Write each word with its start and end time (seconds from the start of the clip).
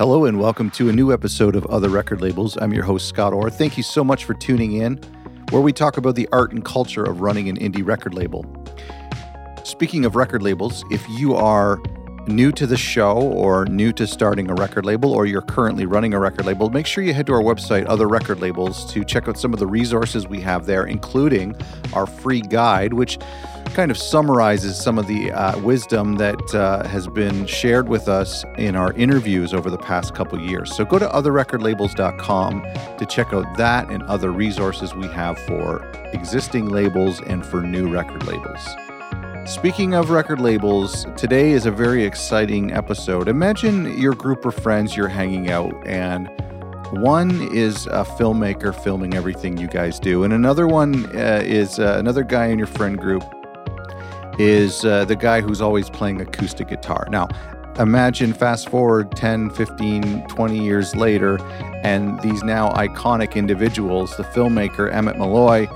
Hello 0.00 0.24
and 0.24 0.40
welcome 0.40 0.70
to 0.70 0.88
a 0.88 0.92
new 0.94 1.12
episode 1.12 1.54
of 1.54 1.66
Other 1.66 1.90
Record 1.90 2.22
Labels. 2.22 2.56
I'm 2.56 2.72
your 2.72 2.84
host, 2.84 3.06
Scott 3.06 3.34
Orr. 3.34 3.50
Thank 3.50 3.76
you 3.76 3.82
so 3.82 4.02
much 4.02 4.24
for 4.24 4.32
tuning 4.32 4.72
in, 4.72 4.96
where 5.50 5.60
we 5.60 5.74
talk 5.74 5.98
about 5.98 6.14
the 6.14 6.26
art 6.32 6.52
and 6.52 6.64
culture 6.64 7.04
of 7.04 7.20
running 7.20 7.50
an 7.50 7.58
indie 7.58 7.86
record 7.86 8.14
label. 8.14 8.46
Speaking 9.62 10.06
of 10.06 10.16
record 10.16 10.42
labels, 10.42 10.86
if 10.90 11.06
you 11.10 11.34
are 11.34 11.82
new 12.30 12.52
to 12.52 12.66
the 12.66 12.76
show 12.76 13.16
or 13.16 13.66
new 13.66 13.92
to 13.92 14.06
starting 14.06 14.50
a 14.50 14.54
record 14.54 14.86
label 14.86 15.12
or 15.12 15.26
you're 15.26 15.42
currently 15.42 15.84
running 15.84 16.14
a 16.14 16.18
record 16.18 16.46
label, 16.46 16.70
make 16.70 16.86
sure 16.86 17.04
you 17.04 17.12
head 17.12 17.26
to 17.26 17.34
our 17.34 17.42
website, 17.42 17.84
Other 17.88 18.08
Record 18.08 18.40
Labels, 18.40 18.90
to 18.92 19.04
check 19.04 19.28
out 19.28 19.38
some 19.38 19.52
of 19.52 19.58
the 19.58 19.66
resources 19.66 20.26
we 20.26 20.40
have 20.40 20.66
there, 20.66 20.86
including 20.86 21.54
our 21.92 22.06
free 22.06 22.40
guide, 22.40 22.94
which 22.94 23.18
kind 23.74 23.90
of 23.90 23.98
summarizes 23.98 24.80
some 24.80 24.98
of 24.98 25.06
the 25.06 25.30
uh, 25.32 25.58
wisdom 25.60 26.16
that 26.16 26.54
uh, 26.54 26.86
has 26.88 27.06
been 27.08 27.46
shared 27.46 27.88
with 27.88 28.08
us 28.08 28.44
in 28.56 28.76
our 28.76 28.92
interviews 28.94 29.52
over 29.54 29.70
the 29.70 29.78
past 29.78 30.14
couple 30.14 30.40
years. 30.40 30.74
So 30.74 30.84
go 30.84 30.98
to 30.98 31.06
otherrecordlabels.com 31.06 32.62
to 32.98 33.06
check 33.06 33.32
out 33.32 33.56
that 33.56 33.90
and 33.90 34.02
other 34.04 34.30
resources 34.30 34.94
we 34.94 35.06
have 35.08 35.38
for 35.40 35.84
existing 36.12 36.68
labels 36.68 37.20
and 37.22 37.44
for 37.44 37.62
new 37.62 37.92
record 37.92 38.26
labels. 38.26 38.66
Speaking 39.50 39.94
of 39.94 40.10
record 40.10 40.40
labels, 40.40 41.06
today 41.16 41.50
is 41.50 41.66
a 41.66 41.72
very 41.72 42.04
exciting 42.04 42.72
episode. 42.72 43.26
Imagine 43.26 43.98
your 43.98 44.14
group 44.14 44.44
of 44.44 44.54
friends 44.54 44.96
you're 44.96 45.08
hanging 45.08 45.50
out, 45.50 45.74
and 45.84 46.30
one 46.92 47.52
is 47.52 47.86
a 47.88 48.04
filmmaker 48.04 48.72
filming 48.72 49.14
everything 49.14 49.56
you 49.56 49.66
guys 49.66 49.98
do, 49.98 50.22
and 50.22 50.32
another 50.32 50.68
one 50.68 51.04
uh, 51.16 51.42
is 51.44 51.80
uh, 51.80 51.96
another 51.98 52.22
guy 52.22 52.46
in 52.46 52.58
your 52.58 52.68
friend 52.68 52.96
group 52.96 53.24
is 54.38 54.84
uh, 54.84 55.04
the 55.06 55.16
guy 55.16 55.40
who's 55.40 55.60
always 55.60 55.90
playing 55.90 56.20
acoustic 56.20 56.68
guitar. 56.68 57.08
Now, 57.10 57.26
imagine 57.76 58.32
fast 58.32 58.68
forward 58.68 59.10
10, 59.16 59.50
15, 59.50 60.28
20 60.28 60.64
years 60.64 60.94
later, 60.94 61.44
and 61.82 62.20
these 62.20 62.44
now 62.44 62.70
iconic 62.74 63.34
individuals, 63.34 64.16
the 64.16 64.22
filmmaker 64.22 64.94
Emmett 64.94 65.18
Malloy 65.18 65.66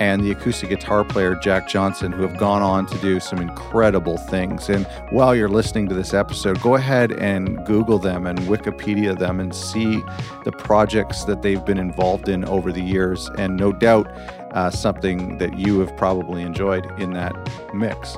and 0.00 0.24
the 0.24 0.30
acoustic 0.30 0.70
guitar 0.70 1.04
player 1.04 1.34
Jack 1.36 1.68
Johnson, 1.68 2.10
who 2.10 2.22
have 2.22 2.38
gone 2.38 2.62
on 2.62 2.86
to 2.86 2.98
do 2.98 3.20
some 3.20 3.38
incredible 3.38 4.16
things. 4.16 4.68
And 4.70 4.86
while 5.10 5.34
you're 5.36 5.48
listening 5.48 5.88
to 5.90 5.94
this 5.94 6.14
episode, 6.14 6.60
go 6.62 6.74
ahead 6.74 7.12
and 7.12 7.64
Google 7.66 7.98
them 7.98 8.26
and 8.26 8.38
Wikipedia 8.40 9.16
them 9.16 9.40
and 9.40 9.54
see 9.54 10.02
the 10.44 10.52
projects 10.52 11.24
that 11.24 11.42
they've 11.42 11.64
been 11.64 11.78
involved 11.78 12.28
in 12.28 12.44
over 12.46 12.72
the 12.72 12.82
years. 12.82 13.28
And 13.38 13.56
no 13.56 13.72
doubt, 13.72 14.08
uh, 14.52 14.70
something 14.70 15.38
that 15.38 15.58
you 15.58 15.78
have 15.80 15.96
probably 15.96 16.42
enjoyed 16.42 16.90
in 16.98 17.12
that 17.12 17.34
mix. 17.74 18.16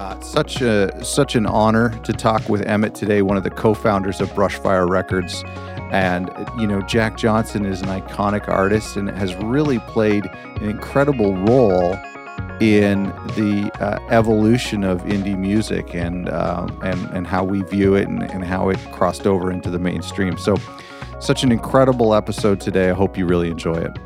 Uh, 0.00 0.18
such 0.20 0.62
a 0.62 1.04
such 1.04 1.34
an 1.34 1.44
honor 1.44 1.90
to 2.04 2.12
talk 2.12 2.48
with 2.48 2.62
Emmett 2.62 2.94
today, 2.94 3.20
one 3.20 3.36
of 3.36 3.42
the 3.42 3.50
co-founders 3.50 4.20
of 4.20 4.30
Brushfire 4.30 4.88
Records. 4.88 5.42
And, 5.90 6.30
you 6.58 6.66
know, 6.66 6.82
Jack 6.82 7.16
Johnson 7.16 7.64
is 7.64 7.80
an 7.80 7.88
iconic 7.88 8.48
artist 8.48 8.96
and 8.96 9.08
has 9.10 9.34
really 9.36 9.78
played 9.80 10.26
an 10.26 10.68
incredible 10.68 11.34
role 11.36 11.98
in 12.60 13.04
the 13.36 13.70
uh, 13.80 13.98
evolution 14.10 14.84
of 14.84 15.00
indie 15.02 15.38
music 15.38 15.94
and, 15.94 16.28
um, 16.28 16.78
and, 16.82 17.08
and 17.10 17.26
how 17.26 17.44
we 17.44 17.62
view 17.62 17.94
it 17.94 18.08
and, 18.08 18.22
and 18.22 18.44
how 18.44 18.68
it 18.68 18.78
crossed 18.92 19.26
over 19.26 19.50
into 19.50 19.70
the 19.70 19.78
mainstream. 19.78 20.36
So, 20.36 20.56
such 21.20 21.42
an 21.42 21.50
incredible 21.50 22.14
episode 22.14 22.60
today. 22.60 22.90
I 22.90 22.92
hope 22.92 23.16
you 23.16 23.26
really 23.26 23.50
enjoy 23.50 23.74
it. 23.74 23.98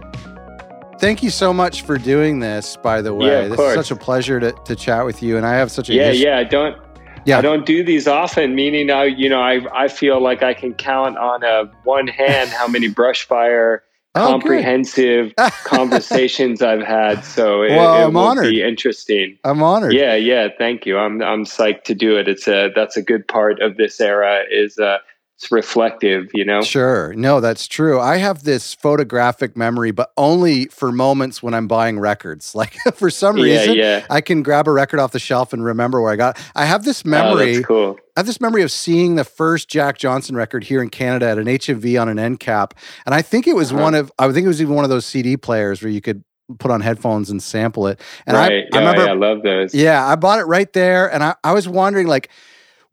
Thank 0.98 1.22
you 1.22 1.30
so 1.30 1.52
much 1.52 1.82
for 1.82 1.98
doing 1.98 2.38
this, 2.38 2.76
by 2.76 3.02
the 3.02 3.12
way. 3.12 3.26
Yeah, 3.26 3.48
this 3.48 3.56
course. 3.56 3.76
is 3.76 3.86
such 3.86 3.90
a 3.90 3.96
pleasure 3.96 4.38
to, 4.38 4.52
to 4.52 4.76
chat 4.76 5.04
with 5.04 5.22
you. 5.22 5.36
And 5.36 5.44
I 5.44 5.54
have 5.54 5.70
such 5.70 5.90
a 5.90 5.94
yeah, 5.94 6.10
his- 6.10 6.20
yeah. 6.20 6.38
I 6.38 6.44
don't 6.44 6.78
Yeah. 7.24 7.38
I 7.38 7.40
don't 7.40 7.64
do 7.66 7.84
these 7.84 8.08
often. 8.08 8.54
Meaning, 8.54 8.90
I 8.90 9.04
you 9.04 9.28
know 9.28 9.40
I 9.40 9.60
I 9.72 9.88
feel 9.88 10.20
like 10.20 10.42
I 10.42 10.54
can 10.54 10.74
count 10.74 11.16
on 11.18 11.42
a 11.44 11.70
one 11.84 12.08
hand 12.08 12.50
how 12.50 12.66
many 12.68 12.88
Brushfire 12.88 13.78
Oh, 14.14 14.26
comprehensive 14.26 15.32
conversations 15.64 16.60
I've 16.60 16.82
had. 16.82 17.24
So 17.24 17.62
it, 17.62 17.70
Well, 17.70 18.08
it 18.08 18.12
will 18.12 18.20
honored. 18.20 18.50
be 18.50 18.62
interesting. 18.62 19.38
I'm 19.42 19.62
honored. 19.62 19.94
Yeah, 19.94 20.14
yeah. 20.16 20.48
Thank 20.58 20.84
you. 20.84 20.98
I'm 20.98 21.22
I'm 21.22 21.44
psyched 21.44 21.84
to 21.84 21.94
do 21.94 22.18
it. 22.18 22.28
It's 22.28 22.46
a 22.46 22.70
that's 22.74 22.96
a 22.98 23.02
good 23.02 23.26
part 23.26 23.62
of 23.62 23.78
this 23.78 24.00
era. 24.02 24.42
Is 24.50 24.78
uh, 24.78 24.98
it's 25.42 25.50
reflective. 25.50 26.30
You 26.34 26.44
know. 26.44 26.62
Sure. 26.62 27.12
No, 27.14 27.40
that's 27.40 27.66
true. 27.66 27.98
I 28.00 28.18
have 28.18 28.44
this 28.44 28.74
photographic 28.74 29.56
memory, 29.56 29.90
but 29.90 30.12
only 30.16 30.66
for 30.66 30.92
moments 30.92 31.42
when 31.42 31.52
I'm 31.54 31.66
buying 31.68 31.98
records. 31.98 32.54
Like 32.62 32.74
for 32.94 33.10
some 33.10 33.36
reason, 33.36 33.74
yeah. 33.74 34.06
I 34.08 34.20
can 34.20 34.44
grab 34.44 34.68
a 34.68 34.70
record 34.70 35.00
off 35.00 35.10
the 35.10 35.18
shelf 35.18 35.52
and 35.52 35.64
remember 35.64 36.00
where 36.00 36.12
I 36.12 36.16
got. 36.16 36.38
it. 36.38 36.44
I 36.54 36.64
have 36.64 36.84
this 36.84 37.02
Oh, 37.04 37.08
memory. 37.08 37.54
that's 37.54 37.66
cool. 37.66 37.96
I 38.16 38.20
have 38.20 38.26
this 38.26 38.40
memory 38.40 38.62
of 38.62 38.70
seeing 38.70 39.16
the 39.16 39.24
first 39.24 39.68
Jack 39.68 39.98
Johnson 39.98 40.36
record 40.36 40.62
here 40.62 40.80
in 40.80 40.90
Canada 40.90 41.26
at 41.28 41.38
an 41.38 41.46
HMV 41.46 42.00
on 42.00 42.08
an 42.08 42.20
end 42.20 42.38
cap, 42.38 42.74
and 43.04 43.14
I 43.16 43.22
think 43.22 43.48
it 43.48 43.56
was 43.56 43.72
Uh-huh. 43.72 43.82
one 43.82 43.94
of. 43.96 44.12
I 44.18 44.30
think 44.30 44.44
it 44.44 44.48
was 44.48 44.62
even 44.62 44.74
one 44.76 44.84
of 44.84 44.90
those 44.90 45.04
CD 45.06 45.36
players 45.36 45.82
where 45.82 45.90
you 45.90 46.00
could 46.00 46.22
put 46.60 46.70
on 46.70 46.80
headphones 46.82 47.30
and 47.30 47.42
sample 47.42 47.86
it. 47.88 47.98
And 48.26 48.36
right. 48.36 48.64
I, 48.72 48.76
I 48.76 48.78
remember, 48.78 49.04
yeah, 49.06 49.10
I 49.10 49.14
love 49.14 49.42
those. 49.42 49.74
yeah, 49.74 50.06
I 50.06 50.14
bought 50.14 50.38
it 50.38 50.44
right 50.44 50.72
there, 50.72 51.12
and 51.12 51.24
I, 51.24 51.34
I 51.42 51.52
was 51.52 51.66
wondering, 51.66 52.06
like, 52.06 52.28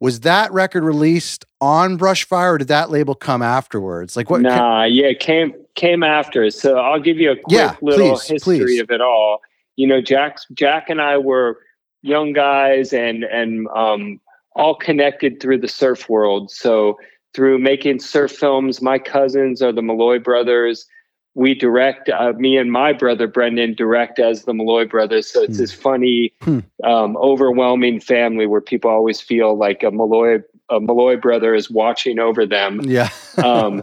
was 0.00 0.20
that 0.20 0.50
record 0.52 0.82
released 0.82 1.44
on 1.60 1.98
Brushfire, 1.98 2.54
or 2.54 2.58
did 2.58 2.68
that 2.68 2.90
label 2.90 3.14
come 3.14 3.42
afterwards? 3.42 4.16
Like, 4.16 4.30
what? 4.30 4.40
Nah, 4.40 4.84
yeah, 4.84 5.08
it 5.08 5.20
came 5.20 5.54
came 5.74 6.02
after. 6.02 6.50
So 6.50 6.78
I'll 6.78 7.00
give 7.00 7.18
you 7.18 7.32
a 7.32 7.36
quick 7.36 7.52
Yeah, 7.52 7.76
little 7.82 8.16
please, 8.16 8.26
history 8.26 8.58
please. 8.58 8.80
of 8.80 8.90
it 8.90 9.00
all. 9.00 9.40
You 9.76 9.86
know, 9.86 10.00
Jack 10.00 10.38
Jack 10.54 10.88
and 10.88 11.00
I 11.00 11.18
were 11.18 11.58
young 12.02 12.32
guys 12.32 12.92
and 12.94 13.24
and 13.24 13.68
um, 13.76 14.20
all 14.56 14.74
connected 14.74 15.40
through 15.40 15.58
the 15.58 15.68
surf 15.68 16.08
world. 16.08 16.50
So 16.50 16.98
through 17.34 17.58
making 17.58 18.00
surf 18.00 18.32
films, 18.32 18.80
my 18.82 18.98
cousins 18.98 19.62
are 19.62 19.72
the 19.72 19.82
Malloy 19.82 20.18
brothers. 20.18 20.86
We 21.34 21.54
direct, 21.54 22.08
uh, 22.08 22.32
me 22.36 22.56
and 22.56 22.72
my 22.72 22.92
brother 22.92 23.26
Brendan 23.26 23.74
direct 23.74 24.18
as 24.18 24.44
the 24.44 24.54
Malloy 24.54 24.86
brothers. 24.86 25.30
So 25.30 25.42
it's 25.42 25.56
Hmm. 25.56 25.62
this 25.62 25.72
funny, 25.72 26.32
Hmm. 26.42 26.60
um, 26.82 27.16
overwhelming 27.16 28.00
family 28.00 28.46
where 28.46 28.60
people 28.60 28.90
always 28.90 29.20
feel 29.20 29.56
like 29.56 29.82
a 29.82 29.90
Malloy 29.90 30.42
a 30.70 30.78
Malloy 30.80 31.16
brother 31.16 31.52
is 31.52 31.68
watching 31.68 32.20
over 32.20 32.46
them 32.46 32.80
Yeah. 32.84 33.08
um, 33.42 33.82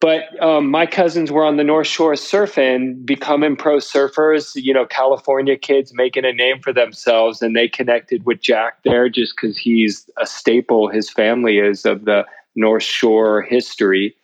but 0.00 0.40
um, 0.40 0.70
my 0.70 0.86
cousins 0.86 1.32
were 1.32 1.44
on 1.44 1.56
the 1.56 1.64
North 1.64 1.88
Shore 1.88 2.12
surfing, 2.12 3.04
becoming 3.04 3.56
pro 3.56 3.78
surfers. 3.78 4.52
You 4.54 4.72
know, 4.72 4.86
California 4.86 5.56
kids 5.56 5.92
making 5.92 6.24
a 6.24 6.32
name 6.32 6.60
for 6.60 6.72
themselves, 6.72 7.42
and 7.42 7.56
they 7.56 7.68
connected 7.68 8.24
with 8.24 8.40
Jack 8.40 8.82
there 8.84 9.08
just 9.08 9.34
because 9.34 9.58
he's 9.58 10.08
a 10.20 10.26
staple. 10.26 10.88
His 10.88 11.10
family 11.10 11.58
is 11.58 11.84
of 11.84 12.04
the 12.04 12.24
North 12.54 12.84
Shore 12.84 13.42
history, 13.42 14.14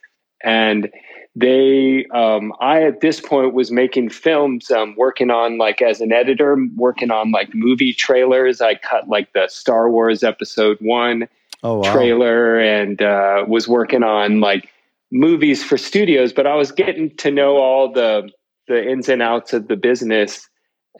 and 0.45 0.91
they. 1.37 2.07
Um, 2.13 2.53
I 2.61 2.83
at 2.85 3.01
this 3.01 3.21
point 3.21 3.55
was 3.55 3.71
making 3.71 4.11
films, 4.11 4.71
um, 4.71 4.95
working 4.97 5.31
on 5.31 5.59
like 5.59 5.83
as 5.83 6.01
an 6.01 6.13
editor, 6.13 6.57
working 6.77 7.11
on 7.11 7.33
like 7.33 7.55
movie 7.55 7.93
trailers. 7.93 8.61
I 8.61 8.75
cut 8.77 9.09
like 9.09 9.33
the 9.33 9.49
Star 9.49 9.91
Wars 9.91 10.23
Episode 10.23 10.79
One 10.81 11.29
Oh 11.63 11.77
wow. 11.77 11.93
trailer 11.93 12.59
and 12.61 13.01
uh, 13.01 13.45
was 13.49 13.67
working 13.67 14.03
on 14.03 14.41
like 14.41 14.69
movies 15.11 15.63
for 15.63 15.79
studios 15.79 16.33
but 16.33 16.45
i 16.47 16.55
was 16.57 16.73
getting 16.73 17.09
to 17.17 17.31
know 17.31 17.57
all 17.57 17.93
the 17.93 18.29
the 18.67 18.91
ins 18.91 19.09
and 19.09 19.23
outs 19.23 19.53
of 19.53 19.69
the 19.69 19.77
business 19.77 20.49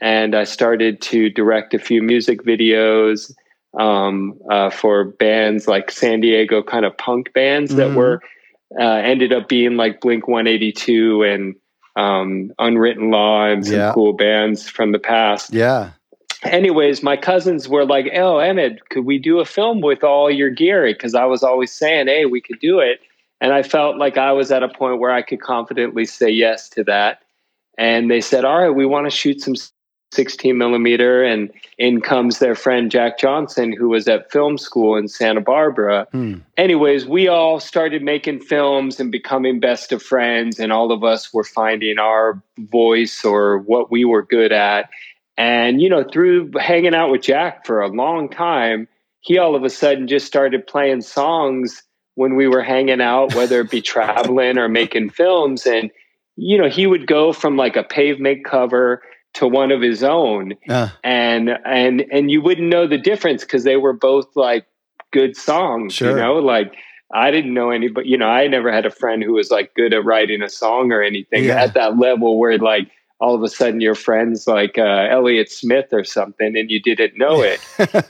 and 0.01 0.33
i 0.33 0.43
started 0.45 1.01
to 1.01 1.29
direct 1.29 1.73
a 1.73 1.79
few 1.79 2.01
music 2.01 2.41
videos 2.43 3.33
um, 3.77 4.39
uh, 4.49 4.69
for 4.69 5.03
bands 5.03 5.67
like 5.67 5.91
san 5.91 6.21
diego 6.21 6.63
kind 6.63 6.85
of 6.85 6.97
punk 6.97 7.33
bands 7.33 7.75
that 7.75 7.89
Mhm. 7.89 7.95
were 7.95 8.21
uh, 8.79 8.83
ended 8.83 9.31
up 9.31 9.47
being 9.47 9.77
like 9.77 10.01
blink 10.01 10.27
182 10.27 11.23
and 11.23 11.55
um, 11.95 12.51
unwritten 12.59 13.09
law 13.11 13.45
and 13.45 13.65
some 13.65 13.75
Yeah. 13.75 13.91
cool 13.93 14.13
bands 14.13 14.67
from 14.67 14.91
the 14.91 14.99
past 14.99 15.53
Yeah. 15.53 15.91
anyways, 16.43 17.01
my 17.01 17.15
cousins 17.17 17.69
were 17.69 17.85
like, 17.85 18.11
"Oh, 18.15 18.39
Emmett, 18.39 18.89
could 18.89 19.05
we 19.05 19.17
do 19.17 19.39
a 19.39 19.45
film 19.45 19.81
with 19.81 20.03
all 20.03 20.29
your 20.29 20.49
gear?" 20.49 20.85
Because 20.87 21.15
I 21.15 21.25
was 21.25 21.41
always 21.43 21.71
saying, 21.71 22.07
"Hey, 22.07 22.25
we 22.25 22.41
could 22.41 22.59
do 22.59 22.79
it," 22.79 22.99
and 23.39 23.53
I 23.53 23.63
felt 23.63 23.97
like 23.97 24.17
I 24.17 24.31
was 24.31 24.51
at 24.51 24.61
a 24.63 24.67
point 24.67 24.99
where 24.99 25.11
I 25.11 25.21
could 25.21 25.41
confidently 25.41 26.05
say 26.05 26.29
yes 26.29 26.69
to 26.69 26.83
that. 26.85 27.19
And 27.77 28.11
they 28.11 28.21
said, 28.21 28.45
"All 28.45 28.61
right, 28.61 28.69
we 28.69 28.85
want 28.85 29.05
to 29.05 29.11
shoot 29.11 29.41
some 29.41 29.55
16 30.11 30.57
millimeter." 30.57 31.23
And 31.23 31.51
in 31.77 32.01
comes 32.01 32.39
their 32.39 32.55
friend 32.55 32.91
Jack 32.91 33.19
Johnson, 33.19 33.71
who 33.71 33.89
was 33.89 34.07
at 34.07 34.31
film 34.31 34.57
school 34.57 34.95
in 34.95 35.07
Santa 35.07 35.41
Barbara. 35.41 36.07
Hmm. 36.11 36.35
Anyways, 36.57 37.05
we 37.05 37.27
all 37.27 37.59
started 37.59 38.01
making 38.01 38.39
films 38.41 38.99
and 38.99 39.11
becoming 39.11 39.59
best 39.59 39.91
of 39.91 40.01
friends, 40.01 40.59
and 40.59 40.71
all 40.71 40.91
of 40.91 41.03
us 41.03 41.33
were 41.33 41.43
finding 41.43 41.99
our 41.99 42.41
voice 42.57 43.25
or 43.25 43.59
what 43.59 43.91
we 43.91 44.05
were 44.05 44.23
good 44.23 44.51
at. 44.51 44.89
And, 45.37 45.81
you 45.81 45.89
know, 45.89 46.03
through 46.03 46.51
hanging 46.59 46.95
out 46.95 47.11
with 47.11 47.21
Jack 47.21 47.65
for 47.65 47.81
a 47.81 47.89
long 47.89 48.29
time, 48.29 48.87
he 49.19 49.37
all 49.37 49.55
of 49.55 49.63
a 49.63 49.69
sudden 49.69 50.07
just 50.07 50.27
started 50.27 50.67
playing 50.67 51.01
songs 51.01 51.83
when 52.15 52.35
we 52.35 52.47
were 52.47 52.63
hanging 52.63 53.01
out, 53.01 53.35
whether 53.35 53.61
it 53.61 53.69
be 53.69 53.81
traveling 53.93 54.57
or 54.57 54.69
making 54.69 55.09
films. 55.09 55.65
And, 55.65 55.91
you 56.37 56.57
know, 56.57 56.69
he 56.69 56.87
would 56.87 57.07
go 57.07 57.33
from 57.33 57.57
like 57.57 57.75
a 57.75 57.83
pavement 57.83 58.45
cover 58.45 59.01
to 59.35 59.47
one 59.47 59.71
of 59.71 59.81
his 59.81 60.03
own 60.03 60.53
Uh, 60.69 60.89
and 61.03 61.49
and 61.65 62.05
and 62.11 62.31
you 62.31 62.41
wouldn't 62.41 62.67
know 62.69 62.87
the 62.87 62.97
difference 62.97 63.43
because 63.43 63.63
they 63.63 63.77
were 63.77 63.93
both 63.93 64.27
like 64.35 64.65
good 65.11 65.35
songs 65.37 65.93
Sure. 65.93 66.09
you 66.11 66.15
know 66.15 66.35
like 66.39 66.73
I 67.13 67.29
didn't 67.29 67.53
know 67.53 67.69
anybody, 67.69 68.09
you 68.09 68.17
know, 68.17 68.27
I 68.27 68.47
never 68.47 68.71
had 68.71 68.85
a 68.85 68.89
friend 68.89 69.23
who 69.23 69.33
was 69.33 69.51
like 69.51 69.73
good 69.75 69.93
at 69.93 70.03
writing 70.03 70.41
a 70.41 70.49
song 70.49 70.91
or 70.91 71.03
anything 71.03 71.43
Yeah. 71.45 71.61
at 71.63 71.75
that 71.75 71.99
level 71.99 72.39
where 72.39 72.57
like 72.57 72.89
all 73.19 73.35
of 73.35 73.43
a 73.43 73.47
sudden 73.47 73.79
your 73.79 73.93
friends 73.95 74.47
like 74.47 74.77
uh, 74.77 75.07
Elliott 75.11 75.49
Smith 75.51 75.89
or 75.93 76.03
something 76.03 76.57
and 76.57 76.69
you 76.71 76.81
didn't 76.81 77.15
know 77.17 77.41
it. 77.43 77.59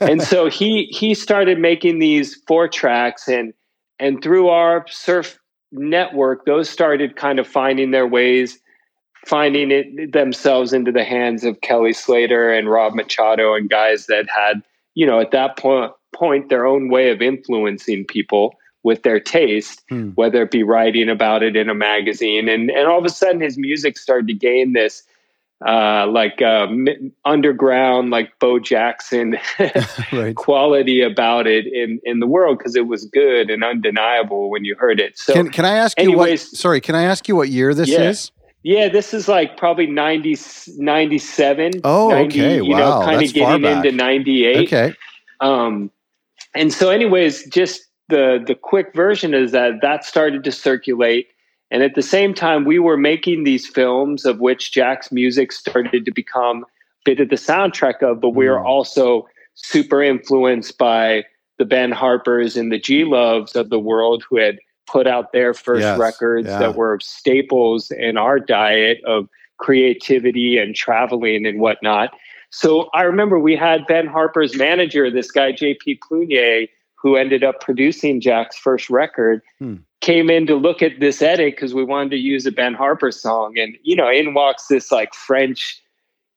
and 0.00 0.22
so 0.22 0.48
he 0.48 0.84
he 0.86 1.14
started 1.14 1.58
making 1.60 1.98
these 1.98 2.36
four 2.48 2.68
tracks 2.68 3.28
and 3.28 3.52
and 4.00 4.22
through 4.22 4.48
our 4.48 4.84
surf 4.88 5.38
network 5.72 6.46
those 6.46 6.68
started 6.70 7.16
kind 7.16 7.38
of 7.38 7.46
finding 7.46 7.90
their 7.90 8.06
ways 8.06 8.58
finding 9.26 9.70
it 9.70 10.12
themselves 10.12 10.72
into 10.72 10.92
the 10.92 11.04
hands 11.04 11.44
of 11.44 11.60
Kelly 11.60 11.92
Slater 11.92 12.52
and 12.52 12.70
Rob 12.70 12.94
Machado 12.94 13.54
and 13.54 13.68
guys 13.68 14.06
that 14.06 14.26
had 14.28 14.62
you 14.94 15.04
know 15.06 15.20
at 15.20 15.32
that 15.32 15.56
point 15.58 15.92
point 16.14 16.48
their 16.48 16.64
own 16.66 16.88
way 16.88 17.10
of 17.10 17.20
influencing 17.20 18.04
people 18.06 18.54
with 18.84 19.02
their 19.02 19.18
taste 19.20 19.82
Hmm. 19.90 20.10
whether 20.10 20.42
it 20.42 20.50
be 20.50 20.62
writing 20.62 21.08
about 21.08 21.42
it 21.42 21.56
in 21.56 21.68
a 21.68 21.74
magazine 21.74 22.48
and 22.48 22.70
and 22.70 22.86
all 22.88 22.98
of 22.98 23.04
a 23.04 23.08
sudden 23.10 23.40
his 23.40 23.58
music 23.58 23.98
started 23.98 24.28
to 24.28 24.34
gain 24.34 24.72
this 24.74 25.02
uh 25.66 26.06
like 26.06 26.40
uh 26.42 26.66
underground 27.24 28.10
like 28.10 28.30
Bo 28.38 28.58
Jackson 28.58 29.36
right. 30.12 30.34
quality 30.36 31.00
about 31.02 31.46
it 31.46 31.66
in 31.66 31.98
in 32.04 32.20
the 32.20 32.26
world 32.26 32.58
because 32.58 32.76
it 32.76 32.86
was 32.86 33.06
good 33.06 33.50
and 33.50 33.64
undeniable 33.64 34.50
when 34.50 34.64
you 34.64 34.74
heard 34.78 35.00
it. 35.00 35.18
So 35.18 35.32
can 35.32 35.50
can 35.50 35.64
I 35.64 35.76
ask 35.76 36.00
you 36.00 36.12
what? 36.12 36.38
Sorry, 36.38 36.80
can 36.80 36.94
I 36.94 37.02
ask 37.04 37.26
you 37.28 37.34
what 37.36 37.48
year 37.48 37.74
this 37.74 37.88
Yeah. 37.88 38.10
is? 38.10 38.30
Yeah, 38.66 38.88
this 38.88 39.14
is 39.14 39.28
like 39.28 39.56
probably 39.56 39.86
90, 39.86 40.36
97. 40.76 41.82
Oh, 41.84 42.08
90, 42.08 42.26
okay. 42.26 42.54
You 42.56 42.72
Wow, 42.72 42.78
know, 42.98 43.06
kind 43.06 43.22
of 43.22 43.32
getting 43.32 43.64
into 43.64 43.92
98. 43.92 44.66
Okay. 44.66 44.92
Um, 45.40 45.88
and 46.52 46.72
so, 46.72 46.90
anyways, 46.90 47.46
just 47.48 47.82
the 48.08 48.42
the 48.44 48.56
quick 48.56 48.92
version 48.92 49.34
is 49.34 49.52
that 49.52 49.74
that 49.82 50.04
started 50.04 50.42
to 50.42 50.50
circulate, 50.50 51.28
and 51.70 51.84
at 51.84 51.94
the 51.94 52.02
same 52.02 52.34
time, 52.34 52.64
we 52.64 52.80
were 52.80 52.96
making 52.96 53.44
these 53.44 53.68
films 53.68 54.24
of 54.24 54.40
which 54.40 54.72
Jack's 54.72 55.12
music 55.12 55.52
started 55.52 56.04
to 56.04 56.10
become 56.10 56.64
a 56.64 56.66
bit 57.04 57.20
of 57.20 57.28
the 57.28 57.36
soundtrack 57.36 58.02
of, 58.02 58.20
but 58.20 58.30
we 58.30 58.48
were 58.48 58.58
Mm. 58.58 58.66
also 58.66 59.28
super 59.54 60.02
influenced 60.02 60.76
by 60.76 61.24
the 61.58 61.64
Ben 61.64 61.92
Harpers 61.92 62.56
and 62.56 62.72
the 62.72 62.80
G 62.80 63.04
Loves 63.04 63.54
of 63.54 63.70
the 63.70 63.78
world 63.78 64.24
who 64.28 64.38
had 64.38 64.58
put 64.86 65.06
out 65.06 65.32
their 65.32 65.52
first 65.54 65.82
Yes, 65.82 65.98
records 65.98 66.48
yeah. 66.48 66.58
that 66.58 66.76
were 66.76 66.98
staples 67.00 67.90
in 67.90 68.16
our 68.16 68.38
diet 68.38 69.02
of 69.04 69.28
creativity 69.58 70.58
and 70.58 70.74
traveling 70.74 71.46
and 71.46 71.60
whatnot. 71.60 72.10
So 72.50 72.88
I 72.94 73.02
remember 73.02 73.38
we 73.38 73.56
had 73.56 73.86
Ben 73.86 74.06
Harper's 74.06 74.56
manager, 74.56 75.10
this 75.10 75.30
guy 75.30 75.52
JP 75.52 75.98
Plunier, 76.00 76.66
who 76.94 77.16
ended 77.16 77.42
up 77.44 77.60
producing 77.60 78.20
Jack's 78.20 78.56
first 78.56 78.88
record, 78.90 79.42
Hmm. 79.58 79.76
came 80.00 80.30
in 80.30 80.46
to 80.46 80.54
look 80.54 80.82
at 80.82 81.00
this 81.00 81.20
edit 81.22 81.54
because 81.56 81.74
we 81.74 81.84
wanted 81.84 82.10
to 82.10 82.16
use 82.16 82.46
a 82.46 82.52
Ben 82.52 82.74
Harper 82.74 83.10
song, 83.10 83.58
and 83.58 83.76
you 83.82 83.96
know, 83.96 84.08
in 84.10 84.34
walks 84.34 84.68
this 84.68 84.92
like 84.92 85.14
French, 85.14 85.82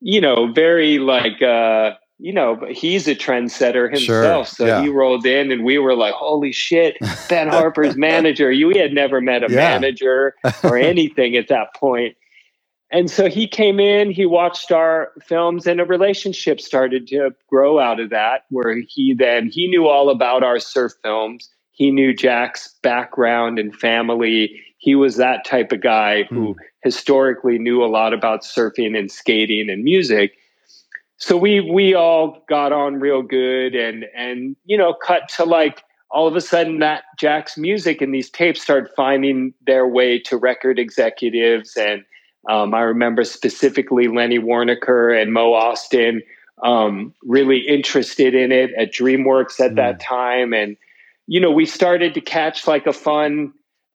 you 0.01 0.19
know, 0.19 0.51
very 0.51 0.97
like 0.99 1.41
uh, 1.41 1.91
you 2.19 2.33
know, 2.33 2.57
but 2.57 2.71
he's 2.73 3.07
a 3.07 3.15
trendsetter 3.15 3.97
Sure, 3.97 4.21
himself. 4.21 4.49
So 4.49 4.65
yeah. 4.65 4.81
he 4.81 4.89
rolled 4.89 5.25
in, 5.25 5.51
and 5.51 5.63
we 5.63 5.77
were 5.79 5.95
like, 5.95 6.13
"Holy 6.13 6.51
shit, 6.51 6.97
Ben 7.29 7.47
Harper's 7.49 7.95
manager!" 7.95 8.51
You 8.51 8.67
we 8.67 8.77
had 8.77 8.93
never 8.93 9.21
met 9.21 9.43
a 9.43 9.51
Yeah. 9.51 9.79
manager 9.79 10.35
or 10.63 10.77
anything 10.77 11.35
at 11.37 11.47
that 11.47 11.73
point. 11.75 12.15
And 12.91 13.09
so 13.09 13.29
he 13.29 13.47
came 13.47 13.79
in, 13.79 14.11
he 14.11 14.25
watched 14.25 14.71
our 14.71 15.11
films, 15.23 15.65
and 15.65 15.79
a 15.79 15.85
relationship 15.85 16.59
started 16.59 17.07
to 17.07 17.31
grow 17.47 17.79
out 17.79 17.99
of 17.99 18.09
that. 18.09 18.45
Where 18.49 18.81
he 18.87 19.13
then 19.17 19.49
he 19.49 19.67
knew 19.67 19.87
all 19.87 20.09
about 20.09 20.43
our 20.43 20.59
surf 20.59 20.91
films. 21.01 21.49
He 21.71 21.89
knew 21.89 22.13
Jack's 22.13 22.75
background 22.83 23.57
and 23.57 23.73
family. 23.73 24.59
He 24.79 24.95
was 24.95 25.15
that 25.15 25.45
type 25.45 25.71
of 25.71 25.81
guy 25.81 26.23
who 26.23 26.53
hmm. 26.53 26.59
historically 26.83 27.57
knew 27.57 27.81
a 27.81 27.87
lot 27.87 28.13
about 28.13 28.43
surfing 28.43 28.97
and 28.97 29.09
skating 29.09 29.69
and 29.69 29.83
music. 29.83 30.33
So 31.19 31.35
we 31.35 31.59
we 31.59 31.93
all 31.93 32.43
got 32.47 32.71
on 32.71 32.99
real 32.99 33.21
good, 33.21 33.75
and 33.75 34.05
and 34.15 34.55
you 34.65 34.77
know, 34.77 34.93
cut 34.93 35.27
to 35.35 35.43
like 35.43 35.83
all 36.11 36.27
of 36.27 36.35
a 36.35 36.41
sudden 36.41 36.79
that 36.79 37.03
Jack's 37.19 37.57
music 37.57 38.01
and 38.01 38.13
these 38.13 38.29
tapes 38.29 38.61
started 38.61 38.89
finding 38.95 39.53
their 39.67 39.87
way 39.87 40.17
to 40.19 40.37
record 40.37 40.79
executives. 40.79 41.75
And 41.75 42.03
um, 42.49 42.73
I 42.73 42.81
remember 42.81 43.23
specifically 43.23 44.07
Lenny 44.07 44.39
Waronker 44.39 45.21
and 45.21 45.31
Mo 45.33 45.51
Ostin 45.51 46.21
um, 46.63 47.13
really 47.23 47.59
interested 47.59 48.33
in 48.33 48.51
it 48.51 48.71
at 48.77 48.91
DreamWorks 48.93 49.59
at 49.59 49.75
that 49.75 49.99
time, 49.99 50.53
and 50.53 50.77
you 51.27 51.41
know 51.41 51.51
we 51.51 51.65
started 51.65 52.13
to 52.13 52.21
catch 52.21 52.65
like 52.65 52.87
a 52.87 52.93
fun, 52.93 53.51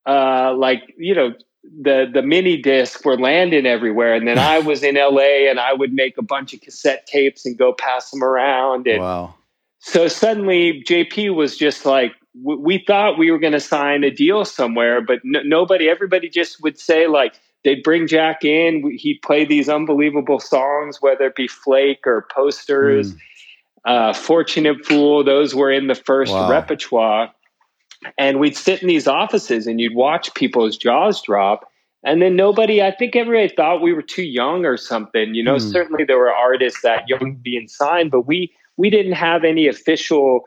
uh, 0.06 0.54
like 0.54 0.82
you 0.98 1.14
know 1.14 1.32
the 1.80 2.06
the 2.12 2.22
mini 2.22 2.56
disc 2.56 3.04
were 3.04 3.18
landing 3.18 3.66
everywhere, 3.66 4.14
and 4.14 4.26
then 4.28 4.38
I 4.38 4.58
was 4.58 4.82
in 4.82 4.96
LA 4.96 5.48
and 5.48 5.58
I 5.58 5.72
would 5.72 5.92
make 5.92 6.18
a 6.18 6.22
bunch 6.22 6.52
of 6.54 6.60
cassette 6.60 7.06
tapes 7.06 7.46
and 7.46 7.56
go 7.56 7.72
pass 7.72 8.10
them 8.10 8.22
around, 8.22 8.86
and 8.86 9.00
Wow. 9.00 9.34
so 9.78 10.08
suddenly 10.08 10.82
JP 10.86 11.34
was 11.34 11.56
just 11.56 11.86
like 11.86 12.12
w- 12.42 12.60
we 12.60 12.78
thought 12.86 13.18
we 13.18 13.30
were 13.30 13.38
going 13.38 13.52
to 13.54 13.60
sign 13.60 14.04
a 14.04 14.10
deal 14.10 14.44
somewhere, 14.44 15.00
but 15.00 15.20
n- 15.24 15.48
nobody, 15.48 15.88
everybody 15.88 16.28
just 16.28 16.62
would 16.62 16.78
say 16.78 17.06
like 17.06 17.34
they'd 17.64 17.82
bring 17.82 18.06
Jack 18.06 18.44
in, 18.44 18.90
he'd 18.98 19.20
play 19.22 19.44
these 19.46 19.68
unbelievable 19.70 20.38
songs, 20.40 20.98
whether 21.00 21.26
it 21.26 21.34
be 21.36 21.48
Flake 21.48 22.06
or 22.06 22.26
Posters, 22.34 23.14
Mm. 23.14 23.18
uh, 23.86 24.12
Fortunate 24.12 24.84
Fool. 24.84 25.24
Those 25.24 25.54
were 25.54 25.70
in 25.72 25.86
the 25.86 25.94
first 25.94 26.32
Wow. 26.34 26.50
repertoire, 26.50 27.32
and 28.18 28.38
we'd 28.40 28.56
sit 28.56 28.82
in 28.82 28.88
these 28.88 29.06
offices 29.06 29.66
and 29.66 29.80
you'd 29.80 29.94
watch 29.94 30.32
people's 30.34 30.76
jaws 30.76 31.20
drop. 31.22 31.68
And 32.06 32.20
then 32.20 32.36
nobody, 32.36 32.82
I 32.82 32.90
think 32.90 33.16
everybody 33.16 33.52
thought 33.54 33.80
we 33.80 33.92
were 33.94 34.02
too 34.02 34.24
young 34.24 34.66
or 34.66 34.76
something. 34.76 35.34
You 35.34 35.42
know, 35.42 35.54
Hmm. 35.54 35.70
certainly 35.70 36.04
there 36.04 36.18
were 36.18 36.32
artists 36.32 36.82
that 36.82 37.08
young 37.08 37.36
being 37.42 37.66
signed, 37.68 38.10
but 38.10 38.22
we 38.26 38.52
we 38.76 38.90
didn't 38.90 39.12
have 39.12 39.44
any 39.44 39.68
official 39.68 40.42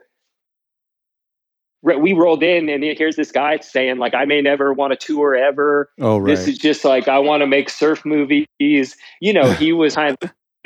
we 1.82 2.12
rolled 2.12 2.42
in 2.42 2.68
and 2.68 2.82
here's 2.82 3.14
this 3.16 3.30
guy 3.30 3.56
saying 3.60 3.98
like 3.98 4.12
i 4.12 4.24
may 4.24 4.42
never 4.42 4.72
want 4.72 4.92
to 4.92 4.96
tour 5.06 5.36
ever 5.36 5.88
Oh, 6.00 6.18
right. 6.18 6.28
this 6.34 6.48
is 6.48 6.58
just 6.58 6.84
like 6.84 7.06
i 7.06 7.18
want 7.20 7.40
to 7.40 7.46
make 7.46 7.70
surf 7.70 8.04
movies 8.04 8.46
you 8.58 9.32
know 9.32 9.52
he 9.52 9.72
was 9.72 9.94
kind 9.94 10.16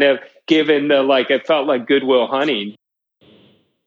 of 0.00 0.19
given 0.49 0.88
the 0.88 1.03
like 1.03 1.31
it 1.31 1.47
felt 1.47 1.67
like 1.67 1.87
goodwill 1.87 2.27
hunting 2.27 2.75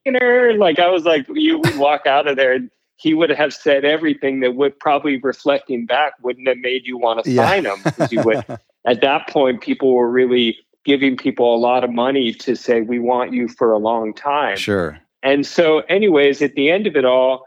like 0.05 0.77
i 0.79 0.87
was 0.87 1.03
like 1.03 1.25
you 1.33 1.57
would 1.57 1.77
walk 1.77 2.05
out 2.05 2.27
of 2.27 2.35
there 2.35 2.53
and 2.53 2.69
he 2.97 3.13
would 3.13 3.29
have 3.29 3.53
said 3.53 3.83
everything 3.85 4.39
that 4.39 4.55
would 4.55 4.79
probably 4.79 5.17
reflecting 5.17 5.85
back 5.85 6.13
wouldn't 6.21 6.47
have 6.47 6.57
made 6.59 6.85
you 6.85 6.97
want 6.97 7.23
to 7.23 7.29
Yeah. 7.31 7.45
sign 7.49 7.65
him 7.65 7.83
'cause 7.97 8.11
you 8.11 8.21
would 8.23 8.43
at 8.87 9.01
that 9.01 9.27
point 9.29 9.61
people 9.61 9.93
were 9.93 10.09
really 10.09 10.57
giving 10.85 11.17
people 11.17 11.53
a 11.55 11.57
lot 11.57 11.83
of 11.83 11.91
money 11.91 12.31
to 12.31 12.55
say 12.55 12.81
we 12.81 12.99
want 12.99 13.33
you 13.33 13.47
for 13.47 13.71
a 13.71 13.77
long 13.79 14.13
time 14.13 14.55
sure. 14.57 14.99
and 15.23 15.45
so, 15.45 15.79
anyways, 15.89 16.41
at 16.43 16.53
the 16.53 16.69
end 16.69 16.85
of 16.87 16.95
it 16.95 17.03
all, 17.05 17.45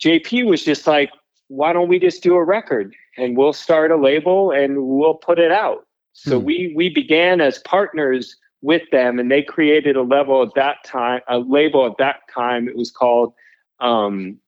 JP 0.00 0.46
was 0.46 0.64
just 0.64 0.86
like, 0.86 1.10
why 1.48 1.72
don't 1.72 1.88
we 1.88 1.98
just 1.98 2.22
do 2.22 2.34
a 2.36 2.44
record 2.44 2.94
and 3.18 3.36
we'll 3.36 3.52
start 3.52 3.90
a 3.90 3.96
label 3.96 4.50
and 4.52 4.86
we'll 4.86 5.14
put 5.14 5.38
it 5.38 5.50
out? 5.50 5.86
So 6.12 6.38
Hmm. 6.38 6.44
we 6.46 6.72
we 6.76 6.88
began 6.88 7.40
as 7.40 7.58
partners 7.58 8.36
with 8.62 8.82
them 8.92 9.18
and 9.18 9.30
they 9.30 9.42
created 9.42 9.96
a 9.96 10.02
level 10.02 10.42
at 10.42 10.54
that 10.54 10.76
time, 10.84 11.20
a 11.28 11.38
label 11.38 11.84
at 11.86 11.96
that 11.98 12.20
time. 12.32 12.68
It 12.68 12.76
was 12.76 12.90
called 12.90 13.34
um 13.80 14.38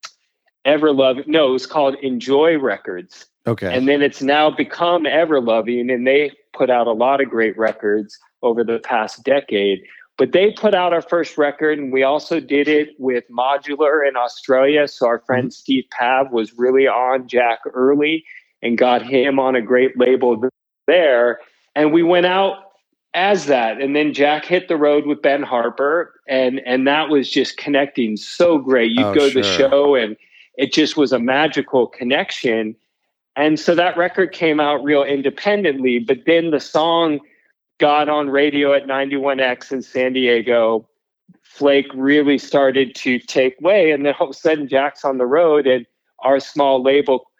Everlove. 0.66 1.26
No, 1.26 1.48
it 1.48 1.52
was 1.52 1.66
called 1.66 1.94
Enjoy 2.02 2.58
Records. 2.58 3.26
Okay. 3.46 3.74
And 3.74 3.88
then 3.88 4.02
it's 4.02 4.22
now 4.22 4.50
become 4.50 5.04
Everloving, 5.04 5.92
and 5.92 6.06
they 6.06 6.32
put 6.52 6.70
out 6.70 6.86
a 6.86 6.92
lot 6.92 7.20
of 7.20 7.30
great 7.30 7.56
records 7.56 8.18
over 8.42 8.64
the 8.64 8.80
past 8.80 9.22
decade. 9.24 9.80
But 10.18 10.32
they 10.32 10.50
put 10.52 10.74
out 10.74 10.92
our 10.92 11.02
first 11.02 11.36
record, 11.36 11.78
and 11.78 11.92
we 11.92 12.02
also 12.02 12.40
did 12.40 12.68
it 12.68 12.90
with 12.98 13.24
Modular 13.30 14.06
in 14.08 14.16
Australia. 14.16 14.88
So 14.88 15.06
our 15.06 15.20
friend 15.20 15.48
mm-hmm. 15.48 15.50
Steve 15.50 15.84
Pav 15.96 16.32
was 16.32 16.54
really 16.54 16.86
on 16.86 17.28
Jack 17.28 17.60
early 17.74 18.24
and 18.62 18.78
got 18.78 19.02
him 19.02 19.38
on 19.38 19.54
a 19.54 19.62
great 19.62 19.98
label 19.98 20.42
there. 20.86 21.38
And 21.74 21.92
we 21.92 22.02
went 22.02 22.26
out 22.26 22.56
as 23.12 23.46
that. 23.46 23.80
And 23.80 23.94
then 23.94 24.14
Jack 24.14 24.44
hit 24.44 24.68
the 24.68 24.76
road 24.76 25.06
with 25.06 25.22
Ben 25.22 25.42
Harper, 25.42 26.14
and 26.28 26.60
and 26.64 26.86
that 26.86 27.10
was 27.10 27.30
just 27.30 27.56
connecting 27.58 28.16
so 28.16 28.58
great. 28.58 28.92
You'd 28.92 29.06
Oh, 29.06 29.14
go 29.14 29.28
to 29.28 29.42
the 29.42 29.56
show, 29.56 29.94
and 29.94 30.16
it 30.56 30.72
just 30.72 30.96
was 30.96 31.12
a 31.12 31.18
magical 31.18 31.86
connection. 31.86 32.76
And 33.36 33.60
so 33.60 33.74
that 33.74 33.96
record 33.96 34.32
came 34.32 34.60
out 34.60 34.82
real 34.82 35.02
independently, 35.02 35.98
but 35.98 36.24
then 36.26 36.50
the 36.50 36.60
song 36.60 37.20
got 37.78 38.08
on 38.08 38.30
radio 38.30 38.72
at 38.72 38.86
91X 38.86 39.72
in 39.72 39.82
San 39.82 40.14
Diego. 40.14 40.88
Flake 41.42 41.90
really 41.94 42.38
started 42.38 42.94
to 42.94 43.18
take 43.18 43.60
way, 43.60 43.90
and 43.90 44.04
then 44.04 44.14
all 44.18 44.28
of 44.28 44.30
a 44.30 44.38
sudden 44.38 44.68
Jack's 44.68 45.04
on 45.04 45.18
the 45.18 45.26
road, 45.26 45.66
and 45.66 45.86
our 46.20 46.40
small 46.40 46.82
label, 46.82 47.30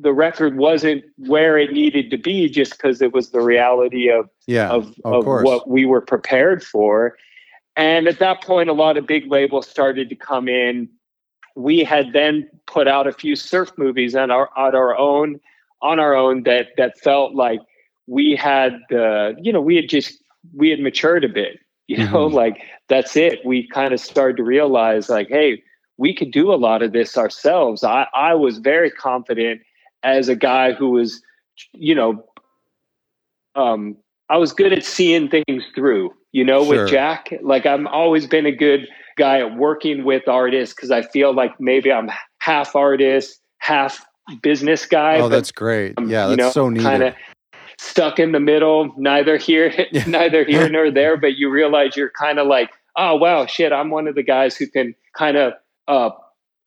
the 0.00 0.12
record 0.12 0.56
wasn't 0.56 1.04
where 1.18 1.58
it 1.58 1.72
needed 1.72 2.10
to 2.10 2.18
be 2.18 2.48
just 2.48 2.72
because 2.72 3.00
it 3.00 3.12
was 3.12 3.30
the 3.30 3.40
reality 3.40 4.10
of 4.10 4.28
yeah. 4.46 4.68
of, 4.68 4.94
of 5.04 5.26
of 5.26 5.42
what 5.42 5.68
we 5.68 5.86
were 5.86 6.00
prepared 6.00 6.62
for. 6.62 7.16
And 7.76 8.08
at 8.08 8.18
that 8.18 8.42
point, 8.42 8.68
a 8.68 8.72
lot 8.72 8.96
of 8.96 9.06
big 9.06 9.30
labels 9.30 9.68
started 9.68 10.08
to 10.08 10.16
come 10.16 10.48
in. 10.48 10.88
We 11.56 11.82
had 11.82 12.12
then 12.12 12.48
put 12.66 12.86
out 12.86 13.06
a 13.06 13.12
few 13.12 13.34
surf 13.34 13.72
movies 13.76 14.14
on 14.14 14.30
our 14.30 14.50
on 14.56 14.74
our 14.74 14.96
own 14.96 15.40
on 15.82 15.98
our 15.98 16.14
own 16.14 16.44
that 16.44 16.68
that 16.76 16.98
felt 16.98 17.34
like 17.34 17.60
we 18.06 18.36
had 18.36 18.74
uh, 18.92 19.32
you 19.40 19.52
know 19.52 19.60
we 19.60 19.74
had 19.74 19.88
just 19.88 20.22
we 20.54 20.68
had 20.68 20.78
matured 20.78 21.24
a 21.24 21.28
bit 21.28 21.58
you 21.88 21.98
know 21.98 22.26
mm-hmm. 22.26 22.34
like 22.34 22.62
that's 22.88 23.16
it 23.16 23.40
we 23.44 23.66
kind 23.68 23.94
of 23.94 24.00
started 24.00 24.36
to 24.36 24.42
realize 24.42 25.08
like 25.08 25.28
hey 25.28 25.62
we 25.98 26.14
could 26.14 26.30
do 26.30 26.52
a 26.52 26.56
lot 26.56 26.82
of 26.82 26.92
this 26.92 27.16
ourselves 27.16 27.84
i 27.84 28.06
i 28.12 28.34
was 28.34 28.58
very 28.58 28.90
confident 28.90 29.60
as 30.02 30.28
a 30.28 30.34
guy 30.34 30.72
who 30.72 30.90
was 30.90 31.22
you 31.72 31.94
know 31.94 32.24
um 33.54 33.96
i 34.28 34.36
was 34.36 34.52
good 34.52 34.72
at 34.72 34.84
seeing 34.84 35.28
things 35.28 35.62
through 35.76 36.12
you 36.32 36.44
know 36.44 36.64
sure. 36.64 36.82
with 36.82 36.90
jack 36.90 37.32
like 37.40 37.64
i'm 37.64 37.86
always 37.86 38.26
been 38.26 38.46
a 38.46 38.52
good 38.52 38.88
guy 39.16 39.40
at 39.40 39.56
working 39.56 40.04
with 40.04 40.26
artists 40.28 40.74
because 40.74 40.90
i 40.90 41.02
feel 41.02 41.34
like 41.34 41.58
maybe 41.60 41.92
i'm 41.92 42.10
half 42.38 42.76
artist 42.76 43.40
half 43.58 44.04
business 44.42 44.86
guy 44.86 45.18
oh 45.18 45.28
that's 45.28 45.52
great 45.52 45.94
yeah 46.00 46.26
that's 46.26 46.30
you 46.30 46.36
know, 46.36 46.50
so 46.50 46.68
neat 46.68 46.82
kind 46.82 47.02
of 47.02 47.14
stuck 47.78 48.18
in 48.18 48.32
the 48.32 48.40
middle, 48.40 48.92
neither 48.96 49.36
here, 49.36 49.72
yeah. 49.92 50.04
neither 50.06 50.44
here 50.44 50.68
nor 50.68 50.90
there. 50.92 51.16
But 51.16 51.36
you 51.36 51.50
realize 51.50 51.96
you're 51.96 52.12
kind 52.18 52.38
of 52.38 52.46
like, 52.46 52.70
oh 52.96 53.16
wow, 53.16 53.46
shit, 53.46 53.72
I'm 53.72 53.90
one 53.90 54.08
of 54.08 54.14
the 54.14 54.22
guys 54.22 54.56
who 54.56 54.66
can 54.66 54.94
kind 55.16 55.36
of 55.36 55.52
uh, 55.88 56.10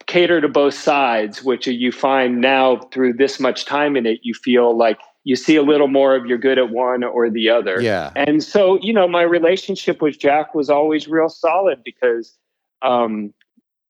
cater 0.08 0.41
to 0.41 0.48
both 0.48 0.74
sides. 0.74 1.44
Which 1.44 1.68
you 1.68 1.91
find 1.91 2.41
now 2.41 2.77
through 2.91 3.13
this 3.13 3.39
much 3.39 3.65
time 3.65 3.96
in 3.96 4.06
it, 4.06 4.20
you 4.24 4.34
feel 4.34 4.75
like 4.75 5.00
you 5.23 5.35
see 5.35 5.55
a 5.55 5.63
little 5.63 5.88
more 5.88 6.15
of 6.15 6.25
you're 6.25 6.38
good 6.38 6.57
at 6.57 6.69
one 6.69 7.03
or 7.03 7.29
the 7.29 7.49
other. 7.49 7.81
Yeah. 7.81 8.11
And 8.15 8.43
so 8.43 8.79
you 8.81 8.93
know, 8.93 9.07
my 9.07 9.21
relationship 9.21 10.01
with 10.01 10.19
Jack 10.19 10.55
was 10.55 10.69
always 10.69 11.07
real 11.07 11.29
solid 11.29 11.83
because 11.83 12.38
um, 12.81 13.33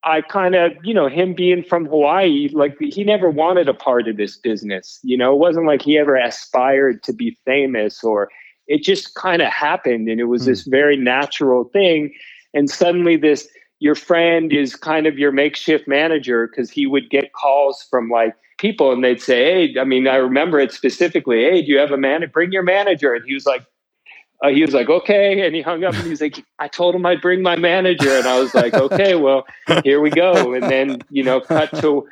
I 0.03 0.21
kind 0.21 0.55
of, 0.55 0.71
you 0.83 0.93
know, 0.93 1.07
him 1.07 1.33
being 1.33 1.63
from 1.63 1.85
Hawaii, 1.85 2.49
like 2.53 2.77
he 2.79 3.03
never 3.03 3.29
wanted 3.29 3.67
a 3.67 3.73
part 3.73 4.07
of 4.07 4.17
this 4.17 4.37
business. 4.37 4.99
You 5.03 5.17
know, 5.17 5.33
it 5.33 5.39
wasn't 5.39 5.65
like 5.65 5.81
he 5.81 5.97
ever 5.97 6.15
aspired 6.15 7.03
to 7.03 7.13
be 7.13 7.37
famous 7.45 8.03
or 8.03 8.29
it 8.67 8.83
just 8.83 9.15
kind 9.15 9.41
of 9.41 9.51
happened 9.51 10.07
and 10.07 10.19
it 10.19 10.25
was 10.25 10.43
mm. 10.43 10.45
this 10.45 10.61
very 10.63 10.95
natural 10.95 11.65
thing. 11.65 12.13
And 12.53 12.69
suddenly 12.69 13.17
this 13.17 13.47
your 13.79 13.95
friend 13.95 14.53
is 14.53 14.75
kind 14.75 15.07
of 15.07 15.17
your 15.17 15.31
makeshift 15.31 15.87
manager 15.87 16.47
because 16.47 16.69
he 16.69 16.85
would 16.85 17.09
get 17.09 17.33
calls 17.33 17.85
from 17.89 18.09
like 18.09 18.35
people 18.59 18.91
and 18.91 19.03
they'd 19.03 19.21
say, 19.21 19.71
Hey, 19.73 19.79
I 19.79 19.83
mean, 19.83 20.07
I 20.07 20.15
remember 20.17 20.59
it 20.59 20.71
specifically, 20.71 21.43
hey, 21.43 21.61
do 21.61 21.71
you 21.71 21.79
have 21.79 21.91
a 21.91 21.97
man? 21.97 22.29
Bring 22.31 22.51
your 22.51 22.63
manager. 22.63 23.13
And 23.13 23.25
he 23.25 23.33
was 23.33 23.45
like, 23.45 23.65
uh, 24.43 24.49
he 24.49 24.61
was 24.61 24.73
like, 24.73 24.89
okay. 24.89 25.45
And 25.45 25.53
he 25.53 25.61
hung 25.61 25.83
up 25.83 25.95
and 25.95 26.07
he's 26.07 26.21
like, 26.21 26.43
I 26.59 26.67
told 26.67 26.95
him 26.95 27.05
I'd 27.05 27.21
bring 27.21 27.41
my 27.41 27.57
manager. 27.57 28.11
And 28.11 28.25
I 28.25 28.39
was 28.39 28.53
like, 28.53 28.73
okay, 28.73 29.15
well, 29.15 29.45
here 29.83 29.99
we 29.99 30.09
go. 30.09 30.53
And 30.53 30.63
then, 30.63 31.01
you 31.09 31.23
know, 31.23 31.41
cut 31.41 31.75
to 31.81 32.07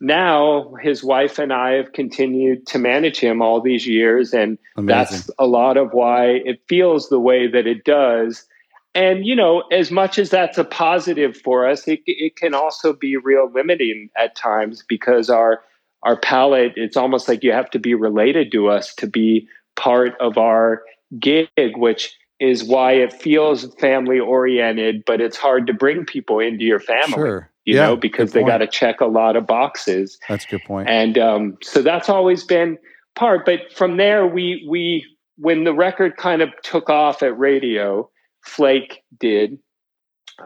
now 0.00 0.74
his 0.80 1.04
wife 1.04 1.38
and 1.38 1.52
I 1.52 1.72
have 1.72 1.92
continued 1.92 2.66
to 2.68 2.78
manage 2.78 3.18
him 3.18 3.42
all 3.42 3.60
these 3.60 3.86
years. 3.86 4.32
And 4.32 4.56
Amazing. 4.76 4.86
that's 4.86 5.30
a 5.38 5.46
lot 5.46 5.76
of 5.76 5.92
why 5.92 6.40
it 6.44 6.62
feels 6.68 7.10
the 7.10 7.20
way 7.20 7.46
that 7.48 7.66
it 7.66 7.84
does. 7.84 8.46
And, 8.94 9.26
you 9.26 9.36
know, 9.36 9.64
as 9.70 9.90
much 9.90 10.18
as 10.18 10.30
that's 10.30 10.56
a 10.56 10.64
positive 10.64 11.36
for 11.36 11.68
us, 11.68 11.86
it, 11.86 12.00
it 12.06 12.36
can 12.36 12.54
also 12.54 12.94
be 12.94 13.16
real 13.16 13.50
limiting 13.52 14.08
at 14.16 14.34
times 14.34 14.82
because 14.88 15.28
our, 15.28 15.62
our 16.02 16.16
palette, 16.16 16.72
it's 16.76 16.96
almost 16.96 17.28
like 17.28 17.42
you 17.42 17.52
have 17.52 17.70
to 17.70 17.78
be 17.78 17.94
related 17.94 18.52
to 18.52 18.68
us 18.68 18.94
to 18.96 19.06
be 19.06 19.48
part 19.76 20.14
of 20.20 20.38
our 20.38 20.82
gig, 21.18 21.48
which 21.56 22.16
is 22.40 22.62
why 22.62 22.92
it 22.92 23.12
feels 23.12 23.72
family 23.76 24.20
oriented, 24.20 25.02
but 25.06 25.20
it's 25.20 25.36
hard 25.36 25.66
to 25.66 25.72
bring 25.72 26.04
people 26.04 26.38
into 26.38 26.64
your 26.64 26.80
family. 26.80 27.14
Sure. 27.14 27.50
You 27.64 27.74
yeah, 27.74 27.86
know, 27.88 27.96
because 27.96 28.32
they 28.32 28.42
got 28.42 28.58
to 28.58 28.66
check 28.66 29.02
a 29.02 29.06
lot 29.06 29.36
of 29.36 29.46
boxes. 29.46 30.18
That's 30.26 30.46
a 30.46 30.48
good 30.48 30.64
point. 30.64 30.88
And 30.88 31.18
um, 31.18 31.58
so 31.62 31.82
that's 31.82 32.08
always 32.08 32.42
been 32.42 32.78
part. 33.14 33.44
But 33.44 33.72
from 33.74 33.98
there, 33.98 34.26
we 34.26 34.66
we 34.66 35.04
when 35.36 35.64
the 35.64 35.74
record 35.74 36.16
kind 36.16 36.40
of 36.40 36.48
took 36.62 36.88
off 36.88 37.22
at 37.22 37.38
radio, 37.38 38.08
Flake 38.42 39.02
did. 39.20 39.58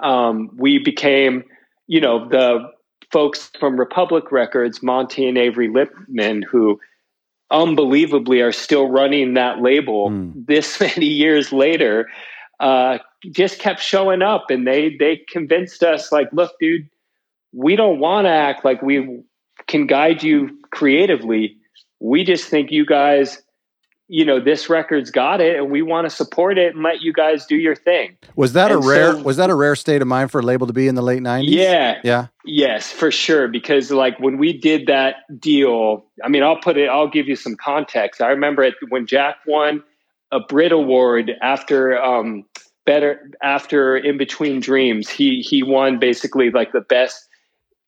Um, 0.02 0.50
we 0.56 0.78
became, 0.78 1.44
you 1.87 2.00
know, 2.00 2.28
the 2.28 2.71
folks 3.12 3.50
from 3.61 3.78
Republic 3.78 4.33
Records, 4.33 4.83
Monty 4.83 5.28
and 5.28 5.38
Avery 5.38 5.69
Lipman, 5.69 6.42
who 6.45 6.81
unbelievably 7.52 8.40
are 8.40 8.50
still 8.50 8.88
running 8.88 9.35
that 9.35 9.61
label 9.61 10.11
mm. 10.11 10.33
this 10.47 10.81
many 10.81 11.07
years 11.07 11.52
later 11.52 12.09
uh, 12.61 12.99
just 13.31 13.59
kept 13.59 13.81
showing 13.81 14.23
up 14.23 14.47
and 14.50 14.66
they 14.66 14.97
they 14.97 15.21
convinced 15.28 15.83
us 15.83 16.11
like 16.11 16.28
look 16.33 16.52
dude 16.59 16.88
we 17.52 17.76
don't 17.76 18.00
want 18.00 18.25
to 18.25 18.31
act 18.31 18.64
like 18.64 18.81
we 18.81 19.21
can 19.69 19.87
guide 19.87 20.23
you 20.23 20.49
creatively 20.73 21.57
we 22.00 22.25
just 22.25 22.49
think 22.49 22.71
you 22.71 22.87
guys 22.87 23.42
you 24.12 24.26
know 24.26 24.38
this 24.38 24.69
record's 24.69 25.11
got 25.11 25.40
it 25.40 25.57
and 25.57 25.71
we 25.71 25.81
want 25.81 26.04
to 26.04 26.14
support 26.14 26.59
it 26.59 26.75
and 26.75 26.85
let 26.85 27.00
you 27.00 27.14
guys 27.14 27.47
do 27.47 27.57
your 27.57 27.75
thing. 27.75 28.14
Was 28.37 28.52
that 28.52 28.71
and 28.71 28.85
a 28.85 28.87
rare 28.87 29.12
so, 29.12 29.23
was 29.23 29.38
that 29.38 29.49
a 29.49 29.54
rare 29.54 29.75
state 29.75 30.02
of 30.02 30.09
mind 30.09 30.31
for 30.31 30.40
a 30.40 30.42
label 30.42 30.66
to 30.66 30.75
be 30.75 30.87
in 30.87 30.97
the 30.97 31.02
late 31.02 31.23
90s 31.23 31.45
yeah. 31.47 31.99
Yeah. 32.04 32.26
Yes 32.45 32.92
for 32.92 33.11
sure 33.11 33.49
because 33.49 33.90
like 33.90 34.21
when 34.21 34.37
we 34.37 34.52
did 34.52 34.87
that 34.87 35.16
deal 35.40 36.04
i 36.23 36.28
mean 36.28 36.42
i'll 36.42 36.61
put 36.61 36.76
it 36.76 36.90
i'll 36.90 37.09
give 37.09 37.26
you 37.26 37.37
some 37.37 37.57
context. 37.57 38.21
I 38.21 38.28
remember 38.28 38.62
it 38.62 38.75
when 38.90 39.07
jack 39.07 39.37
won 39.47 39.83
a 40.31 40.40
brit 40.40 40.73
award 40.73 41.33
after 41.40 41.99
um 41.99 42.45
better 42.85 43.31
after 43.42 43.97
in 43.97 44.19
between 44.19 44.61
dreams 44.61 45.09
he 45.09 45.40
he 45.40 45.62
won 45.62 45.99
basically 45.99 46.50
like 46.50 46.73
the 46.73 46.83
best 46.83 47.28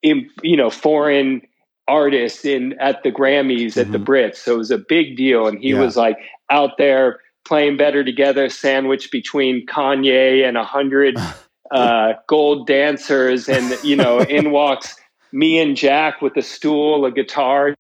in 0.03 0.31
you 0.43 0.57
know 0.57 0.71
foreign 0.71 1.43
artist 1.89 2.45
in 2.45 2.75
at 2.81 3.03
the 3.03 3.13
Grammys 3.13 3.73
mm-hmm. 3.73 3.81
at 3.81 3.93
the 3.93 3.99
mm-hmm. 3.99 4.11
Brits. 4.11 4.37
So 4.37 4.55
it 4.55 4.59
was 4.59 4.71
a 4.71 4.79
big 4.79 5.17
deal. 5.17 5.47
And 5.47 5.59
he 5.59 5.71
yeah. 5.71 5.81
was 5.81 5.97
like 5.97 6.19
out 6.51 6.79
there 6.79 7.21
playing 7.47 7.77
better 7.77 8.03
together, 8.03 8.49
sandwiched 8.49 9.13
between 9.13 9.67
Kanye 9.67 10.47
and 10.47 10.57
a 10.57 10.65
hundred 10.65 11.17
uh, 11.71 12.15
gold 12.27 12.67
dancers. 12.67 13.49
And, 13.49 13.79
you 13.85 13.97
know, 13.97 14.21
in 14.29 14.51
walks 14.51 14.97
me 15.33 15.59
and 15.59 15.77
Jack 15.77 16.23
with 16.23 16.37
a 16.37 16.43
stool, 16.43 17.05
a 17.05 17.11
guitar, 17.11 17.75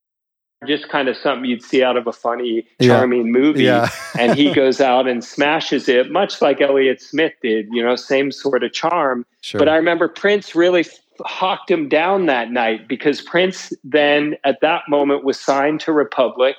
just 0.66 0.88
kind 0.88 1.08
of 1.08 1.16
something 1.16 1.44
you'd 1.44 1.62
see 1.62 1.82
out 1.82 1.96
of 1.96 2.06
a 2.06 2.12
funny, 2.12 2.66
charming 2.82 3.26
yeah. 3.26 3.32
movie. 3.32 3.62
Yeah. 3.64 3.88
and 4.18 4.34
he 4.34 4.52
goes 4.54 4.80
out 4.80 5.06
and 5.06 5.23
smashes 5.23 5.88
it, 5.88 6.11
much 6.11 6.42
like 6.42 6.61
Elliott 6.61 7.00
Smith 7.00 7.32
did, 7.42 7.68
you 7.70 7.82
know, 7.82 7.96
same 7.96 8.32
sort 8.32 8.64
of 8.64 8.73
charm. 8.73 9.25
Sure. 9.40 9.58
But 9.58 9.68
I 9.68 9.76
remember 9.76 10.08
Prince 10.08 10.54
really 10.54 10.84
hawked 11.21 11.71
him 11.71 11.88
down 11.88 12.26
that 12.26 12.50
night 12.50 12.88
because 12.88 13.21
Prince 13.21 13.73
then 13.83 14.37
at 14.44 14.61
that 14.62 14.83
moment 14.88 15.25
was 15.25 15.38
signed 15.38 15.80
to 15.80 15.92
Republic 15.92 16.56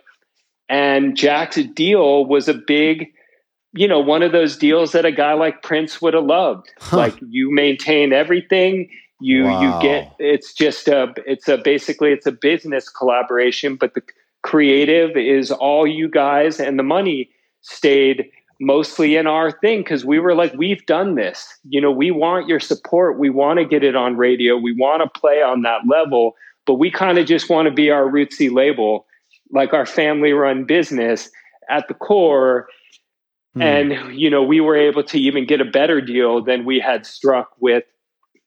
and 0.70 1.16
Jack's 1.16 1.58
deal 1.74 2.26
was 2.26 2.48
a 2.48 2.54
big 2.54 3.08
you 3.74 3.88
know 3.88 4.00
one 4.00 4.24
of 4.24 4.32
those 4.32 4.58
deals 4.58 4.92
that 4.94 5.06
a 5.06 5.12
guy 5.12 5.34
like 5.34 5.62
Prince 5.62 6.02
would 6.02 6.14
have 6.14 6.26
loved 6.26 6.72
huh. 6.80 6.98
like 6.98 7.16
you 7.28 7.54
maintain 7.54 8.14
everything 8.14 8.90
you 9.20 9.44
wow. 9.44 9.62
you 9.62 9.82
get 9.82 10.16
it's 10.20 10.54
just 10.54 10.88
a 10.88 11.14
it's 11.26 11.48
a 11.48 11.58
basically 11.58 12.12
it's 12.12 12.26
a 12.26 12.32
business 12.32 12.90
collaboration 12.90 13.76
but 13.76 13.94
the 13.94 14.02
creative 14.44 15.18
is 15.18 15.52
all 15.52 15.88
you 15.88 16.08
guys 16.08 16.60
and 16.60 16.78
the 16.78 16.84
money 16.84 17.30
stayed 17.62 18.30
mostly 18.60 19.16
in 19.16 19.28
our 19.28 19.52
thing 19.52 19.82
because 19.82 20.06
we 20.06 20.20
were 20.20 20.36
like, 20.36 20.54
we've 20.54 20.86
done 20.86 21.16
this. 21.16 21.48
You 21.68 21.82
know, 21.82 21.92
we 21.92 22.12
want 22.12 22.48
your 22.48 22.60
support. 22.60 23.20
We 23.20 23.30
want 23.30 23.60
to 23.60 23.66
get 23.66 23.84
it 23.84 23.96
on 23.96 24.18
radio. 24.18 24.58
We 24.58 24.74
want 24.74 25.02
to 25.04 25.20
play 25.20 25.42
on 25.42 25.62
that 25.64 25.82
level, 25.88 26.36
but 26.66 26.76
we 26.76 26.90
kind 26.90 27.18
of 27.18 27.26
just 27.26 27.50
want 27.50 27.68
to 27.68 27.74
be 27.74 27.90
our 27.90 28.06
rootsy 28.06 28.52
label, 28.52 29.06
like 29.52 29.74
our 29.74 29.86
family 29.86 30.32
run 30.32 30.66
business 30.66 31.30
at 31.70 31.88
the 31.88 31.94
core. 31.94 32.68
Hmm. 33.54 33.62
And, 33.62 34.18
you 34.18 34.30
know, 34.30 34.44
we 34.44 34.62
were 34.62 34.76
able 34.76 35.04
to 35.04 35.20
even 35.20 35.46
get 35.46 35.62
a 35.62 35.66
better 35.66 36.02
deal 36.02 36.44
than 36.44 36.66
we 36.66 36.80
had 36.80 37.06
struck 37.06 37.52
with 37.60 37.84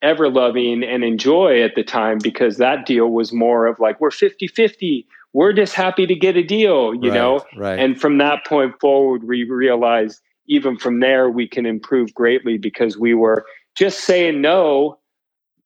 Everloving 0.02 0.84
and 0.84 1.02
Enjoy 1.02 1.60
at 1.62 1.74
the 1.74 1.82
time 1.82 2.18
because 2.22 2.56
that 2.56 2.86
deal 2.86 3.08
was 3.08 3.32
more 3.32 3.66
of 3.66 3.78
like, 3.80 4.00
we're 4.00 4.10
50 4.10 4.46
50 4.46 5.06
we're 5.32 5.52
just 5.52 5.74
happy 5.74 6.06
to 6.06 6.14
get 6.14 6.36
a 6.36 6.42
deal, 6.42 6.94
you 6.94 7.10
right, 7.10 7.14
know? 7.14 7.44
Right. 7.56 7.78
And 7.78 8.00
from 8.00 8.18
that 8.18 8.44
point 8.46 8.74
forward, 8.80 9.24
we 9.24 9.44
realized 9.44 10.20
even 10.46 10.78
from 10.78 11.00
there, 11.00 11.28
we 11.28 11.46
can 11.46 11.66
improve 11.66 12.14
greatly 12.14 12.58
because 12.58 12.98
we 12.98 13.14
were 13.14 13.44
just 13.76 14.00
saying 14.00 14.40
no 14.40 14.98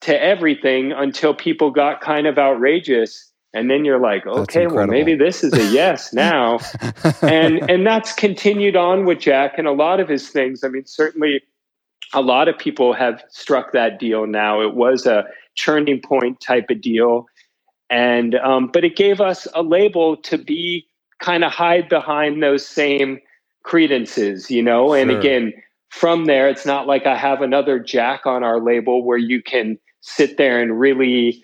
to 0.01 0.21
everything 0.21 0.91
until 0.91 1.33
people 1.33 1.71
got 1.71 2.01
kind 2.01 2.27
of 2.27 2.37
outrageous. 2.37 3.31
And 3.53 3.69
then 3.69 3.85
you're 3.85 4.01
like, 4.01 4.25
okay, 4.25 4.67
well, 4.67 4.87
maybe 4.87 5.15
this 5.15 5.43
is 5.43 5.53
a 5.53 5.71
yes 5.71 6.11
now. 6.13 6.59
and 7.21 7.69
and 7.69 7.85
that's 7.85 8.11
continued 8.11 8.75
on 8.75 9.05
with 9.05 9.19
Jack 9.19 9.57
and 9.57 9.67
a 9.67 9.71
lot 9.71 9.99
of 9.99 10.09
his 10.09 10.29
things. 10.29 10.63
I 10.63 10.67
mean, 10.67 10.85
certainly 10.85 11.41
a 12.13 12.21
lot 12.21 12.47
of 12.47 12.57
people 12.57 12.93
have 12.93 13.23
struck 13.29 13.71
that 13.71 13.99
deal 13.99 14.27
now. 14.27 14.61
It 14.61 14.75
was 14.75 15.05
a 15.05 15.25
churning 15.55 16.01
point 16.01 16.41
type 16.41 16.69
of 16.69 16.81
deal 16.81 17.27
and 17.93 18.35
um, 18.35 18.67
but 18.73 18.83
it 18.83 18.95
gave 18.95 19.21
us 19.21 19.47
a 19.53 19.61
label 19.61 20.17
to 20.17 20.37
be 20.37 20.87
kind 21.19 21.43
of 21.43 21.51
hide 21.51 21.87
behind 21.87 22.41
those 22.41 22.65
same 22.65 23.19
credences 23.63 24.49
you 24.51 24.61
know? 24.63 24.93
And 24.93 25.11
again 25.11 25.53
from 25.89 26.25
there 26.25 26.49
it's 26.49 26.65
not 26.65 26.87
like 26.87 27.05
i 27.05 27.15
have 27.15 27.43
another 27.43 27.77
jack 27.77 28.25
on 28.25 28.43
our 28.43 28.59
label 28.59 29.05
where 29.05 29.17
you 29.17 29.43
can 29.43 29.77
sit 30.01 30.37
there 30.37 30.59
and 30.59 30.79
really 30.79 31.43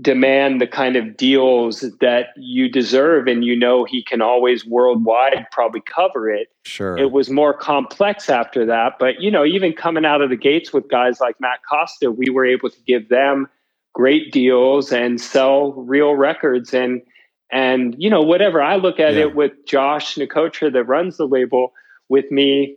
demand 0.00 0.60
the 0.60 0.66
kind 0.66 0.94
of 0.94 1.16
deals 1.16 1.80
that 2.00 2.28
you 2.36 2.68
deserve 2.68 3.26
and 3.26 3.44
you 3.44 3.56
know 3.56 3.84
he 3.84 4.02
can 4.02 4.20
always 4.20 4.64
worldwide 4.64 5.44
probably 5.50 5.80
cover 5.80 6.30
it. 6.30 6.48
Sure. 6.64 6.96
It 6.96 7.10
was 7.10 7.30
more 7.30 7.52
complex 7.52 8.28
after 8.28 8.64
that 8.66 8.98
but 9.00 9.20
you 9.20 9.30
know 9.30 9.44
even 9.44 9.72
coming 9.72 10.04
out 10.04 10.20
of 10.20 10.30
the 10.30 10.36
gates 10.36 10.72
with 10.72 10.88
guys 10.88 11.18
like 11.20 11.40
matt 11.40 11.60
costa 11.68 12.10
we 12.12 12.30
were 12.30 12.46
able 12.46 12.70
to 12.70 12.80
give 12.86 13.08
them 13.08 13.48
great 13.98 14.30
deals 14.32 14.92
and 14.92 15.20
sell 15.20 15.72
real 15.72 16.14
records. 16.14 16.72
And 16.72 17.02
and 17.50 17.94
you 17.98 18.10
know 18.10 18.20
whatever 18.22 18.60
i 18.62 18.76
look 18.76 19.00
at 19.00 19.14
Yeah. 19.14 19.20
it 19.22 19.34
with 19.34 19.52
josh 19.66 20.16
nicotra 20.16 20.70
that 20.70 20.84
runs 20.84 21.16
the 21.16 21.26
label 21.26 21.72
with 22.10 22.30
me. 22.30 22.76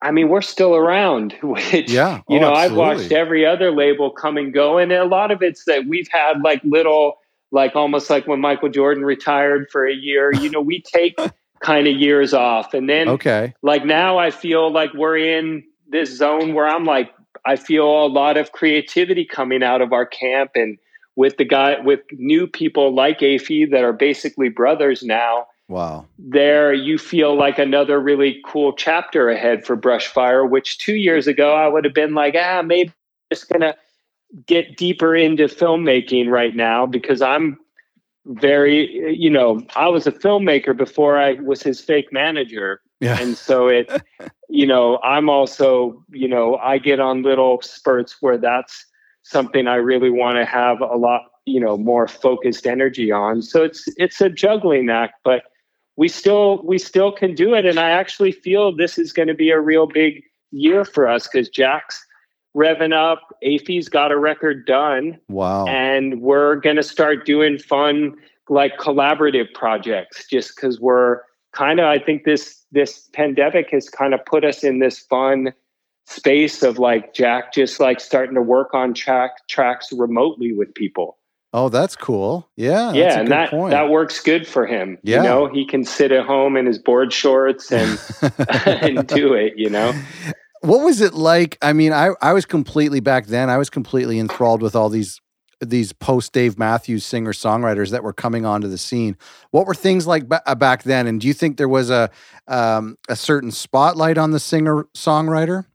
I 0.00 0.10
mean 0.12 0.28
we're 0.30 0.40
still 0.40 0.74
around 0.74 1.34
which 1.42 1.90
Yeah. 1.90 2.22
you 2.28 2.38
Oh, 2.38 2.40
know 2.40 2.52
i've 2.54 2.74
watched 2.74 3.12
every 3.12 3.44
other 3.46 3.70
label 3.70 4.10
come 4.10 4.36
and 4.38 4.52
go. 4.52 4.78
And 4.78 4.90
a 4.92 5.04
lot 5.04 5.30
of 5.30 5.42
it's 5.42 5.64
that 5.66 5.86
we've 5.86 6.08
had 6.10 6.40
like 6.42 6.60
little 6.64 7.18
like 7.52 7.76
almost 7.76 8.08
like 8.10 8.26
when 8.26 8.40
michael 8.40 8.70
jordan 8.70 9.04
retired 9.04 9.68
for 9.70 9.86
a 9.86 9.94
year 9.94 10.32
you 10.42 10.48
know 10.50 10.60
we 10.62 10.80
take 10.82 11.14
kind 11.60 11.86
of 11.86 11.94
years 11.94 12.32
off. 12.32 12.72
And 12.72 12.88
then 12.88 13.08
okay. 13.10 13.52
like 13.62 13.84
now 13.84 14.16
I 14.16 14.30
feel 14.30 14.72
like 14.72 14.94
we're 14.94 15.18
in 15.18 15.64
this 15.88 16.16
zone 16.16 16.54
where 16.54 16.66
I'm 16.68 16.84
like 16.84 17.10
I 17.44 17.56
feel 17.56 17.84
a 17.84 18.06
lot 18.06 18.36
of 18.36 18.52
creativity 18.52 19.24
coming 19.24 19.62
out 19.62 19.80
of 19.80 19.92
our 19.92 20.06
camp 20.06 20.52
and 20.54 20.78
with 21.16 21.36
the 21.36 21.44
guy 21.44 21.80
with 21.80 22.00
new 22.12 22.46
people 22.46 22.94
like 22.94 23.20
Afi 23.20 23.70
that 23.70 23.82
are 23.82 23.92
basically 23.92 24.48
brothers 24.48 25.02
now. 25.02 25.46
Wow. 25.66 26.06
There 26.18 26.72
you 26.72 26.96
feel 26.96 27.36
like 27.36 27.58
another 27.58 28.00
really 28.00 28.40
cool 28.46 28.72
chapter 28.72 29.28
ahead 29.28 29.66
for 29.66 29.76
Brushfire 29.76 30.48
which 30.48 30.78
2 30.78 30.94
years 30.94 31.26
ago 31.26 31.54
I 31.54 31.68
would 31.68 31.84
have 31.84 31.94
been 31.94 32.14
like 32.14 32.34
ah 32.38 32.62
maybe 32.62 32.88
I'm 32.90 32.94
just 33.36 33.48
going 33.48 33.60
to 33.60 33.76
get 34.46 34.76
deeper 34.76 35.14
into 35.14 35.44
filmmaking 35.44 36.28
right 36.28 36.54
now 36.54 36.86
because 36.86 37.20
I'm 37.20 37.58
very 38.24 39.14
you 39.16 39.30
know 39.30 39.62
I 39.74 39.88
was 39.88 40.06
a 40.06 40.12
filmmaker 40.12 40.76
before 40.76 41.18
I 41.18 41.34
was 41.34 41.62
his 41.62 41.80
fake 41.80 42.12
manager 42.12 42.80
yeah. 43.00 43.20
And 43.20 43.36
so 43.36 43.68
it 43.68 43.90
you 44.48 44.66
know 44.66 44.98
i'm 45.02 45.28
also 45.28 46.02
you 46.10 46.26
know 46.26 46.56
i 46.56 46.78
get 46.78 47.00
on 47.00 47.22
little 47.22 47.60
spurts 47.62 48.16
where 48.20 48.38
that's 48.38 48.86
something 49.22 49.66
i 49.66 49.74
really 49.74 50.10
want 50.10 50.36
to 50.36 50.44
have 50.44 50.80
a 50.80 50.96
lot 50.96 51.22
you 51.48 51.60
know 51.60 51.76
more 51.76 52.06
focused 52.06 52.66
energy 52.66 53.10
on. 53.10 53.42
So 53.42 53.64
it's 53.64 53.84
it's 53.96 54.20
a 54.20 54.28
juggling 54.28 54.90
act 54.90 55.14
but 55.24 55.42
we 55.96 56.08
still 56.08 56.62
we 56.64 56.78
still 56.78 57.10
can 57.10 57.34
do 57.34 57.54
it. 57.54 57.64
And 57.64 57.78
i 57.78 57.90
actually 57.90 58.32
feel 58.32 58.74
this 58.74 58.98
is 58.98 59.12
going 59.12 59.28
to 59.28 59.34
be 59.34 59.50
a 59.50 59.60
real 59.60 59.86
big 59.86 60.22
year 60.50 60.84
for 60.84 61.08
us 61.08 61.28
because 61.28 61.48
jack's 61.48 62.04
revving 62.56 62.94
up 62.94 63.36
afi's 63.44 63.88
got 63.88 64.12
a 64.12 64.18
record 64.18 64.66
done. 64.66 65.18
Wow. 65.28 65.66
And 65.66 66.20
we're 66.20 66.56
going 66.56 66.76
to 66.76 66.82
start 66.82 67.26
doing 67.26 67.58
fun 67.58 68.14
like 68.48 68.78
collaborative 68.78 69.52
projects 69.54 70.26
just 70.28 70.56
because 70.56 70.80
we're 70.80 71.20
kind 71.52 71.80
of 71.80 71.86
i 71.86 71.98
think 71.98 72.24
this 72.24 72.64
this 72.72 73.08
pandemic 73.12 73.70
has 73.70 73.88
kind 73.88 74.14
of 74.14 74.24
put 74.26 74.44
us 74.44 74.62
in 74.62 74.78
this 74.78 74.98
fun 74.98 75.52
space 76.06 76.62
of 76.62 76.78
like 76.78 77.12
jack 77.14 77.52
just 77.52 77.80
like 77.80 78.00
starting 78.00 78.34
to 78.34 78.40
work 78.42 78.72
on 78.72 78.94
track 78.94 79.46
tracks 79.48 79.92
remotely 79.92 80.54
with 80.54 80.72
people. 80.74 81.18
Oh 81.52 81.68
that's 81.68 81.96
cool. 81.96 82.48
Yeah 82.56 82.92
yeah 82.92 83.16
a 83.16 83.20
and 83.20 83.28
that 83.28 83.50
point. 83.50 83.72
that 83.72 83.90
works 83.90 84.20
good 84.22 84.46
for 84.46 84.66
him 84.66 84.98
Yeah. 85.02 85.18
you 85.18 85.22
know? 85.22 85.46
He 85.52 85.66
can 85.66 85.84
sit 85.84 86.10
at 86.12 86.24
home 86.24 86.56
in 86.56 86.64
his 86.66 86.78
board 86.78 87.12
shorts 87.12 87.70
and 87.70 87.98
and 88.66 89.06
do 89.06 89.34
it 89.34 89.54
you 89.56 89.68
know? 89.68 89.92
What 90.62 90.82
was 90.82 91.00
it 91.02 91.12
like? 91.14 91.58
I 91.60 91.72
mean 91.74 91.92
i 91.92 92.10
i 92.22 92.32
was 92.32 92.46
completely 92.46 93.00
back 93.00 93.26
then 93.26 93.50
i 93.50 93.58
was 93.58 93.68
completely 93.68 94.18
enthralled 94.18 94.62
with 94.62 94.74
all 94.74 94.88
these 94.88 95.20
these 95.60 95.92
post 95.92 96.32
dave 96.32 96.58
matthews 96.58 97.04
singer 97.04 97.32
songwriters 97.32 97.90
that 97.90 98.02
were 98.02 98.12
coming 98.12 98.46
onto 98.46 98.68
the 98.68 98.78
scene 98.78 99.16
what 99.50 99.66
were 99.66 99.74
things 99.74 100.06
like 100.06 100.24
uh, 100.30 100.54
back 100.54 100.84
then 100.84 101.06
and 101.06 101.20
do 101.20 101.26
you 101.26 101.34
think 101.34 101.56
there 101.56 101.68
was 101.68 101.90
a 101.90 102.10
um, 102.46 102.96
a 103.08 103.16
certain 103.16 103.50
spotlight 103.50 104.18
on 104.18 104.30
the 104.30 104.40
singer 104.40 104.86
songwriter 104.94 105.66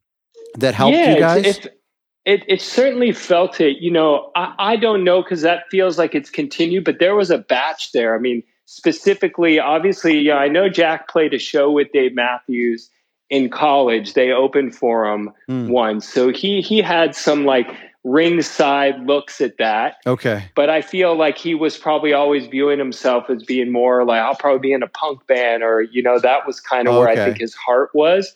that 0.57 0.73
helped 0.73 0.97
yeah, 0.97 1.13
you 1.13 1.19
guys 1.19 1.45
It's, 1.45 1.65
it, 1.65 1.79
it, 2.25 2.43
it 2.47 2.61
certainly 2.61 3.11
felt 3.11 3.59
it. 3.59 3.77
You 3.79 3.91
know, 3.91 4.31
I, 4.35 4.53
I 4.57 4.75
don't 4.75 5.03
know 5.03 5.21
because 5.21 5.41
that 5.41 5.63
feels 5.69 5.97
like 5.97 6.15
it's 6.15 6.29
continued, 6.29 6.85
but 6.85 6.99
there 6.99 7.15
was 7.15 7.29
a 7.31 7.37
batch 7.37 7.91
there. 7.91 8.15
I 8.15 8.19
mean, 8.19 8.43
specifically, 8.65 9.59
obviously, 9.59 10.19
you 10.19 10.31
know, 10.31 10.37
I 10.37 10.47
know 10.47 10.69
Jack 10.69 11.09
played 11.09 11.33
a 11.33 11.39
show 11.39 11.71
with 11.71 11.91
Dave 11.91 12.15
Matthews 12.15 12.89
in 13.29 13.49
college. 13.49 14.13
They 14.13 14.31
opened 14.31 14.75
for 14.75 15.05
him 15.05 15.31
Hmm. 15.47 15.69
once, 15.69 16.07
so 16.07 16.31
he 16.31 16.61
he 16.61 16.81
had 16.81 17.15
some 17.15 17.45
like 17.45 17.67
ringside 18.03 19.05
looks 19.07 19.39
at 19.41 19.57
that. 19.57 19.95
okay 20.05 20.49
But 20.55 20.69
I 20.69 20.81
feel 20.81 21.15
like 21.15 21.37
he 21.37 21.55
was 21.55 21.77
probably 21.77 22.13
always 22.13 22.47
viewing 22.47 22.79
himself 22.79 23.29
as 23.29 23.43
being 23.43 23.71
more 23.71 24.03
like 24.05 24.21
I'll 24.21 24.35
probably 24.35 24.59
be 24.59 24.73
in 24.73 24.83
a 24.83 24.87
punk 24.87 25.25
band, 25.27 25.63
or 25.63 25.81
you 25.81 26.03
know, 26.03 26.19
that 26.19 26.45
was 26.45 26.59
kind 26.59 26.87
of 26.87 26.95
where 26.95 27.07
I 27.07 27.15
think 27.15 27.37
his 27.37 27.53
heart 27.55 27.91
was. 27.93 28.33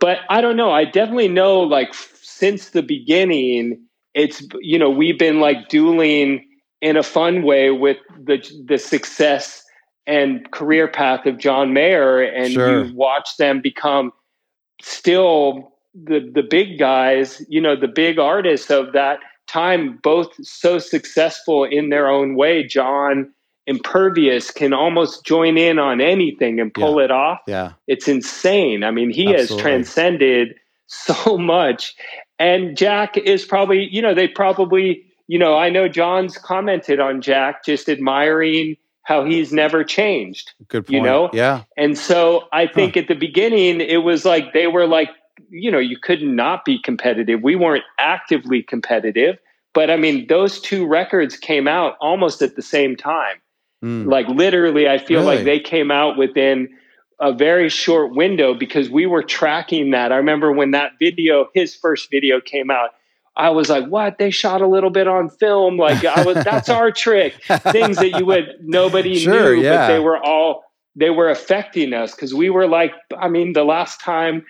But 0.00 0.18
I 0.30 0.40
don't 0.40 0.56
know. 0.56 0.70
I 0.70 0.84
definitely 0.84 1.28
know, 1.28 1.60
like 1.60 1.92
since 1.92 2.70
the 2.70 2.82
beginning, 2.82 3.80
it's 4.14 4.42
you 4.60 4.78
know 4.78 4.88
we've 4.90 5.18
been 5.18 5.40
like 5.40 5.68
dueling 5.68 6.46
in 6.80 6.96
a 6.96 7.02
fun 7.02 7.42
way 7.42 7.70
with 7.70 7.98
the 8.24 8.38
the 8.66 8.78
success 8.78 9.64
and 10.06 10.50
career 10.52 10.88
path 10.88 11.26
of 11.26 11.36
John 11.38 11.72
Mayer, 11.74 12.20
and 12.22 12.52
Sure. 12.52 12.84
you've 12.84 12.94
watched 12.94 13.36
them 13.38 13.60
become 13.60 14.12
still 14.80 15.74
the 15.94 16.30
the 16.32 16.42
big 16.42 16.78
guys, 16.78 17.42
you 17.48 17.60
know, 17.60 17.76
the 17.76 17.88
big 17.88 18.18
artists 18.18 18.70
of 18.70 18.92
that 18.92 19.20
time, 19.46 19.98
both 20.02 20.28
so 20.46 20.78
successful 20.78 21.64
in 21.64 21.88
their 21.88 22.08
own 22.08 22.36
way. 22.36 22.62
John 22.64 23.32
Impervious 23.66 24.50
can 24.50 24.72
almost 24.72 25.26
join 25.26 25.58
in 25.58 25.78
on 25.78 26.00
anything 26.00 26.58
and 26.58 26.72
pull 26.72 26.98
it 26.98 27.10
off. 27.10 27.40
yeah 27.46 27.72
It's 27.86 28.08
insane. 28.08 28.82
I 28.82 28.90
mean, 28.90 29.10
he 29.10 29.26
has 29.32 29.54
transcended 29.56 30.54
so 30.86 31.36
much. 31.36 31.94
And 32.38 32.76
Jack 32.76 33.16
is 33.16 33.44
probably, 33.44 33.88
you 33.90 34.00
know, 34.00 34.14
they 34.14 34.28
probably, 34.28 35.04
you 35.26 35.38
know, 35.38 35.56
I 35.56 35.68
know 35.68 35.88
John's 35.88 36.38
commented 36.38 36.98
on 36.98 37.20
Jack 37.20 37.64
just 37.64 37.88
admiring 37.88 38.76
how 39.02 39.24
he's 39.24 39.52
never 39.52 39.84
changed. 39.84 40.52
good 40.68 40.86
point 40.86 40.94
You 40.94 41.02
know? 41.02 41.30
yeah 41.32 41.64
And 41.76 41.98
so 41.98 42.48
I 42.52 42.66
think 42.66 42.96
at 42.96 43.08
the 43.08 43.14
beginning, 43.14 43.80
it 43.80 44.02
was 44.02 44.24
like 44.24 44.52
they 44.52 44.66
were 44.66 44.86
like, 44.86 45.10
you 45.50 45.70
know, 45.70 45.78
you 45.78 45.98
could 45.98 46.22
not 46.22 46.64
be 46.64 46.78
competitive. 46.82 47.42
We 47.42 47.56
weren't 47.56 47.84
actively 47.98 48.62
competitive. 48.62 49.38
But 49.74 49.90
I 49.90 49.96
mean, 49.96 50.26
those 50.28 50.60
two 50.60 50.86
records 50.86 51.36
came 51.36 51.68
out 51.68 51.96
almost 52.00 52.42
at 52.42 52.56
the 52.56 52.62
same 52.62 52.96
time. 52.96 53.36
Mm. 53.84 54.06
Like 54.10 54.26
literally, 54.28 54.88
I 54.88 54.98
feel 54.98 55.20
Really? 55.20 55.36
like 55.36 55.44
they 55.44 55.60
came 55.60 55.90
out 55.90 56.16
within 56.16 56.68
a 57.20 57.32
very 57.32 57.68
short 57.68 58.14
window 58.14 58.54
because 58.54 58.88
we 58.90 59.06
were 59.06 59.22
tracking 59.22 59.90
that. 59.90 60.10
I 60.12 60.16
remember 60.16 60.52
when 60.52 60.70
that 60.72 60.92
video, 60.98 61.48
his 61.54 61.74
first 61.74 62.10
video 62.10 62.40
came 62.40 62.70
out, 62.70 62.90
I 63.36 63.50
was 63.50 63.68
like, 63.68 63.86
what? 63.86 64.18
They 64.18 64.30
shot 64.30 64.62
a 64.62 64.66
little 64.66 64.90
bit 64.90 65.06
on 65.06 65.28
film. 65.28 65.76
Like 65.76 66.04
I 66.04 66.24
was, 66.24 66.34
that's 66.44 66.68
our 66.68 66.90
trick. 66.90 67.34
Things 67.70 67.98
that 67.98 68.18
you 68.18 68.26
would, 68.26 68.56
nobody 68.62 69.16
Sure, 69.18 69.54
knew, 69.54 69.62
yeah. 69.62 69.86
but 69.86 69.92
they 69.92 70.00
were 70.00 70.18
all, 70.18 70.64
they 70.96 71.10
were 71.10 71.28
affecting 71.30 71.92
us 71.92 72.12
because 72.14 72.34
we 72.34 72.50
were 72.50 72.66
like, 72.66 72.92
I 73.16 73.28
mean, 73.28 73.52
the 73.52 73.62
last 73.64 74.00
time 74.00 74.44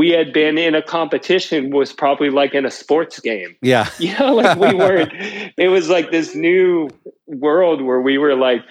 we 0.00 0.10
had 0.10 0.32
been 0.32 0.58
in 0.58 0.74
a 0.74 0.82
competition 0.82 1.70
was 1.70 1.92
probably 1.92 2.28
like 2.28 2.52
in 2.52 2.66
a 2.66 2.70
sports 2.70 3.20
game. 3.20 3.54
yeah 3.62 3.86
You 4.00 4.18
know, 4.18 4.34
like 4.34 4.58
we 4.58 4.74
weren't, 4.74 5.12
it 5.56 5.68
was 5.68 5.88
like 5.88 6.10
this 6.10 6.34
new 6.34 6.88
world 7.28 7.80
where 7.80 8.00
we 8.00 8.18
were 8.18 8.34
like 8.34 8.62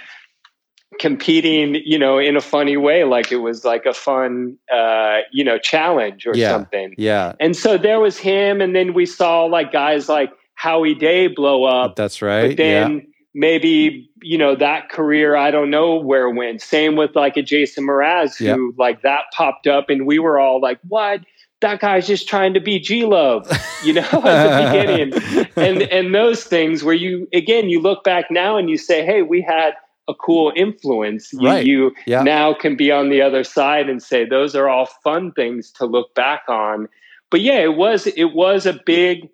competing, 0.99 1.75
you 1.85 1.97
know, 1.97 2.17
in 2.17 2.35
a 2.35 2.41
funny 2.41 2.75
way. 2.77 3.03
Like 3.03 3.31
it 3.31 3.37
was 3.37 3.63
like 3.63 3.85
a 3.85 3.93
fun, 3.93 4.57
uh, 4.71 5.19
you 5.31 5.43
know, 5.43 5.57
challenge 5.57 6.27
or 6.27 6.35
Yeah. 6.35 6.49
something. 6.49 6.93
yeah 6.97 7.33
And 7.39 7.55
so 7.55 7.77
there 7.77 7.99
was 8.01 8.17
him. 8.17 8.61
And 8.61 8.75
then 8.75 8.93
we 8.93 9.05
saw 9.05 9.45
like 9.45 9.71
guys 9.71 10.09
like 10.09 10.31
Howie 10.55 10.93
Day 10.93 11.27
blow 11.27 11.63
up. 11.63 11.95
that's 11.95 12.21
right 12.21 12.49
But 12.49 12.57
then 12.57 13.12
maybe, 13.33 14.09
you 14.21 14.37
know, 14.37 14.55
that 14.55 14.89
career, 14.89 15.35
I 15.35 15.51
don't 15.51 15.69
know 15.69 15.95
where 15.95 16.27
it 16.27 16.33
went. 16.35 16.61
Same 16.61 16.95
with 16.95 17.15
like 17.15 17.35
a 17.37 17.41
Jason 17.41 17.85
Mraz 17.87 18.37
who 18.37 18.45
Yep. 18.45 18.75
like 18.77 19.01
that 19.01 19.23
popped 19.35 19.67
up 19.67 19.89
and 19.89 20.05
we 20.05 20.19
were 20.19 20.39
all 20.39 20.61
like, 20.61 20.79
what? 20.87 21.21
That 21.61 21.79
guy's 21.79 22.05
just 22.07 22.27
trying 22.27 22.53
to 22.55 22.59
be 22.59 22.77
G 22.79 23.05
Love, 23.05 23.49
you 23.85 23.93
know, 23.93 24.01
at 24.11 24.11
the 24.11 24.65
beginning. 24.65 25.55
And 25.55 25.81
and 25.83 26.13
those 26.13 26.43
things 26.43 26.83
where 26.83 26.93
you 26.93 27.25
again 27.33 27.69
you 27.69 27.79
look 27.79 28.03
back 28.03 28.25
now 28.29 28.57
and 28.57 28.69
you 28.69 28.77
say, 28.77 29.05
Hey, 29.05 29.21
we 29.21 29.41
had 29.41 29.71
a 30.09 30.13
cool 30.13 30.51
influence. 30.57 31.31
You, 31.31 31.47
Right. 31.47 31.65
you 31.65 31.93
Yeah. 32.05 32.21
now 32.23 32.53
can 32.53 32.75
be 32.75 32.91
on 32.91 33.07
the 33.09 33.21
other 33.21 33.45
side 33.45 33.87
and 33.89 34.03
say 34.03 34.25
those 34.25 34.55
are 34.55 34.67
all 34.67 34.87
fun 35.05 35.31
things 35.31 35.71
to 35.73 35.85
look 35.85 36.13
back 36.15 36.41
on. 36.49 36.89
But 37.31 37.39
yeah, 37.39 37.59
it 37.59 37.77
was 37.77 38.07
it 38.07 38.33
was 38.33 38.65
a 38.65 38.73
big 38.85 39.29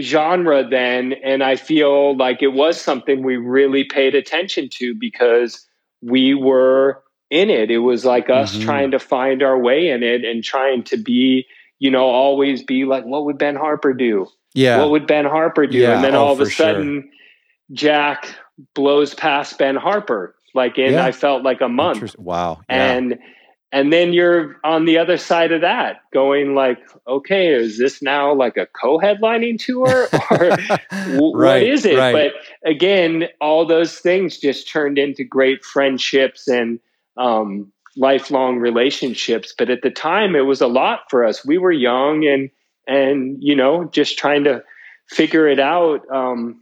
genre 0.00 0.66
then 0.68 1.12
and 1.24 1.42
i 1.42 1.54
feel 1.54 2.16
like 2.16 2.42
it 2.42 2.54
was 2.54 2.80
something 2.80 3.22
we 3.22 3.36
really 3.36 3.84
paid 3.84 4.14
attention 4.14 4.68
to 4.70 4.94
because 4.94 5.66
we 6.00 6.32
were 6.34 7.02
in 7.30 7.50
it 7.50 7.70
it 7.70 7.78
was 7.78 8.04
like 8.04 8.30
us 8.30 8.56
Mhm. 8.56 8.64
trying 8.64 8.90
to 8.90 8.98
find 8.98 9.42
our 9.42 9.58
way 9.58 9.88
in 9.90 10.02
it 10.02 10.24
and 10.24 10.42
trying 10.42 10.82
to 10.84 10.96
be 10.96 11.46
you 11.78 11.90
know, 11.90 12.04
always 12.04 12.62
be 12.62 12.84
like, 12.84 13.04
what 13.04 13.24
would 13.24 13.38
Ben 13.38 13.56
Harper 13.56 13.92
do? 13.92 14.28
Yeah. 14.54 14.78
What 14.78 14.92
would 14.92 15.04
Ben 15.08 15.24
Harper 15.24 15.66
do? 15.66 15.78
Yeah, 15.78 15.96
and 15.96 16.04
then 16.04 16.14
oh, 16.14 16.26
all 16.26 16.32
of 16.34 16.40
a 16.40 16.44
for 16.44 16.50
sure. 16.52 16.66
sudden, 16.66 17.10
Jack 17.72 18.32
blows 18.74 19.14
past 19.16 19.58
Ben 19.58 19.74
Harper. 19.74 20.32
Like 20.54 20.78
in, 20.78 20.92
Yeah. 20.92 21.04
I 21.04 21.10
felt 21.10 21.42
like 21.42 21.60
a 21.60 21.68
month 21.68 22.16
Wow. 22.20 22.60
Yeah. 22.70 22.92
and 22.92 23.18
and 23.72 23.92
then 23.92 24.12
you're 24.12 24.56
on 24.64 24.84
the 24.84 24.98
other 24.98 25.16
side 25.16 25.50
of 25.50 25.62
that 25.62 26.02
going 26.12 26.54
like 26.54 26.78
okay 27.08 27.48
is 27.48 27.78
this 27.78 28.02
now 28.02 28.32
like 28.34 28.56
a 28.56 28.66
co-headlining 28.66 29.58
tour? 29.58 30.08
Or 30.30 30.56
w- 30.90 31.36
Right, 31.36 31.62
what 31.62 31.62
is 31.62 31.84
it? 31.84 31.98
right. 31.98 32.12
but 32.12 32.70
again 32.70 33.28
all 33.40 33.66
those 33.66 33.98
things 33.98 34.38
just 34.38 34.68
turned 34.70 34.98
into 34.98 35.24
great 35.24 35.64
friendships 35.64 36.46
and 36.48 36.78
um, 37.16 37.72
lifelong 37.96 38.58
relationships. 38.58 39.54
But 39.56 39.68
at 39.70 39.82
the 39.82 39.90
time 39.90 40.34
it 40.36 40.46
was 40.46 40.60
a 40.60 40.66
lot 40.66 41.00
for 41.10 41.24
us. 41.24 41.44
We 41.44 41.58
were 41.58 41.72
young 41.72 42.26
and 42.26 42.50
and 42.86 43.36
you 43.42 43.54
know 43.56 43.84
just 43.92 44.18
trying 44.18 44.44
to 44.44 44.62
figure 45.08 45.48
it 45.48 45.60
out. 45.60 46.00
Um, 46.10 46.60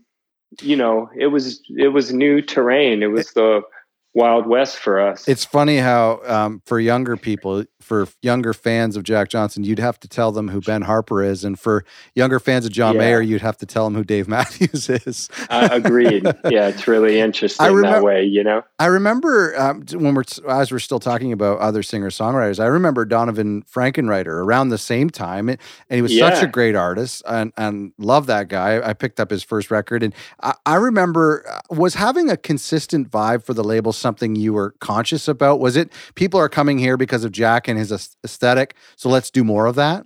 you 0.61 0.75
know 0.75 1.09
it 1.17 1.27
was 1.27 1.61
it 1.77 1.89
was 1.89 2.13
new 2.13 2.41
terrain. 2.41 3.03
It 3.03 3.07
was 3.11 3.31
the 3.33 3.61
wild 4.13 4.45
west 4.47 4.77
for 4.77 4.99
us 4.99 5.27
It's 5.27 5.45
funny 5.45 5.77
how 5.77 6.21
um, 6.25 6.61
for 6.65 6.79
younger 6.79 7.15
people, 7.17 7.63
for 7.79 8.07
younger 8.21 8.53
fans 8.53 8.95
of 8.95 9.03
Jack 9.03 9.29
Johnson, 9.29 9.63
you'd 9.63 9.79
have 9.79 9.99
to 10.01 10.07
tell 10.07 10.31
them 10.31 10.49
who 10.49 10.61
Ben 10.61 10.81
Harper 10.83 11.23
is, 11.23 11.43
and 11.43 11.59
for 11.59 11.83
younger 12.13 12.39
fans 12.39 12.65
of 12.65 12.71
John 12.71 12.95
Yeah. 12.95 13.01
Mayer, 13.01 13.21
you'd 13.21 13.41
have 13.41 13.57
to 13.59 13.65
tell 13.65 13.85
them 13.85 13.95
who 13.95 14.03
Dave 14.03 14.27
Matthews 14.37 14.89
is. 14.89 15.29
uh, 15.49 15.69
agreed. 15.71 16.25
Yeah, 16.49 16.67
it's 16.67 16.87
really 16.87 17.19
interesting 17.19 17.81
that 17.81 18.03
way. 18.03 18.23
You 18.23 18.43
know. 18.43 18.63
I 18.79 18.85
remember 18.87 19.59
um, 19.59 19.83
when 19.93 20.13
we're 20.13 20.23
as 20.47 20.71
we're 20.71 20.79
still 20.79 20.99
talking 20.99 21.31
about 21.31 21.59
other 21.59 21.81
singer 21.83 22.09
songwriters. 22.09 22.59
I 22.59 22.67
remember 22.67 23.05
Donovan 23.05 23.63
Frankenreiter 23.63 24.27
around 24.27 24.69
the 24.69 24.77
same 24.77 25.09
time, 25.09 25.49
and, 25.49 25.57
he 25.89 26.01
was 26.01 26.17
such 26.17 26.43
a 26.43 26.47
great 26.47 26.75
artist, 26.75 27.23
and 27.27 27.51
and 27.57 27.93
love 27.97 28.27
that 28.27 28.47
guy. 28.47 28.81
I 28.87 28.93
picked 28.93 29.19
up 29.19 29.31
his 29.31 29.43
first 29.43 29.71
record, 29.71 30.03
and 30.03 30.13
I, 30.43 30.53
I 30.65 30.75
remember 30.75 31.43
uh, 31.49 31.59
was 31.75 31.95
having 31.95 32.29
a 32.29 32.37
consistent 32.37 33.09
vibe 33.09 33.43
for 33.43 33.53
the 33.53 33.63
label 33.63 33.93
something 34.01 34.35
you 34.35 34.51
were 34.53 34.75
conscious 34.81 35.27
about. 35.29 35.59
Was 35.61 35.77
it 35.77 35.91
people 36.15 36.39
are 36.39 36.49
coming 36.49 36.77
here 36.79 36.97
because 36.97 37.23
of 37.23 37.31
Jack 37.31 37.67
and 37.67 37.77
his 37.79 37.91
aesthetic, 38.25 38.75
so 38.97 39.07
let's 39.07 39.29
do 39.31 39.43
more 39.43 39.67
of 39.67 39.75
that. 39.75 40.05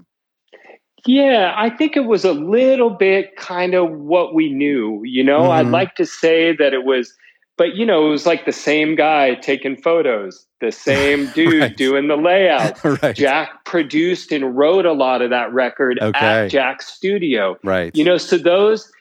Yeah, 1.08 1.53
I 1.55 1.69
think 1.69 1.95
it 1.95 2.05
was 2.05 2.25
a 2.25 2.34
little 2.34 2.89
bit 2.89 3.36
kind 3.36 3.75
of 3.75 3.91
what 3.91 4.34
we 4.34 4.51
knew. 4.51 5.01
You 5.03 5.23
know, 5.23 5.51
I'd 5.51 5.67
Mhm. 5.67 5.71
like 5.71 5.95
to 5.95 6.05
say 6.05 6.55
that 6.55 6.73
it 6.73 6.84
was, 6.84 7.13
but 7.58 7.75
you 7.75 7.86
know, 7.86 8.08
it 8.08 8.10
was 8.10 8.25
like 8.25 8.45
the 8.45 8.51
same 8.51 8.95
guy 8.95 9.36
taking 9.36 9.75
photos, 9.77 10.47
the 10.62 10.71
same 10.88 11.27
dude 11.36 11.62
Right. 11.62 11.77
doing 11.77 12.08
the 12.08 12.17
layout. 12.17 12.84
right, 13.03 13.15
Jack 13.15 13.65
produced 13.65 14.31
and 14.31 14.58
wrote 14.58 14.88
a 14.88 14.93
lot 14.93 15.21
of 15.21 15.29
that 15.29 15.53
record 15.53 15.99
Okay. 16.01 16.17
at 16.25 16.47
Jack's 16.47 16.88
studio. 16.88 17.55
right. 17.63 17.95
you 17.95 18.03
know 18.03 18.17
so 18.17 18.38
those 18.38 18.91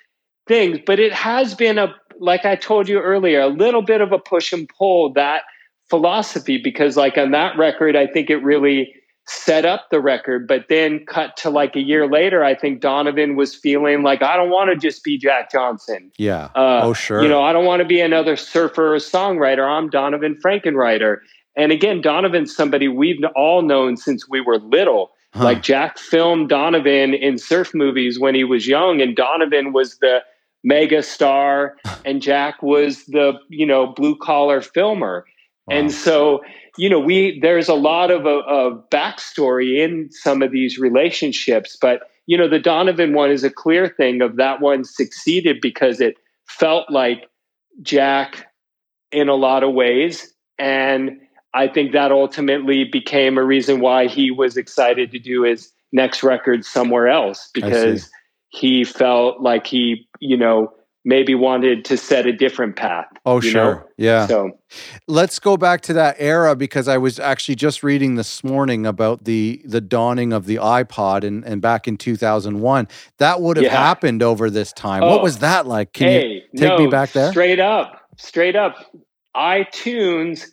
things 0.46 0.78
but 0.84 1.00
it 1.00 1.10
has 1.14 1.54
been 1.54 1.78
a 1.78 1.94
like 2.20 2.44
i 2.44 2.56
told 2.56 2.88
you 2.88 2.98
earlier 3.00 3.40
a 3.40 3.48
little 3.48 3.82
bit 3.82 4.00
of 4.00 4.12
a 4.12 4.18
push 4.18 4.52
and 4.52 4.68
pull 4.76 5.12
that 5.12 5.42
philosophy 5.88 6.58
because 6.62 6.96
like 6.96 7.16
on 7.18 7.30
that 7.30 7.56
record 7.56 7.96
i 7.96 8.06
think 8.06 8.30
it 8.30 8.36
really 8.38 8.92
set 9.26 9.64
up 9.64 9.86
the 9.90 10.00
record 10.00 10.46
but 10.46 10.66
then 10.68 11.04
cut 11.06 11.36
to 11.36 11.48
like 11.48 11.76
a 11.76 11.80
year 11.80 12.08
later 12.08 12.44
i 12.44 12.54
think 12.54 12.80
donovan 12.80 13.36
was 13.36 13.54
feeling 13.54 14.02
like 14.02 14.22
i 14.22 14.36
don't 14.36 14.50
want 14.50 14.70
to 14.70 14.76
just 14.76 15.02
be 15.02 15.16
jack 15.16 15.50
johnson 15.50 16.10
yeah. 16.18 16.46
uh, 16.54 16.80
oh 16.82 16.92
sure. 16.92 17.22
you 17.22 17.28
know 17.28 17.42
i 17.42 17.52
don't 17.52 17.64
want 17.64 17.80
to 17.80 17.86
be 17.86 18.00
another 18.00 18.36
surfer 18.36 18.94
or 18.94 18.98
songwriter 18.98 19.66
i'm 19.66 19.88
donovan 19.88 20.38
frankenreiter 20.44 21.16
and 21.56 21.72
again 21.72 22.02
donovan's 22.02 22.54
somebody 22.54 22.86
we've 22.86 23.22
all 23.34 23.62
known 23.62 23.96
since 23.96 24.28
we 24.28 24.40
were 24.40 24.58
little 24.58 25.10
Huh. 25.34 25.44
like 25.44 25.62
Jack 25.62 25.98
filmed 25.98 26.48
Donovan 26.48 27.12
in 27.12 27.38
surf 27.38 27.74
movies 27.74 28.20
when 28.20 28.36
he 28.36 28.44
was 28.44 28.68
young, 28.68 29.00
and 29.00 29.16
Donovan 29.16 29.72
was 29.72 29.98
the 29.98 30.20
mega 30.64 31.02
star, 31.02 31.76
and 32.04 32.20
Jack 32.20 32.62
was 32.62 33.04
the 33.06 33.34
you 33.48 33.66
know 33.66 33.86
blue 33.86 34.16
collar 34.16 34.60
filmer. 34.60 35.24
Wow. 35.66 35.78
And 35.78 35.92
so 35.92 36.42
you 36.76 36.90
know 36.90 36.98
we 36.98 37.38
there's 37.40 37.68
a 37.68 37.74
lot 37.74 38.10
of 38.10 38.26
a, 38.26 38.40
of 38.48 38.82
backstory 38.90 39.78
in 39.78 40.10
some 40.10 40.42
of 40.42 40.50
these 40.50 40.78
relationships, 40.78 41.76
but 41.80 42.00
you 42.26 42.36
know 42.36 42.48
the 42.48 42.58
Donovan 42.58 43.12
one 43.14 43.30
is 43.30 43.44
a 43.44 43.50
clear 43.50 43.88
thing 43.88 44.22
of 44.22 44.36
that 44.36 44.60
one 44.60 44.84
succeeded 44.84 45.58
because 45.60 46.00
it 46.00 46.16
felt 46.46 46.90
like 46.90 47.28
Jack 47.82 48.46
in 49.12 49.28
a 49.28 49.34
lot 49.34 49.62
of 49.62 49.72
ways 49.72 50.34
and 50.58 51.20
I 51.54 51.68
think 51.68 51.92
that 51.92 52.10
ultimately 52.10 52.84
became 52.84 53.38
a 53.38 53.44
reason 53.44 53.80
why 53.80 54.08
he 54.08 54.30
was 54.30 54.56
excited 54.56 55.12
to 55.12 55.18
do 55.18 55.42
his 55.42 55.72
next 55.92 56.22
record 56.22 56.64
somewhere 56.64 57.08
else 57.08 57.48
because 57.54 58.10
he 58.54 58.84
felt 58.84 59.40
like 59.40 59.66
he, 59.66 60.06
you 60.20 60.36
know, 60.36 60.72
maybe 61.04 61.34
wanted 61.34 61.84
to 61.84 61.96
set 61.98 62.24
a 62.26 62.32
different 62.32 62.76
path. 62.76 63.06
oh 63.26 63.38
sure. 63.40 63.74
know? 63.74 63.82
Yeah. 63.98 64.26
So 64.26 64.52
Let's 65.06 65.38
go 65.38 65.56
back 65.58 65.82
to 65.82 65.92
that 65.92 66.16
era 66.18 66.56
because 66.56 66.88
I 66.88 66.96
was 66.96 67.18
actually 67.20 67.56
just 67.56 67.82
reading 67.82 68.14
this 68.14 68.42
morning 68.42 68.86
about 68.86 69.24
the 69.24 69.60
the 69.66 69.80
dawning 69.82 70.32
of 70.32 70.46
the 70.46 70.56
iPod 70.56 71.24
and, 71.24 71.44
and 71.44 71.60
back 71.60 71.86
in 71.86 71.96
2001. 71.98 72.88
That 73.18 73.40
would 73.42 73.56
have 73.58 73.64
Yeah. 73.64 73.76
happened 73.76 74.22
over 74.22 74.48
this 74.48 74.72
time. 74.72 75.02
Oh. 75.02 75.10
what 75.10 75.22
was 75.22 75.38
that 75.38 75.66
like? 75.66 75.92
Can 75.92 76.10
you 76.22 76.40
take 76.56 76.68
no, 76.70 76.78
me 76.78 76.86
back 76.86 77.12
there? 77.12 77.30
Straight 77.32 77.60
up, 77.60 78.00
straight 78.16 78.56
up. 78.56 78.74
iTunes, 79.36 80.46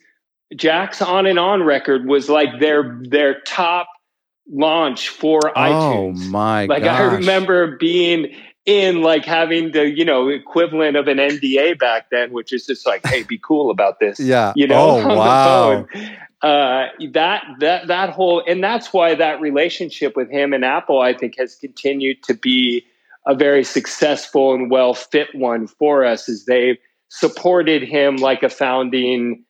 Jack's 0.55 1.01
on 1.01 1.25
and 1.27 1.39
on 1.39 1.63
record 1.63 2.07
was 2.07 2.29
like 2.29 2.59
their 2.59 2.99
their 3.03 3.39
top 3.41 3.87
launch 4.49 5.09
for 5.09 5.39
Oh 5.49 5.59
iTunes. 5.59 6.25
Oh 6.27 6.29
my 6.29 6.65
like 6.65 6.83
gosh. 6.83 6.99
I 6.99 7.03
remember 7.15 7.77
being 7.77 8.33
in 8.65 9.01
like 9.01 9.25
having 9.25 9.71
the 9.71 9.89
you 9.89 10.05
know 10.05 10.29
equivalent 10.29 10.95
of 10.97 11.07
an 11.07 11.17
NDA 11.17 11.79
back 11.79 12.09
then, 12.11 12.31
which 12.31 12.53
is 12.53 12.65
just 12.65 12.85
like, 12.85 13.05
hey, 13.05 13.23
be 13.23 13.37
cool 13.37 13.69
about 13.69 13.99
this. 13.99 14.19
Yeah. 14.31 14.53
You 14.55 14.67
know, 14.67 14.75
Oh 14.77 14.95
on 15.09 15.09
the 15.09 15.15
wow. 15.15 15.85
phone. 15.91 16.17
Uh, 16.41 16.87
that 17.11 17.43
that 17.59 17.87
that 17.87 18.09
whole 18.09 18.43
and 18.47 18.63
that's 18.63 18.91
why 18.93 19.13
that 19.15 19.41
relationship 19.41 20.15
with 20.15 20.29
him 20.29 20.53
and 20.53 20.65
Apple, 20.65 20.99
I 21.01 21.13
think, 21.13 21.37
has 21.37 21.55
continued 21.55 22.23
to 22.23 22.33
be 22.33 22.83
a 23.27 23.35
very 23.35 23.63
successful 23.63 24.53
and 24.53 24.71
well 24.71 24.93
fit 24.95 25.27
one 25.33 25.67
for 25.67 26.03
us. 26.03 26.27
Is 26.27 26.45
they've 26.45 26.77
supported 27.09 27.83
him 27.83 28.15
like 28.15 28.41
a 28.41 28.49
founding 28.49 29.43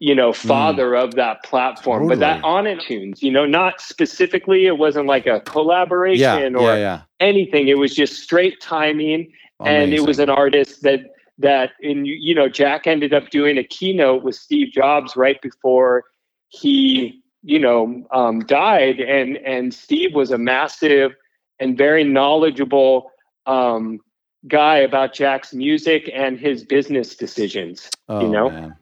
you 0.00 0.14
know 0.14 0.32
father 0.32 0.94
of 0.96 1.14
that 1.14 1.42
platform 1.44 2.08
but 2.08 2.18
that 2.18 2.42
Totally. 2.42 2.70
on 2.70 2.78
iTunes 2.78 3.22
you 3.22 3.30
know 3.30 3.46
not 3.46 3.80
specifically 3.80 4.66
it 4.66 4.78
wasn't 4.78 5.06
like 5.06 5.26
a 5.26 5.40
collaboration 5.40 6.54
Yeah. 6.54 6.58
or 6.60 6.74
Yeah. 6.74 6.76
Yeah. 6.76 7.00
anything 7.20 7.68
it 7.68 7.78
was 7.78 7.94
just 7.94 8.14
straight 8.22 8.60
timing 8.60 9.32
and 9.64 9.94
it 9.94 10.00
was 10.00 10.18
an 10.18 10.28
artist 10.28 10.82
that 10.82 11.00
that 11.38 11.70
in 11.80 12.04
you 12.04 12.34
know 12.34 12.48
Jack 12.48 12.86
ended 12.86 13.12
up 13.14 13.30
doing 13.30 13.58
a 13.58 13.64
keynote 13.64 14.22
with 14.22 14.34
Steve 14.34 14.72
Jobs 14.72 15.16
right 15.16 15.40
before 15.40 16.04
he 16.48 17.22
you 17.42 17.58
know 17.58 18.04
um, 18.12 18.40
died 18.40 19.00
and 19.00 19.36
and 19.38 19.72
Steve 19.72 20.14
was 20.14 20.30
a 20.30 20.38
massive 20.38 21.12
and 21.60 21.78
very 21.78 22.04
knowledgeable 22.04 23.10
um, 23.46 24.00
guy 24.48 24.76
about 24.78 25.14
Jack's 25.14 25.54
music 25.54 26.10
and 26.12 26.38
his 26.38 26.64
business 26.64 27.14
decisions 27.16 27.88
Oh, 28.08 28.20
you 28.20 28.28
know? 28.28 28.50
man. 28.50 28.76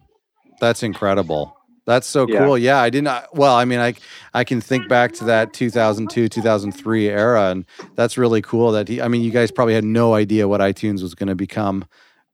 That's 0.65 0.83
incredible. 0.83 1.57
That's 1.87 2.07
so 2.07 2.27
Yeah. 2.27 2.39
cool. 2.39 2.57
Yeah, 2.57 2.79
I 2.81 2.89
didn't. 2.89 3.11
Well, 3.35 3.55
I 3.55 3.67
mean, 3.67 3.79
I 3.79 3.93
I 4.33 4.45
can 4.45 4.61
think 4.63 4.89
back 4.89 5.13
to 5.15 5.25
that 5.25 5.53
2002, 5.53 6.29
2003 6.31 7.09
era, 7.11 7.51
and 7.51 7.67
that's 7.95 8.17
really 8.17 8.41
cool. 8.41 8.73
That 8.73 8.89
he. 8.89 9.03
I 9.03 9.09
mean, 9.09 9.23
you 9.23 9.31
guys 9.31 9.51
probably 9.51 9.75
had 9.75 9.85
no 9.85 10.15
idea 10.15 10.49
what 10.49 10.63
iTunes 10.63 11.03
was 11.03 11.15
going 11.15 11.29
to 11.29 11.35
become 11.35 11.85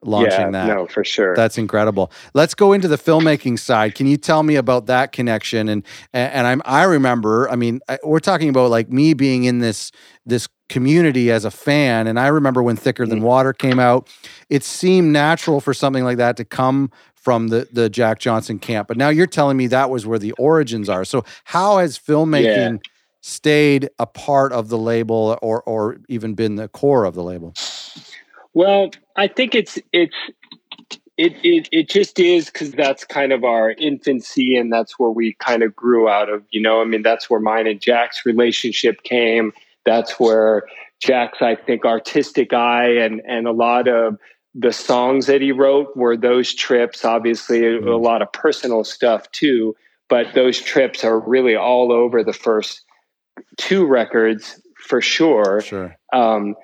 launching 0.03 0.31
yeah 0.41 0.51
that. 0.51 0.67
no 0.69 0.87
for 0.87 1.05
sure 1.05 1.35
That's 1.37 1.59
incredible. 1.59 2.11
Let's 2.33 2.55
go 2.55 2.73
into 2.73 2.89
the 2.89 2.97
filmmaking 2.97 3.59
side. 3.59 3.95
Can 3.95 4.07
you 4.07 4.17
tell 4.17 4.43
me 4.43 4.57
about 4.57 4.87
that 4.87 5.13
connection? 5.13 5.69
And 5.69 5.83
and, 6.15 6.47
I'm 6.47 6.63
I 6.65 6.85
remember. 6.85 7.51
I 7.51 7.57
mean, 7.57 7.81
I, 7.89 7.99
we're 8.05 8.21
talking 8.21 8.49
about 8.49 8.71
like 8.71 8.89
me 8.91 9.15
being 9.15 9.45
in 9.45 9.59
this 9.59 9.91
this 10.25 10.49
community 10.71 11.31
as 11.33 11.45
a 11.45 11.51
fan, 11.51 12.07
and 12.07 12.19
I 12.21 12.29
remember 12.29 12.63
when 12.63 12.77
Thicker 12.77 13.05
Than 13.05 13.19
Mm. 13.21 13.25
Water 13.25 13.53
came 13.53 13.81
out. 13.81 14.09
It 14.49 14.63
seemed 14.65 15.13
natural 15.13 15.61
for 15.61 15.75
something 15.75 16.05
like 16.05 16.17
that 16.19 16.37
to 16.37 16.45
come 16.45 16.91
from 17.21 17.49
the 17.49 17.69
the 17.73 17.89
Jack 17.89 18.19
Johnson 18.19 18.59
camp. 18.59 18.89
But 18.89 18.97
now 18.97 19.11
you're 19.11 19.27
telling 19.27 19.57
me 19.57 19.67
that 19.69 19.91
was 19.91 20.07
where 20.07 20.19
the 20.19 20.33
origins 20.33 20.89
are. 20.89 21.05
So 21.05 21.25
how 21.45 21.79
has 21.79 21.99
filmmaking 21.99 22.81
stayed 23.21 23.91
a 23.99 24.07
part 24.07 24.53
of 24.53 24.69
the 24.69 24.79
label, 24.79 25.39
or 25.43 25.63
or 25.63 25.99
even 26.09 26.35
been 26.35 26.57
the 26.57 26.69
core 26.69 27.05
of 27.05 27.15
the 27.15 27.23
label? 27.23 27.55
Well, 28.55 28.91
I 29.17 29.29
think 29.29 29.55
it's 29.55 29.79
it's 29.93 30.15
it 31.17 31.35
it, 31.45 31.69
it 31.71 31.89
just 31.89 32.19
is 32.19 32.47
because 32.47 32.73
that's 32.73 33.05
kind 33.05 33.33
of 33.33 33.45
our 33.45 33.73
infancy 33.73 34.57
and 34.57 34.73
that's 34.73 34.99
where 34.99 35.11
we 35.11 35.35
kind 35.35 35.63
of 35.63 35.77
grew 35.77 36.09
out 36.09 36.31
of. 36.31 36.43
You 36.51 36.63
know, 36.63 36.81
I 36.81 36.85
mean, 36.85 37.03
that's 37.03 37.29
where 37.29 37.41
mine 37.41 37.67
and 37.67 37.81
Jack's 37.81 38.25
relationship 38.25 39.03
came. 39.03 39.53
That's 39.85 40.19
where 40.19 40.65
Jack's, 41.01 41.43
I 41.43 41.57
think, 41.57 41.85
artistic 41.85 42.53
eye 42.53 42.97
and 42.97 43.21
and 43.27 43.47
a 43.47 43.53
lot 43.53 43.87
of 43.87 44.19
the 44.55 44.73
songs 44.73 45.27
that 45.27 45.41
he 45.41 45.53
wrote 45.53 45.97
were 45.97 46.17
those 46.17 46.55
trips. 46.55 47.05
Obviously, 47.05 47.67
a, 47.67 47.79
a 47.79 47.97
lot 47.99 48.23
of 48.23 48.33
personal 48.33 48.85
stuff 48.85 49.31
too, 49.33 49.77
but 50.09 50.35
those 50.35 50.61
trips 50.61 51.05
are 51.05 51.21
really 51.21 51.55
all 51.55 51.93
over 51.93 52.25
the 52.25 52.33
first 52.33 52.85
two 53.57 53.87
records 53.87 54.61
for 54.87 55.01
sure. 55.01 55.61
Sure. 55.61 55.97
Um, 56.13 56.57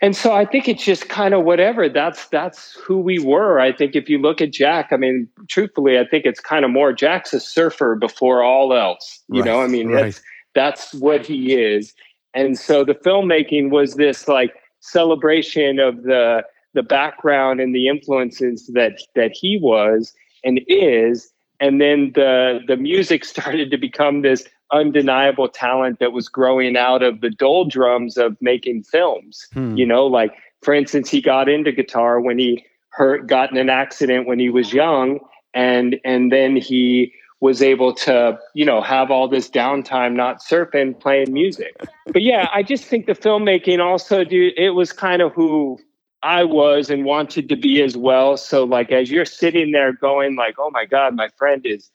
and 0.00 0.16
so 0.16 0.32
I 0.32 0.44
think 0.44 0.68
it's 0.68 0.84
just 0.84 1.08
kind 1.08 1.32
of 1.32 1.44
whatever. 1.44 1.88
That's 1.88 2.26
that's 2.28 2.72
who 2.84 2.98
we 2.98 3.20
were. 3.20 3.60
I 3.60 3.72
think 3.72 3.94
if 3.94 4.08
you 4.08 4.18
look 4.18 4.40
at 4.40 4.52
Jack, 4.52 4.88
I 4.90 4.96
mean, 4.96 5.28
truthfully, 5.48 5.96
I 5.98 6.04
think 6.04 6.26
it's 6.26 6.40
kind 6.40 6.64
of 6.64 6.72
more 6.72 6.92
Jack's 6.92 7.32
a 7.32 7.38
surfer 7.38 7.94
before 7.94 8.42
all 8.42 8.74
else. 8.74 9.20
You 9.28 9.42
Right, 9.42 9.46
know, 9.46 9.60
I 9.62 9.68
mean, 9.68 9.88
right. 9.90 10.04
that's 10.04 10.22
that's 10.54 10.94
what 10.94 11.24
he 11.24 11.54
is. 11.54 11.94
And 12.34 12.58
so 12.58 12.84
the 12.84 12.94
filmmaking 12.94 13.70
was 13.70 13.94
this 13.94 14.26
like 14.26 14.54
celebration 14.80 15.78
of 15.78 16.02
the 16.02 16.42
the 16.74 16.82
background 16.82 17.60
and 17.60 17.74
the 17.74 17.88
influences 17.88 18.70
that 18.74 19.00
that 19.14 19.32
he 19.32 19.58
was 19.60 20.12
and 20.44 20.60
is. 20.66 21.32
And 21.60 21.80
then 21.80 22.12
the 22.14 22.60
the 22.66 22.76
music 22.76 23.24
started 23.34 23.70
to 23.70 23.76
become 23.78 24.22
this 24.22 24.44
undeniable 24.72 25.48
talent 25.48 25.98
that 26.00 26.12
was 26.12 26.28
growing 26.28 26.76
out 26.76 27.02
of 27.02 27.20
the 27.20 27.30
doldrums 27.30 28.16
of 28.16 28.36
making 28.40 28.82
films 28.82 29.46
Hmm. 29.52 29.76
you 29.76 29.84
know 29.84 30.06
like 30.06 30.32
for 30.62 30.72
instance 30.72 31.10
he 31.10 31.20
got 31.20 31.48
into 31.48 31.72
guitar 31.72 32.20
when 32.20 32.38
he 32.38 32.64
hurt 32.88 33.26
got 33.26 33.50
in 33.50 33.58
an 33.58 33.68
accident 33.68 34.26
when 34.26 34.38
he 34.38 34.48
was 34.48 34.72
young 34.72 35.20
and 35.52 36.00
and 36.06 36.32
then 36.32 36.56
he 36.56 37.12
was 37.40 37.60
able 37.60 37.92
to 37.92 38.38
you 38.54 38.64
know 38.64 38.80
have 38.80 39.10
all 39.10 39.28
this 39.28 39.50
downtime 39.50 40.14
not 40.14 40.40
surfing 40.40 40.98
playing 40.98 41.32
music 41.32 41.76
but 42.06 42.22
yeah 42.22 42.48
i 42.54 42.62
just 42.62 42.84
think 42.84 43.04
the 43.04 43.14
filmmaking 43.14 43.78
also 43.78 44.24
dude 44.24 44.54
it 44.56 44.70
was 44.70 44.90
kind 44.90 45.20
of 45.20 45.34
who 45.34 45.78
i 46.22 46.44
was 46.44 46.90
and 46.90 47.04
wanted 47.04 47.48
to 47.48 47.56
be 47.56 47.82
as 47.82 47.96
well. 47.96 48.36
So 48.36 48.64
like 48.64 48.92
as 48.92 49.10
you're 49.10 49.24
sitting 49.24 49.72
there 49.72 49.92
going 49.92 50.36
like 50.36 50.56
oh 50.58 50.70
my 50.70 50.84
god 50.84 51.14
my 51.14 51.28
friend 51.36 51.64
is 51.64 51.90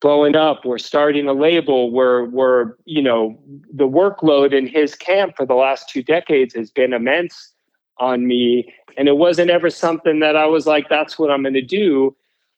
blowing 0.00 0.36
up. 0.36 0.64
We're 0.64 0.78
starting 0.78 1.28
a 1.28 1.32
label. 1.32 1.90
We're 1.90 2.24
we're 2.26 2.74
you 2.84 3.02
know 3.02 3.38
the 3.72 3.88
workload 3.88 4.52
in 4.52 4.66
his 4.66 4.94
camp 4.94 5.36
for 5.36 5.46
the 5.46 5.54
last 5.54 5.88
two 5.88 6.02
decades 6.02 6.54
has 6.54 6.70
been 6.70 6.92
immense 6.92 7.52
on 7.98 8.26
me. 8.26 8.72
And 8.96 9.08
it 9.08 9.16
wasn't 9.16 9.50
ever 9.50 9.70
something 9.70 10.20
that 10.20 10.36
i 10.36 10.46
was 10.46 10.66
like 10.66 10.88
that's 10.88 11.18
what 11.18 11.30
i'm 11.30 11.42
going 11.42 11.54
to 11.54 11.62
do. 11.62 12.16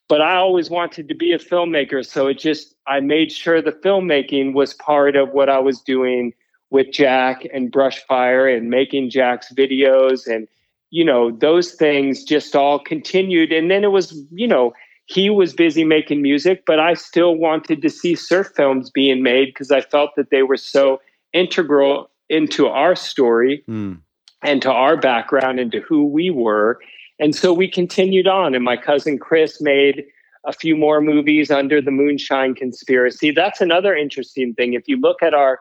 But 0.09 0.21
i 0.21 0.37
always 0.37 0.71
wanted 0.71 1.09
to 1.09 1.15
be 1.15 1.33
a 1.33 1.39
filmmaker. 1.39 2.05
So 2.05 2.27
it 2.27 2.39
just 2.39 2.75
i 2.87 3.01
made 3.01 3.33
sure 3.33 3.61
the 3.61 3.73
filmmaking 3.73 4.55
was 4.55 4.75
part 4.75 5.17
of 5.17 5.31
what 5.31 5.49
i 5.49 5.59
was 5.59 5.81
doing 5.81 6.35
with 6.71 6.93
jack 6.93 7.45
and 7.53 7.73
brushfire 7.73 8.57
and 8.57 8.71
making 8.71 9.11
jack's 9.11 9.53
videos 9.53 10.27
and 10.33 10.47
you 10.91 11.05
know 11.05 11.31
those 11.31 11.73
things 11.73 12.25
just 12.25 12.55
all 12.55 12.79
continued 12.79 13.53
and 13.53 13.71
then 13.71 13.85
it 13.85 13.93
was 13.93 14.21
you 14.33 14.47
know 14.47 14.73
he 15.11 15.29
was 15.29 15.53
busy 15.53 15.83
making 15.83 16.23
music, 16.23 16.63
but 16.67 16.79
I 16.79 16.95
still 16.95 17.35
wanted 17.35 17.83
to 17.83 17.91
see 17.91 18.15
surf 18.15 18.53
films 18.55 18.91
being 18.91 19.25
made 19.25 19.47
because 19.47 19.73
I 19.73 19.81
felt 19.81 20.11
that 20.17 20.31
they 20.31 20.45
were 20.45 20.57
so 20.57 21.01
integral 21.33 22.09
into 22.29 22.69
our 22.69 22.95
story 22.95 23.65
Hmm. 23.67 23.95
and 24.43 24.63
to 24.63 24.71
our 24.71 24.97
background 24.97 25.59
and 25.59 25.73
to 25.73 25.81
who 25.81 26.07
we 26.07 26.31
were. 26.31 26.79
And 27.19 27.35
so 27.35 27.53
we 27.53 27.69
continued 27.69 28.29
on. 28.29 28.55
And 28.55 28.65
my 28.65 28.77
cousin 28.77 29.19
Chris 29.19 29.61
made 29.61 30.05
a 30.47 30.53
few 30.53 30.77
more 30.77 31.01
movies 31.01 31.51
under 31.51 31.83
the 31.83 31.91
Moonshine 31.91 32.55
Conspiracy. 32.55 33.33
That's 33.33 33.61
another 33.61 33.97
interesting 33.97 34.55
thing. 34.55 34.75
If 34.75 34.87
you 34.87 34.97
look 34.97 35.25
at 35.25 35.35
our 35.35 35.59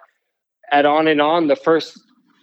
at 0.71 0.85
On 0.85 1.07
and 1.07 1.21
On, 1.21 1.47
the 1.47 1.55
first 1.55 1.99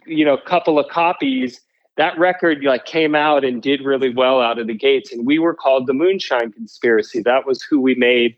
you 0.07 0.25
know 0.25 0.37
couple 0.37 0.77
of 0.77 0.89
copies, 0.89 1.61
that 1.97 2.19
record 2.19 2.63
like 2.63 2.85
came 2.85 3.15
out 3.15 3.45
and 3.45 3.63
did 3.63 3.81
really 3.83 4.11
well 4.11 4.41
out 4.41 4.59
of 4.59 4.67
the 4.67 4.75
gates. 4.75 5.13
And 5.13 5.27
we 5.27 5.39
were 5.39 5.55
called 5.55 5.87
the 5.87 5.95
Moonshine 5.95 6.53
Conspiracy. 6.53 7.21
That 7.23 7.47
was 7.47 7.63
who 7.63 7.81
we 7.81 7.95
made 7.95 8.37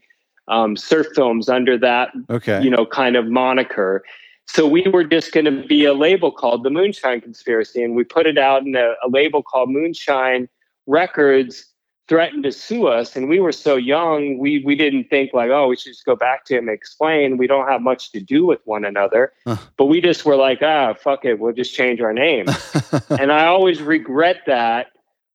um, 0.48 0.76
surf 0.76 1.08
films 1.14 1.48
under 1.48 1.76
that 1.78 2.10
Okay. 2.30 2.62
you 2.62 2.70
know, 2.70 2.86
kind 2.86 3.16
of 3.16 3.26
moniker. 3.26 4.02
So 4.46 4.66
we 4.66 4.82
were 4.88 5.04
just 5.04 5.32
going 5.32 5.44
to 5.44 5.66
be 5.66 5.84
a 5.84 5.92
label 5.92 6.32
called 6.32 6.62
the 6.64 6.70
Moonshine 6.70 7.20
Conspiracy, 7.20 7.82
and 7.82 7.94
we 7.94 8.02
put 8.04 8.26
it 8.26 8.38
out 8.38 8.64
in 8.64 8.74
a, 8.76 8.94
a 9.04 9.08
label 9.08 9.42
called 9.42 9.70
Moonshine 9.70 10.48
Records. 10.86 11.66
Threatened 12.08 12.44
to 12.44 12.52
sue 12.52 12.86
us, 12.86 13.16
and 13.16 13.28
we 13.28 13.38
were 13.38 13.52
so 13.52 13.76
young, 13.76 14.38
we 14.38 14.62
we 14.64 14.74
didn't 14.74 15.04
think 15.10 15.34
like, 15.34 15.50
oh, 15.50 15.68
we 15.68 15.76
should 15.76 15.92
just 15.92 16.06
go 16.06 16.16
back 16.16 16.44
to 16.46 16.54
him 16.56 16.68
and 16.68 16.74
explain. 16.74 17.36
We 17.36 17.46
don't 17.46 17.68
have 17.68 17.82
much 17.82 18.12
to 18.12 18.20
do 18.20 18.46
with 18.46 18.60
one 18.64 18.84
another, 18.86 19.32
Huh. 19.46 19.56
but 19.76 19.86
we 19.86 20.00
just 20.00 20.24
were 20.24 20.36
like, 20.36 20.60
ah, 20.62 20.94
fuck 20.94 21.24
it, 21.26 21.38
we'll 21.38 21.52
just 21.52 21.74
change 21.74 22.00
our 22.00 22.14
name. 22.14 22.46
and 23.10 23.30
I 23.30 23.44
always 23.46 23.82
regret 23.82 24.38
that. 24.46 24.86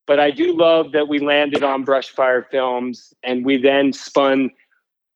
But 0.07 0.19
I 0.19 0.31
do 0.31 0.57
love 0.57 0.91
that 0.93 1.07
we 1.07 1.19
landed 1.19 1.63
on 1.63 1.85
Brushfire 1.85 2.43
Films, 2.49 3.13
and 3.23 3.45
we 3.45 3.55
then 3.57 3.93
spun 3.93 4.49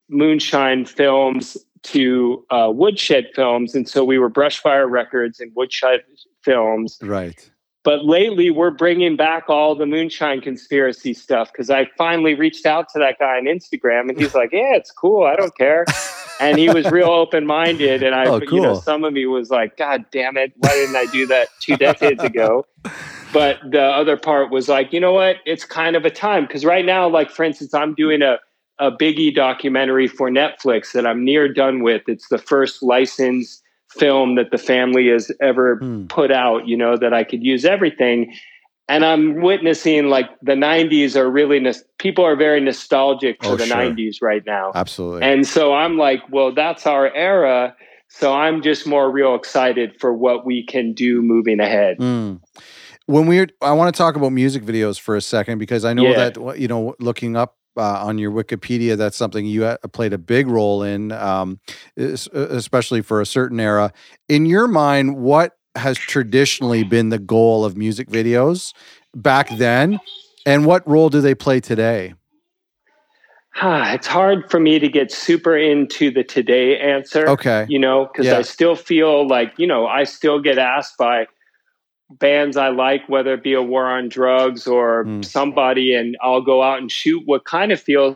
Moonshine 0.09 0.85
Films 0.85 1.57
to 1.83 2.45
uh, 2.51 2.71
Woodshed 2.73 3.29
Films, 3.35 3.75
and 3.75 3.87
so 3.89 4.03
we 4.05 4.17
were 4.17 4.29
Brushfire 4.29 4.89
Records 4.89 5.39
and 5.39 5.51
Woodshed 5.55 6.03
Films. 6.43 6.97
right. 7.01 7.49
But 7.87 8.03
lately, 8.03 8.51
we're 8.51 8.71
bringing 8.71 9.15
back 9.15 9.49
all 9.49 9.73
the 9.73 9.85
Moonshine 9.85 10.41
conspiracy 10.41 11.13
stuff 11.13 11.53
because 11.53 11.69
I 11.69 11.85
finally 11.97 12.33
reached 12.33 12.65
out 12.65 12.89
to 12.89 12.99
that 12.99 13.17
guy 13.17 13.37
on 13.37 13.45
Instagram, 13.45 14.09
and 14.09 14.19
he's 14.19 14.35
like, 14.35 14.51
"Yeah, 14.51 14.75
it's 14.75 14.91
cool. 14.91 15.23
I 15.23 15.37
don't 15.37 15.55
care." 15.57 15.85
And 16.39 16.59
he 16.59 16.69
was 16.69 16.85
real 16.91 17.07
open 17.07 17.47
minded, 17.47 18.03
and 18.03 18.13
I, 18.13 18.27
Oh, 18.27 18.39
you 18.39 18.61
know, 18.61 18.75
some 18.75 19.03
of 19.03 19.11
me 19.11 19.25
was 19.25 19.49
like, 19.49 19.75
"God 19.75 20.05
damn 20.11 20.37
it, 20.37 20.51
why 20.57 20.69
didn't 20.69 20.95
I 20.95 21.05
do 21.05 21.25
that 21.27 21.47
two 21.61 21.77
decades 21.77 22.21
ago?" 22.21 22.65
But 23.33 23.59
the 23.71 23.81
other 23.81 24.17
part 24.17 24.51
was 24.51 24.69
like, 24.69 24.93
you 24.93 24.99
know 24.99 25.13
what? 25.13 25.37
It's 25.45 25.65
kind 25.65 25.95
of 25.95 26.05
a 26.05 26.09
time 26.09 26.45
because 26.45 26.63
right 26.63 26.85
now, 26.85 27.09
like 27.09 27.31
for 27.31 27.43
instance, 27.43 27.73
I'm 27.73 27.95
doing 27.95 28.21
a 28.21 28.37
a 28.79 28.91
Biggie 28.91 29.33
documentary 29.33 30.07
for 30.07 30.29
Netflix 30.29 30.91
that 30.91 31.07
I'm 31.07 31.23
near 31.23 31.51
done 31.51 31.83
with. 31.83 32.03
It's 32.07 32.27
the 32.27 32.37
first 32.37 32.83
licensed 32.83 33.63
film 33.89 34.35
that 34.35 34.51
the 34.51 34.57
family 34.57 35.07
has 35.09 35.31
ever 35.41 35.77
Hmm. 35.77 36.05
put 36.07 36.31
out, 36.31 36.67
you 36.67 36.75
know, 36.77 36.97
that 36.97 37.13
I 37.13 37.23
could 37.23 37.43
use 37.43 37.65
everything. 37.65 38.33
And 38.89 39.03
I'm 39.03 39.41
witnessing 39.41 40.07
like 40.07 40.29
the 40.41 40.55
90s 40.55 41.15
are 41.17 41.29
really, 41.29 41.59
nos- 41.59 41.83
people 41.99 42.23
are 42.23 42.37
very 42.37 42.61
nostalgic 42.61 43.43
for 43.43 43.51
Oh, 43.51 43.55
the 43.57 43.65
sure. 43.65 43.75
90s 43.75 44.21
right 44.21 44.43
now. 44.45 44.71
Absolutely. 44.75 45.23
And 45.23 45.45
so 45.45 45.73
I'm 45.73 45.97
like, 45.97 46.21
well, 46.31 46.53
that's 46.53 46.85
our 46.87 47.13
era. 47.13 47.75
So 48.07 48.33
I'm 48.33 48.61
just 48.61 48.87
more 48.87 49.11
real 49.11 49.35
excited 49.35 49.99
for 49.99 50.13
what 50.13 50.45
we 50.45 50.65
can 50.65 50.93
do 50.93 51.21
moving 51.21 51.59
ahead. 51.59 51.97
Mm. 51.99 52.39
When 53.07 53.27
we're, 53.27 53.47
I 53.61 53.73
want 53.73 53.93
to 53.93 53.97
talk 53.97 54.15
about 54.15 54.31
music 54.31 54.63
videos 54.63 54.97
for 54.99 55.17
a 55.17 55.21
second 55.21 55.57
because 55.59 55.83
I 55.83 55.93
know 55.93 56.03
Yeah. 56.07 56.29
that 56.29 56.57
you 56.59 56.69
know, 56.69 56.95
looking 56.99 57.35
up 57.35 57.56
uh, 57.77 58.05
on 58.05 58.17
your 58.17 58.31
Wikipedia, 58.31 58.97
that's 58.97 59.15
something 59.15 59.45
you 59.45 59.65
uh, 59.65 59.77
played 59.93 60.13
a 60.13 60.17
big 60.17 60.47
role 60.47 60.83
in, 60.83 61.11
um, 61.11 61.59
especially 61.95 63.01
for 63.01 63.21
a 63.21 63.25
certain 63.25 63.59
era. 63.59 63.93
In 64.27 64.45
your 64.45 64.67
mind, 64.67 65.17
what 65.17 65.57
has 65.75 65.97
traditionally 65.97 66.83
been 66.83 67.09
the 67.09 67.19
goal 67.19 67.63
of 67.63 67.77
music 67.77 68.09
videos 68.09 68.73
back 69.15 69.49
then, 69.57 69.99
and 70.45 70.65
what 70.65 70.87
role 70.87 71.09
do 71.09 71.21
they 71.21 71.35
play 71.35 71.59
today? 71.59 72.13
It's 73.59 74.07
hard 74.07 74.49
for 74.51 74.59
me 74.59 74.77
to 74.79 74.87
get 74.87 75.11
super 75.11 75.57
into 75.57 76.11
the 76.11 76.23
today 76.23 76.79
answer. 76.79 77.27
Okay. 77.27 77.65
you 77.67 77.79
know, 77.79 78.07
because 78.11 78.27
Yeah. 78.27 78.37
I 78.37 78.41
still 78.43 78.75
feel 78.75 79.27
like, 79.27 79.53
you 79.57 79.65
know, 79.65 79.87
I 79.87 80.03
still 80.03 80.39
get 80.39 80.59
asked 80.59 80.97
by 80.97 81.27
bands 82.09 82.57
I 82.57 82.69
like, 82.69 83.07
whether 83.09 83.33
it 83.33 83.43
be 83.43 83.53
a 83.53 83.61
war 83.61 83.85
on 83.85 84.09
drugs 84.09 84.67
or 84.67 85.05
Mm. 85.05 85.25
somebody, 85.25 85.93
and 85.93 86.17
I'll 86.21 86.41
go 86.41 86.63
out 86.63 86.79
and 86.79 86.91
shoot 86.91 87.23
what 87.25 87.45
kind 87.45 87.71
of 87.71 87.79
feels 87.81 88.15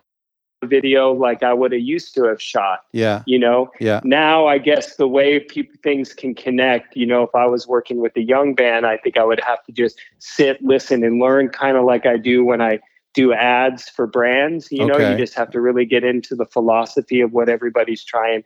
video 0.63 1.11
like 1.11 1.41
I 1.41 1.53
would 1.53 1.71
have 1.71 1.81
used 1.81 2.13
to 2.15 2.25
have 2.25 2.39
shot, 2.41 2.81
Yeah. 2.93 3.23
you 3.25 3.39
know. 3.39 3.71
Yeah. 3.79 3.99
Now, 4.03 4.45
I 4.45 4.59
guess 4.59 4.95
the 4.95 5.07
way 5.07 5.39
people 5.39 5.75
things 5.81 6.13
can 6.13 6.35
connect, 6.35 6.95
you 6.95 7.05
know, 7.07 7.23
if 7.23 7.33
I 7.33 7.47
was 7.47 7.67
working 7.67 7.97
with 7.97 8.15
a 8.15 8.21
young 8.21 8.53
band, 8.53 8.85
I 8.85 8.97
think 8.97 9.17
I 9.17 9.23
would 9.23 9.39
have 9.39 9.63
to 9.65 9.71
just 9.71 9.99
sit, 10.19 10.61
listen, 10.63 11.03
and 11.03 11.19
learn, 11.19 11.49
kind 11.49 11.77
of 11.77 11.83
like 11.83 12.05
I 12.05 12.17
do 12.17 12.45
when 12.45 12.61
I 12.61 12.79
do 13.13 13.33
ads 13.33 13.89
for 13.89 14.05
brands. 14.05 14.71
You 14.71 14.85
know, 14.85 14.97
you 14.99 15.17
just 15.17 15.33
have 15.33 15.49
to 15.51 15.59
really 15.59 15.83
get 15.85 16.03
into 16.03 16.35
the 16.35 16.45
philosophy 16.45 17.21
of 17.21 17.33
what 17.33 17.49
everybody's 17.49 18.03
trying 18.03 18.43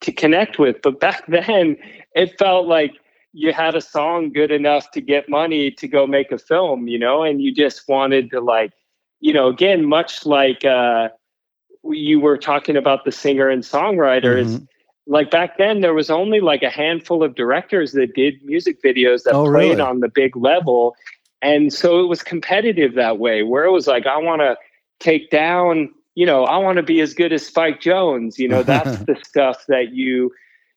to 0.00 0.10
connect 0.12 0.58
with. 0.58 0.80
But 0.82 1.00
back 1.00 1.24
then, 1.28 1.76
it 2.14 2.38
felt 2.38 2.66
like 2.66 2.94
you 3.32 3.52
had 3.52 3.74
a 3.74 3.80
song 3.80 4.32
good 4.32 4.50
enough 4.50 4.90
to 4.92 5.00
get 5.00 5.28
money 5.28 5.70
to 5.72 5.86
go 5.86 6.06
make 6.06 6.32
a 6.32 6.38
film, 6.38 6.88
you 6.88 6.98
know, 6.98 7.22
and 7.22 7.42
you 7.42 7.52
just 7.52 7.88
wanted 7.88 8.30
to 8.30 8.40
like, 8.40 8.72
you 9.20 9.32
know, 9.32 9.48
again, 9.48 9.84
much 9.84 10.24
like 10.24 10.64
uh, 10.64 11.08
you 11.84 12.20
were 12.20 12.38
talking 12.38 12.76
about 12.76 13.04
the 13.04 13.12
singer 13.12 13.48
and 13.48 13.62
songwriters. 13.62 14.46
Mhm. 14.58 14.66
Like 15.06 15.30
back 15.30 15.56
then, 15.58 15.80
there 15.80 15.94
was 15.94 16.10
only 16.10 16.40
like 16.40 16.62
a 16.62 16.70
handful 16.70 17.22
of 17.22 17.34
directors 17.34 17.92
that 17.92 18.14
did 18.14 18.42
music 18.44 18.82
videos 18.82 19.22
that 19.24 19.34
Oh, 19.34 19.44
played 19.44 19.70
really? 19.70 19.80
on 19.80 20.00
the 20.00 20.08
big 20.08 20.36
level. 20.36 20.94
And 21.40 21.72
so 21.72 22.00
it 22.00 22.08
was 22.08 22.22
competitive 22.22 22.94
that 22.94 23.18
way, 23.18 23.42
where 23.42 23.64
it 23.64 23.70
was 23.70 23.86
like, 23.86 24.06
I 24.06 24.18
want 24.18 24.40
to 24.42 24.56
take 25.00 25.30
down, 25.30 25.90
you 26.14 26.26
know, 26.26 26.44
I 26.44 26.58
want 26.58 26.76
to 26.76 26.82
be 26.82 27.00
as 27.00 27.14
good 27.14 27.32
as 27.32 27.46
Spike 27.46 27.80
Jonze. 27.80 28.38
You 28.38 28.48
know, 28.48 28.62
that's 28.62 28.98
the 29.06 29.16
stuff 29.22 29.64
that 29.68 29.92
you 29.92 30.32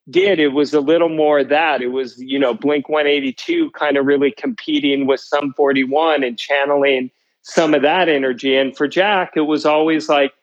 did. 0.09 0.39
It 0.39 0.49
was 0.49 0.73
a 0.73 0.81
little 0.81 1.09
more 1.09 1.43
that. 1.43 1.81
It 1.81 1.89
was, 1.89 2.17
you 2.19 2.39
know, 2.39 2.53
Blink 2.53 2.89
182 2.89 3.71
kind 3.71 3.97
of 3.97 4.05
really 4.05 4.31
competing 4.31 5.07
with 5.07 5.19
Sum 5.19 5.53
41 5.55 6.23
and 6.23 6.37
channeling 6.37 7.11
some 7.43 7.73
of 7.73 7.81
that 7.81 8.09
energy. 8.09 8.55
And 8.55 8.75
for 8.75 8.87
Jack, 8.87 9.33
it 9.35 9.41
was 9.41 9.65
always 9.65 10.09
like, 10.09 10.33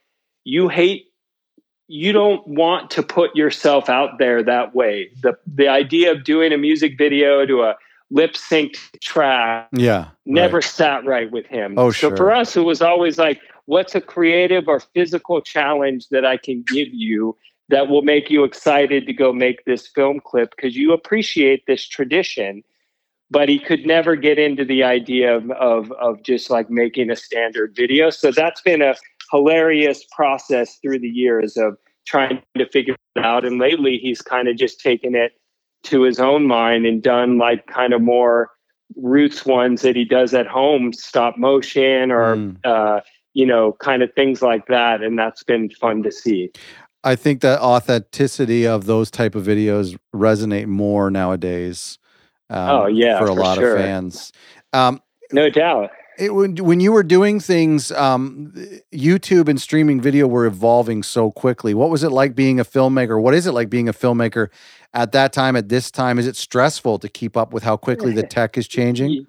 you 0.45 0.69
hate 0.69 1.09
you 1.89 2.13
don't 2.13 2.47
want 2.47 2.91
to 2.93 3.03
put 3.03 3.35
yourself 3.35 3.89
out 3.89 4.19
there 4.19 4.43
that 4.43 4.75
way. 4.75 5.11
The 5.23 5.37
the 5.47 5.69
idea 5.69 6.13
of 6.13 6.23
doing 6.23 6.53
a 6.53 6.59
music 6.59 6.97
video 6.97 7.45
to 7.47 7.63
a 7.63 7.77
lip 8.11 8.35
synced 8.35 9.01
track 9.01 9.69
yeah 9.73 10.09
never 10.25 10.59
right. 10.59 10.65
sat 10.65 11.05
right 11.05 11.31
with 11.31 11.47
him. 11.47 11.75
Oh, 11.77 11.91
so 11.91 12.09
sure. 12.09 12.17
for 12.17 12.33
us 12.33 12.57
it 12.57 12.61
was 12.61 12.81
always 12.81 13.19
like 13.19 13.41
what's 13.65 13.95
a 13.95 14.01
creative 14.01 14.69
or 14.69 14.81
physical 14.81 15.41
challenge 15.41 16.09
that 16.09 16.25
I 16.25 16.37
can 16.37 16.63
give 16.63 16.89
you 16.91 17.37
that 17.69 17.89
will 17.89 18.03
make 18.03 18.31
you 18.31 18.45
excited 18.45 19.07
to 19.07 19.13
go 19.13 19.33
make 19.33 19.65
this 19.65 19.87
film 19.89 20.21
clip 20.25 20.55
because 20.57 20.77
you 20.77 20.93
appreciate 20.93 21.65
this 21.67 21.87
tradition 21.87 22.63
but 23.31 23.49
he 23.49 23.59
could 23.59 23.87
never 23.87 24.17
get 24.17 24.39
into 24.39 24.65
the 24.65 24.83
idea 24.83 25.37
of, 25.37 25.51
of, 25.53 25.93
of 25.93 26.23
just 26.23 26.51
like 26.51 26.71
making 26.71 27.11
a 27.11 27.17
standard 27.17 27.75
video. 27.77 28.11
So 28.11 28.31
that's 28.33 28.61
been 28.63 28.83
a 28.83 28.95
hilarious 29.31 30.05
process 30.13 30.77
through 30.77 31.01
the 31.01 31.09
years 31.09 31.57
of 31.57 31.77
trying 32.07 32.43
to 32.57 32.67
figure 32.69 32.97
it 33.17 33.25
out. 33.25 33.45
And 33.45 33.59
lately, 33.59 33.99
he's 33.99 34.23
kind 34.23 34.49
of 34.49 34.57
just 34.57 34.81
taken 34.81 35.15
it 35.15 35.33
to 35.85 36.03
his 36.03 36.19
own 36.19 36.47
mind 36.47 36.87
and 36.87 37.03
done 37.03 37.39
like 37.39 37.67
kind 37.67 37.93
of 37.93 38.01
more 38.01 38.51
roots 38.97 39.45
ones 39.45 39.83
that 39.83 39.95
he 39.95 40.05
does 40.05 40.33
at 40.33 40.47
home, 40.47 40.93
stop 40.93 41.37
motion 41.37 42.11
or, 42.11 42.37
Mm. 42.37 42.57
uh, 42.65 43.01
you 43.35 43.45
know, 43.45 43.73
kind 43.75 44.03
of 44.03 44.13
things 44.15 44.41
like 44.41 44.67
that. 44.69 45.03
And 45.03 45.19
that's 45.19 45.43
been 45.45 45.69
fun 45.69 46.03
to 46.03 46.11
see. 46.11 46.51
I 47.05 47.15
think 47.17 47.41
that 47.43 47.61
authenticity 47.61 48.67
of 48.67 48.87
those 48.87 49.11
type 49.11 49.35
of 49.35 49.45
videos 49.45 49.97
resonate 50.15 50.67
more 50.67 51.11
nowadays. 51.11 51.99
Um, 52.51 52.71
Oh, 52.71 52.87
yeah, 52.87 53.19
for 53.19 53.25
a 53.25 53.35
for 53.35 53.41
lot 53.41 53.59
sure. 53.59 53.77
of 53.77 53.83
fans. 53.83 54.33
Um, 54.73 55.01
No 55.33 55.49
doubt. 55.51 55.91
it, 56.19 56.35
when, 56.35 56.57
when 56.57 56.81
you 56.81 56.93
were 56.93 57.03
doing 57.05 57.39
things, 57.41 57.93
um, 57.93 58.53
YouTube 58.93 59.49
and 59.49 59.61
streaming 59.61 60.01
video 60.01 60.27
were 60.27 60.47
evolving 60.47 61.03
so 61.03 61.31
quickly. 61.31 61.75
What 61.75 61.91
was 61.91 62.03
it 62.03 62.11
like 62.11 62.35
being 62.35 62.59
a 62.59 62.65
filmmaker? 62.65 63.21
What 63.21 63.35
is 63.35 63.47
it 63.47 63.53
like 63.53 63.71
being 63.71 63.89
a 63.89 63.93
filmmaker 63.93 64.49
at 64.95 65.13
that 65.13 65.33
time? 65.33 65.55
At 65.57 65.69
this 65.69 65.91
time, 65.91 66.19
is 66.19 66.27
it 66.27 66.37
stressful 66.37 66.99
to 66.99 67.09
keep 67.09 67.37
up 67.37 67.53
with 67.53 67.63
how 67.63 67.77
quickly 67.77 68.13
the 68.13 68.23
tech 68.37 68.59
is 68.59 68.67
changing? 68.67 69.27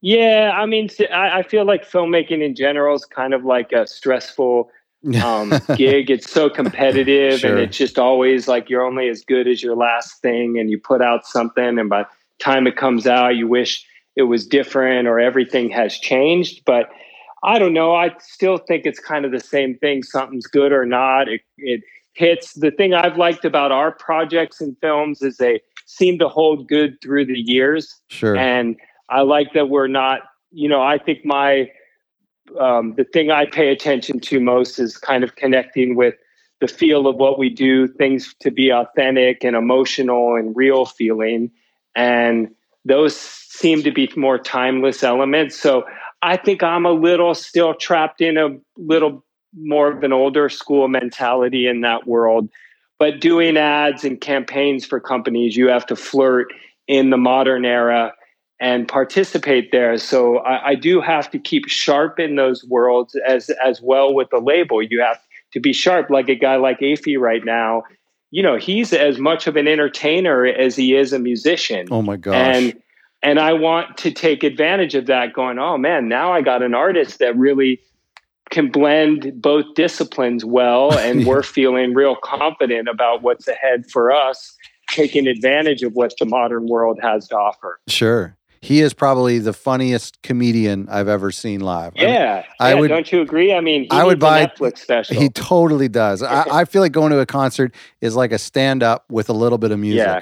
Yeah, 0.00 0.52
I 0.54 0.66
mean, 0.66 0.88
I 1.12 1.42
feel 1.44 1.64
like 1.64 1.88
filmmaking 1.88 2.42
in 2.42 2.54
general 2.54 2.94
is 2.96 3.04
kind 3.04 3.32
of 3.34 3.44
like 3.44 3.72
a 3.72 3.86
stressful 3.86 4.68
um, 5.24 5.50
gig. 5.76 6.10
It's 6.10 6.30
so 6.30 6.48
competitive, 6.48 7.40
Sure. 7.40 7.50
and 7.52 7.60
it's 7.60 7.76
just 7.76 7.98
always 7.98 8.48
like 8.48 8.70
you're 8.70 8.84
only 8.84 9.08
as 9.08 9.24
good 9.24 9.48
as 9.48 9.62
your 9.62 9.74
last 9.76 10.20
thing, 10.22 10.58
and 10.58 10.70
you 10.70 10.78
put 10.78 11.02
out 11.02 11.26
something, 11.26 11.78
and 11.78 11.88
by 11.88 12.02
the 12.02 12.08
time 12.44 12.66
it 12.66 12.76
comes 12.76 13.06
out, 13.06 13.36
you 13.36 13.48
wish 13.48 13.84
it 14.16 14.22
was 14.24 14.46
different 14.46 15.08
or 15.08 15.18
everything 15.18 15.70
has 15.70 15.96
changed. 15.98 16.62
But 16.66 16.90
I 17.42 17.58
don't 17.58 17.72
know. 17.72 17.94
I 17.94 18.14
still 18.20 18.58
think 18.58 18.86
it's 18.86 19.00
kind 19.00 19.24
of 19.24 19.32
the 19.32 19.40
same 19.40 19.76
thing. 19.78 20.02
Something's 20.02 20.46
good 20.46 20.70
or 20.72 20.84
not. 20.86 21.28
It, 21.28 21.40
it 21.58 21.80
hits. 22.12 22.52
The 22.54 22.70
thing 22.70 22.94
I've 22.94 23.16
liked 23.16 23.44
about 23.44 23.72
our 23.72 23.90
projects 23.90 24.60
and 24.60 24.76
films 24.80 25.22
is 25.22 25.38
they 25.38 25.60
seem 25.86 26.18
to 26.20 26.28
hold 26.28 26.68
good 26.68 27.00
through 27.02 27.26
the 27.26 27.38
years. 27.38 28.00
sure. 28.08 28.36
And 28.36 28.76
I 29.08 29.22
like 29.22 29.52
that 29.54 29.68
we're 29.68 29.88
not, 29.88 30.20
you 30.52 30.68
know, 30.68 30.82
I 30.82 30.98
think 30.98 31.24
my, 31.24 31.70
um, 32.58 32.94
the 32.96 33.04
thing 33.04 33.30
I 33.30 33.46
pay 33.46 33.70
attention 33.70 34.20
to 34.20 34.40
most 34.40 34.78
is 34.78 34.96
kind 34.96 35.24
of 35.24 35.36
connecting 35.36 35.96
with 35.96 36.14
the 36.60 36.68
feel 36.68 37.06
of 37.06 37.16
what 37.16 37.38
we 37.38 37.50
do, 37.50 37.88
things 37.88 38.34
to 38.40 38.50
be 38.50 38.70
authentic 38.70 39.42
and 39.42 39.56
emotional 39.56 40.36
and 40.36 40.54
real 40.54 40.84
feeling. 40.84 41.50
And 41.96 42.54
those 42.84 43.16
seem 43.16 43.82
to 43.82 43.90
be 43.90 44.10
more 44.16 44.38
timeless 44.38 45.02
elements. 45.02 45.58
So 45.58 45.84
I 46.22 46.36
think 46.36 46.62
I'm 46.62 46.86
a 46.86 46.92
little 46.92 47.34
still 47.34 47.74
trapped 47.74 48.20
in 48.20 48.38
a 48.38 48.50
little 48.76 49.24
more 49.54 49.92
of 49.92 50.02
an 50.02 50.12
older 50.12 50.48
school 50.48 50.88
mentality 50.88 51.66
in 51.66 51.80
that 51.82 52.06
world. 52.06 52.48
But 52.98 53.20
doing 53.20 53.56
ads 53.56 54.04
and 54.04 54.20
campaigns 54.20 54.86
for 54.86 55.00
companies, 55.00 55.56
you 55.56 55.68
have 55.68 55.86
to 55.86 55.96
flirt 55.96 56.52
in 56.86 57.10
the 57.10 57.16
modern 57.16 57.64
era 57.64 58.14
and 58.62 58.86
participate 58.86 59.72
there. 59.72 59.98
So 59.98 60.38
I, 60.38 60.68
I 60.68 60.74
do 60.76 61.00
have 61.00 61.28
to 61.32 61.38
keep 61.40 61.68
sharp 61.68 62.20
in 62.20 62.36
those 62.36 62.64
worlds 62.64 63.16
as 63.26 63.50
as 63.62 63.82
well 63.82 64.14
with 64.14 64.30
the 64.30 64.38
label. 64.38 64.80
You 64.80 65.00
have 65.00 65.18
to 65.52 65.60
be 65.60 65.72
sharp, 65.72 66.10
like 66.10 66.28
a 66.28 66.36
guy 66.36 66.56
like 66.56 66.78
Afie 66.80 67.16
right 67.16 67.44
now. 67.44 67.82
You 68.30 68.42
know, 68.42 68.56
he's 68.56 68.92
as 68.92 69.18
much 69.18 69.48
of 69.48 69.56
an 69.56 69.66
entertainer 69.66 70.46
as 70.46 70.76
he 70.76 70.94
is 70.94 71.12
a 71.12 71.18
musician 71.18 71.88
oh 71.90 72.02
my 72.02 72.16
gosh. 72.16 72.34
and 72.36 72.82
and 73.24 73.40
I 73.40 73.52
want 73.52 73.98
to 73.98 74.10
take 74.12 74.44
advantage 74.44 74.94
of 74.94 75.06
that 75.06 75.32
going 75.32 75.58
oh 75.58 75.76
man 75.76 76.08
now 76.08 76.32
I 76.32 76.40
got 76.40 76.62
an 76.62 76.72
artist 76.72 77.18
that 77.18 77.36
really 77.36 77.80
can 78.50 78.70
blend 78.70 79.42
both 79.42 79.74
disciplines 79.74 80.44
well 80.44 80.96
and 80.98 81.26
we're 81.26 81.42
feeling 81.42 81.94
real 81.94 82.16
confident 82.16 82.88
about 82.88 83.22
what's 83.22 83.48
ahead 83.48 83.90
for 83.90 84.12
us 84.12 84.56
taking 84.88 85.26
advantage 85.26 85.82
of 85.82 85.92
what 85.94 86.14
the 86.18 86.24
modern 86.24 86.68
world 86.68 86.98
has 87.02 87.28
to 87.28 87.36
offer 87.36 87.80
sure. 87.88 88.36
He 88.64 88.80
is 88.80 88.94
probably 88.94 89.40
the 89.40 89.52
funniest 89.52 90.22
comedian 90.22 90.86
I've 90.88 91.08
ever 91.08 91.32
seen 91.32 91.60
live. 91.60 91.94
I 91.98 92.00
mean, 92.00 92.08
yeah, 92.14 92.44
I 92.60 92.74
would- 92.76 92.88
don't 92.88 93.10
you 93.10 93.20
agree 93.20 93.52
I 93.52 93.60
mean 93.60 93.82
he 93.82 93.88
I 93.90 94.04
would 94.04 94.20
buy- 94.20 94.46
Netflix 94.46 94.78
special 94.78 95.20
He 95.20 95.28
totally 95.30 95.88
does. 95.88 96.22
I, 96.22 96.44
I 96.48 96.64
feel 96.70 96.80
like 96.80 96.92
going 96.92 97.10
to 97.10 97.18
a 97.18 97.26
concert 97.26 97.74
is 98.00 98.14
like 98.14 98.30
a 98.32 98.38
stand 98.38 98.82
up 98.84 99.04
with 99.10 99.28
a 99.28 99.32
little 99.32 99.58
bit 99.58 99.72
of 99.72 99.78
music. 99.80 100.06
yeah 100.06 100.20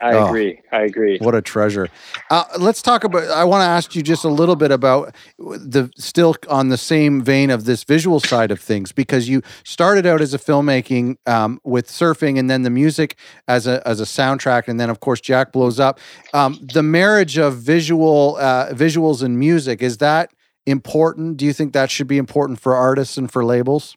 I 0.00 0.12
Oh. 0.12 0.26
agree 0.26 0.60
I 0.72 0.82
agree 0.82 1.18
What 1.20 1.34
a 1.34 1.40
treasure. 1.42 1.88
Uh, 2.30 2.44
let's 2.58 2.82
talk 2.82 3.04
about. 3.04 3.24
I 3.30 3.44
want 3.44 3.62
to 3.62 3.66
ask 3.66 3.94
you 3.96 4.02
just 4.02 4.24
a 4.24 4.28
little 4.28 4.56
bit 4.56 4.70
about 4.70 5.14
the 5.38 5.90
still 5.96 6.34
on 6.48 6.68
the 6.68 6.76
same 6.76 7.22
vein 7.22 7.50
of 7.50 7.64
this 7.64 7.82
visual 7.84 8.20
side 8.20 8.50
of 8.50 8.60
things 8.60 8.92
because 8.92 9.28
you 9.28 9.42
started 9.64 10.04
out 10.06 10.20
as 10.20 10.34
a 10.34 10.38
filmmaking 10.38 11.16
um, 11.26 11.60
with 11.64 11.88
surfing 11.88 12.38
and 12.38 12.50
then 12.50 12.62
the 12.62 12.70
music 12.70 13.16
as 13.48 13.66
a 13.66 13.86
as 13.88 14.00
a 14.00 14.04
soundtrack 14.04 14.68
and 14.68 14.78
then 14.78 14.90
of 14.90 15.00
course 15.00 15.20
Jack 15.20 15.52
blows 15.52 15.80
up. 15.80 15.98
Um, 16.34 16.58
the 16.72 16.82
marriage 16.82 17.38
of 17.38 17.56
visual 17.58 18.36
uh, 18.38 18.70
visuals 18.72 19.22
and 19.22 19.38
music 19.38 19.82
is 19.82 19.98
that 19.98 20.30
important? 20.66 21.36
Do 21.36 21.46
you 21.46 21.52
think 21.52 21.72
that 21.72 21.90
should 21.90 22.08
be 22.08 22.18
important 22.18 22.60
for 22.60 22.74
artists 22.74 23.16
and 23.16 23.30
for 23.30 23.44
labels? 23.44 23.96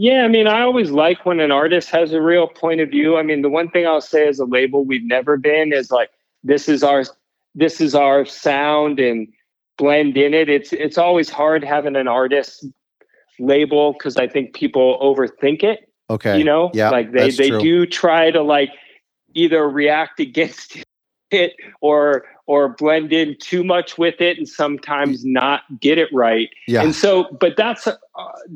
Yeah, 0.00 0.24
I 0.24 0.28
mean, 0.28 0.46
I 0.46 0.60
always 0.60 0.92
like 0.92 1.26
when 1.26 1.40
an 1.40 1.50
artist 1.50 1.90
has 1.90 2.12
a 2.12 2.22
real 2.22 2.46
point 2.46 2.80
of 2.80 2.88
view. 2.88 3.16
I 3.16 3.24
mean, 3.24 3.42
the 3.42 3.48
one 3.48 3.68
thing 3.68 3.84
I'll 3.84 4.00
say 4.00 4.28
as 4.28 4.38
a 4.38 4.44
label 4.44 4.84
we've 4.84 5.04
never 5.04 5.36
been 5.36 5.72
is 5.72 5.90
like 5.90 6.10
this 6.44 6.68
is 6.68 6.84
our 6.84 7.02
this 7.56 7.80
is 7.80 7.96
our 7.96 8.24
sound 8.24 9.00
and 9.00 9.26
blend 9.76 10.16
in 10.16 10.34
it. 10.34 10.48
It's 10.48 10.72
it's 10.72 10.98
always 10.98 11.28
hard 11.28 11.64
having 11.64 11.96
an 11.96 12.06
artist 12.06 12.64
label 13.40 13.92
because 13.92 14.16
I 14.16 14.28
think 14.28 14.54
people 14.54 15.00
overthink 15.02 15.64
it. 15.64 15.90
Okay. 16.10 16.38
You 16.38 16.44
know, 16.44 16.70
Yeah, 16.74 16.90
like 16.90 17.10
they 17.10 17.32
they 17.32 17.48
true. 17.48 17.60
do 17.60 17.84
try 17.84 18.30
to 18.30 18.40
like 18.40 18.70
either 19.34 19.68
react 19.68 20.20
against 20.28 20.76
it 21.32 21.54
or 21.80 22.24
or 22.48 22.70
blend 22.70 23.12
in 23.12 23.36
too 23.38 23.62
much 23.62 23.98
with 23.98 24.22
it 24.22 24.38
and 24.38 24.48
sometimes 24.48 25.22
not 25.22 25.60
get 25.80 25.98
it 25.98 26.08
right. 26.14 26.48
Yeah. 26.66 26.82
And 26.82 26.94
so, 26.94 27.28
but 27.38 27.58
that's 27.58 27.86
uh, 27.86 27.94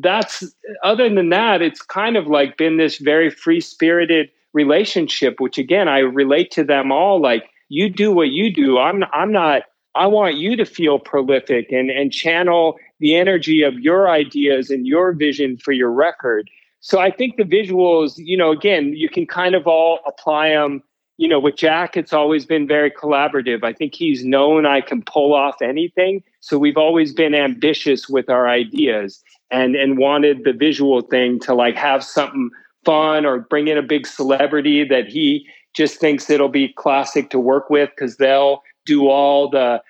that's 0.01 0.43
other 0.83 1.09
than 1.09 1.29
that, 1.29 1.61
it's 1.61 1.83
kind 1.83 2.17
of 2.17 2.27
like 2.27 2.57
been 2.57 2.79
this 2.79 2.97
very 2.97 3.29
free 3.31 3.61
spirited 3.61 4.31
relationship, 4.55 5.41
which 5.41 5.59
again 5.59 5.89
I 5.89 5.99
relate 5.99 6.51
to 6.53 6.65
them 6.65 6.91
all. 6.91 7.21
Like 7.21 7.45
you 7.69 7.91
do 7.91 8.13
what 8.13 8.31
you 8.31 8.53
do. 8.53 8.79
I'm 8.79 9.05
I'm 9.13 9.31
not. 9.31 9.65
I 9.95 10.07
want 10.07 10.37
you 10.37 10.57
to 10.57 10.65
feel 10.65 10.99
prolific 10.99 11.71
and 11.71 11.91
and 11.91 12.11
channel 12.11 12.77
the 12.99 13.15
energy 13.15 13.63
of 13.63 13.79
your 13.79 14.09
ideas 14.09 14.71
and 14.71 14.87
your 14.87 15.13
vision 15.13 15.59
for 15.59 15.73
your 15.73 15.93
record. 15.93 16.49
So 16.81 16.99
I 16.99 17.11
think 17.11 17.37
the 17.37 17.45
visuals, 17.45 18.15
you 18.17 18.37
know, 18.37 18.51
again, 18.53 18.95
you 18.95 19.09
can 19.09 19.27
kind 19.27 19.55
of 19.55 19.67
all 19.67 20.01
apply 20.07 20.49
them 20.49 20.83
you 21.19 21.29
know, 21.29 21.39
with 21.39 21.57
Jack, 21.57 21.97
it's 21.97 22.13
always 22.13 22.47
been 22.47 22.67
very 22.67 22.91
collaborative. 22.91 23.63
I 23.63 23.73
think 23.73 23.95
he's 23.95 24.25
known 24.25 24.67
I 24.67 24.81
can 24.81 25.03
pull 25.03 25.35
off 25.35 25.61
anything. 25.63 26.23
So 26.41 26.59
we've 26.59 26.77
always 26.77 27.13
been 27.13 27.35
ambitious 27.35 28.09
with 28.09 28.29
our 28.29 28.49
ideas 28.49 29.23
and 29.51 29.77
and 29.77 29.99
wanted 29.99 30.45
the 30.45 30.53
visual 30.53 31.03
thing 31.03 31.39
to 31.41 31.55
like 31.55 31.77
have 31.77 32.03
something 32.03 32.51
fun 32.85 33.25
or 33.25 33.41
bring 33.41 33.69
in 33.69 33.79
a 33.79 33.83
big 33.83 34.07
celebrity 34.07 34.85
that 34.85 35.07
he 35.07 35.47
just 35.75 36.01
thinks 36.01 36.29
it'll 36.29 36.49
be 36.49 36.69
classic 36.69 37.31
to 37.31 37.39
work 37.39 37.71
with 37.71 37.91
because 37.91 38.17
they'll 38.17 38.63
do 38.85 39.09
all 39.09 39.49
the 39.49 39.83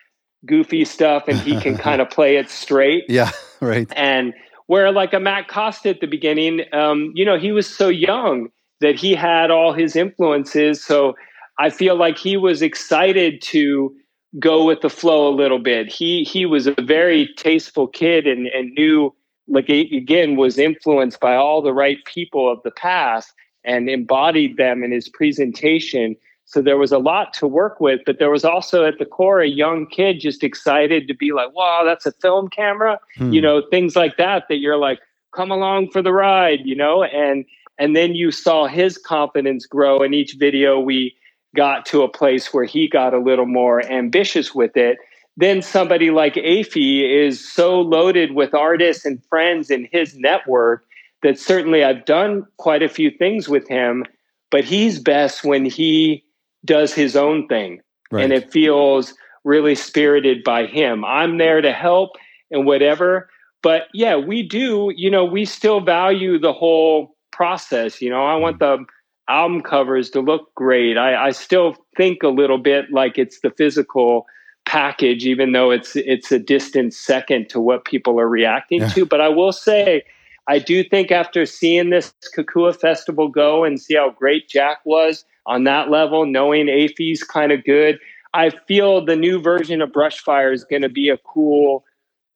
goofy 0.44 0.84
stuff 0.84 1.28
and 1.28 1.38
he 1.40 1.58
can 1.60 1.76
kind 1.88 2.00
of 2.00 2.10
play 2.10 2.36
it 2.36 2.50
straight. 2.50 3.04
Yeah. 3.08 3.30
Right. 3.60 3.90
And 3.96 4.34
where 4.66 4.90
like 4.92 5.12
a 5.12 5.20
Matt 5.20 5.48
Costa 5.48 5.90
at 5.90 6.00
the 6.00 6.06
beginning, 6.06 6.62
um, 6.72 7.12
you 7.14 7.24
know, 7.24 7.38
he 7.38 7.52
was 7.52 7.68
so 7.68 7.88
young 7.88 8.48
that 8.82 8.96
he 8.96 9.14
had 9.14 9.50
all 9.50 9.72
his 9.72 9.96
influences. 9.96 10.84
So 10.84 11.14
I 11.58 11.70
feel 11.70 11.96
like 11.96 12.18
he 12.18 12.36
was 12.36 12.60
excited 12.60 13.40
to 13.42 13.94
go 14.38 14.64
with 14.64 14.80
the 14.82 14.90
flow 14.90 15.28
a 15.28 15.34
little 15.34 15.58
bit. 15.58 15.92
He 15.92 16.24
he 16.24 16.44
was 16.46 16.66
a 16.66 16.74
very 16.82 17.28
tasteful 17.36 17.86
kid 17.86 18.26
and, 18.26 18.46
and 18.48 18.72
knew 18.72 19.14
like 19.48 19.68
again 19.68 20.36
was 20.36 20.58
influenced 20.58 21.20
by 21.20 21.34
all 21.34 21.62
the 21.62 21.72
right 21.72 21.98
people 22.04 22.50
of 22.50 22.62
the 22.62 22.70
past 22.70 23.32
and 23.64 23.88
embodied 23.88 24.56
them 24.56 24.82
in 24.82 24.90
his 24.90 25.08
presentation. 25.08 26.16
So 26.44 26.60
there 26.60 26.76
was 26.76 26.92
a 26.92 26.98
lot 26.98 27.32
to 27.34 27.46
work 27.46 27.80
with, 27.80 28.00
but 28.04 28.18
there 28.18 28.30
was 28.30 28.44
also 28.44 28.84
at 28.84 28.98
the 28.98 29.06
core 29.06 29.40
a 29.40 29.48
young 29.48 29.86
kid 29.86 30.20
just 30.20 30.42
excited 30.42 31.06
to 31.08 31.14
be 31.14 31.32
like, 31.32 31.54
wow, 31.54 31.82
that's 31.84 32.04
a 32.04 32.12
film 32.12 32.48
camera 32.48 32.98
Hmm. 33.16 33.32
you 33.32 33.40
know 33.40 33.62
things 33.70 33.94
like 33.94 34.16
that 34.16 34.44
that 34.48 34.56
you're 34.56 34.78
like 34.78 34.98
come 35.32 35.50
along 35.50 35.90
for 35.90 36.02
the 36.02 36.12
ride, 36.12 36.60
you 36.64 36.76
know, 36.76 37.02
and 37.02 37.44
and 37.82 37.96
then 37.96 38.14
you 38.14 38.30
saw 38.30 38.68
his 38.68 38.96
confidence 38.96 39.66
grow 39.66 40.02
in 40.04 40.14
each 40.14 40.34
video 40.34 40.78
we 40.78 41.16
got 41.56 41.84
to 41.86 42.02
a 42.02 42.08
place 42.08 42.54
where 42.54 42.64
he 42.64 42.88
got 42.88 43.12
a 43.12 43.18
little 43.18 43.46
more 43.46 43.84
ambitious 43.90 44.54
with 44.54 44.76
it. 44.76 44.98
Then 45.36 45.62
somebody 45.62 46.10
like 46.10 46.36
Afie 46.36 47.04
is 47.04 47.52
so 47.52 47.80
loaded 47.80 48.36
with 48.36 48.54
artists 48.54 49.04
and 49.04 49.20
friends 49.24 49.68
in 49.68 49.88
his 49.90 50.16
network 50.16 50.84
that 51.24 51.40
certainly 51.40 51.82
I've 51.82 52.04
done 52.04 52.46
quite 52.56 52.84
a 52.84 52.88
few 52.88 53.10
things 53.10 53.48
with 53.48 53.66
him, 53.68 54.04
but 54.52 54.64
he's 54.64 55.00
best 55.00 55.42
when 55.42 55.64
he 55.64 56.24
does 56.64 56.94
his 56.94 57.16
own 57.16 57.48
thing. 57.48 57.80
Right. 58.12 58.24
And 58.24 58.32
it 58.32 58.52
feels 58.52 59.12
really 59.42 59.74
spirited 59.74 60.44
by 60.44 60.66
him. 60.66 61.04
I'm 61.04 61.36
there 61.36 61.60
to 61.60 61.72
help 61.72 62.10
and 62.52 62.64
whatever. 62.64 63.28
But 63.60 63.88
yeah, 63.92 64.16
we 64.16 64.42
do, 64.42 64.92
you 64.94 65.10
know, 65.10 65.24
we 65.24 65.44
still 65.46 65.80
value 65.80 66.38
the 66.38 66.52
whole 66.52 67.16
process. 67.42 68.00
You 68.00 68.08
know, 68.08 68.24
I 68.24 68.36
want 68.36 68.60
mm. 68.60 68.60
the 68.60 68.84
album 69.28 69.62
covers 69.62 70.10
to 70.10 70.20
look 70.20 70.54
great. 70.54 70.96
I, 70.96 71.26
I 71.26 71.30
still 71.32 71.74
think 71.96 72.22
a 72.22 72.28
little 72.28 72.58
bit 72.58 72.92
like 72.92 73.18
it's 73.18 73.40
the 73.40 73.50
physical 73.50 74.26
package, 74.64 75.26
even 75.26 75.50
though 75.50 75.72
it's 75.72 75.96
it's 75.96 76.30
a 76.30 76.38
distant 76.38 76.94
second 76.94 77.48
to 77.48 77.58
what 77.58 77.84
people 77.84 78.20
are 78.20 78.28
reacting 78.28 78.82
yeah. 78.82 78.90
to. 78.90 79.04
But 79.04 79.20
I 79.20 79.28
will 79.28 79.50
say, 79.50 80.04
I 80.46 80.60
do 80.60 80.84
think 80.84 81.10
after 81.10 81.44
seeing 81.44 81.90
this 81.90 82.14
Kokua 82.36 82.78
Festival 82.80 83.26
go 83.26 83.64
and 83.64 83.80
see 83.80 83.96
how 83.96 84.10
great 84.10 84.48
Jack 84.48 84.78
was 84.84 85.24
on 85.44 85.64
that 85.64 85.90
level, 85.90 86.24
knowing 86.26 86.66
Afie's 86.68 87.24
kind 87.24 87.50
of 87.50 87.64
good, 87.64 87.98
I 88.34 88.50
feel 88.68 89.04
the 89.04 89.16
new 89.16 89.40
version 89.40 89.82
of 89.82 89.90
Brushfire 89.90 90.54
is 90.54 90.62
going 90.62 90.82
to 90.82 90.88
be 90.88 91.08
a 91.08 91.18
cool 91.18 91.84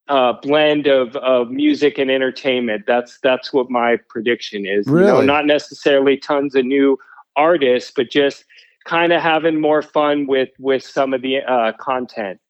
uh, 0.09 0.35
blend 0.43 0.87
of, 0.87 1.17
of 1.17 1.51
music 1.51 1.99
and 1.99 2.11
entertainment. 2.11 2.85
That's 2.87 3.19
that's 3.23 3.53
what 3.53 3.71
my 3.71 3.99
prediction 4.09 4.67
is. 4.67 4.87
Really? 4.87 5.07
You 5.07 5.13
know, 5.13 5.21
not 5.23 5.47
necessarily 5.47 6.17
tons 6.17 6.55
of 6.55 6.65
new 6.65 6.99
artists, 7.37 7.93
but 7.95 8.11
just 8.11 8.45
kind 8.85 9.13
of 9.13 9.21
having 9.21 9.61
more 9.61 9.83
fun 9.83 10.27
with 10.27 10.51
with 10.59 10.83
some 10.83 11.13
of 11.13 11.23
the 11.23 11.43
uh, 11.43 11.73
content. 11.79 12.41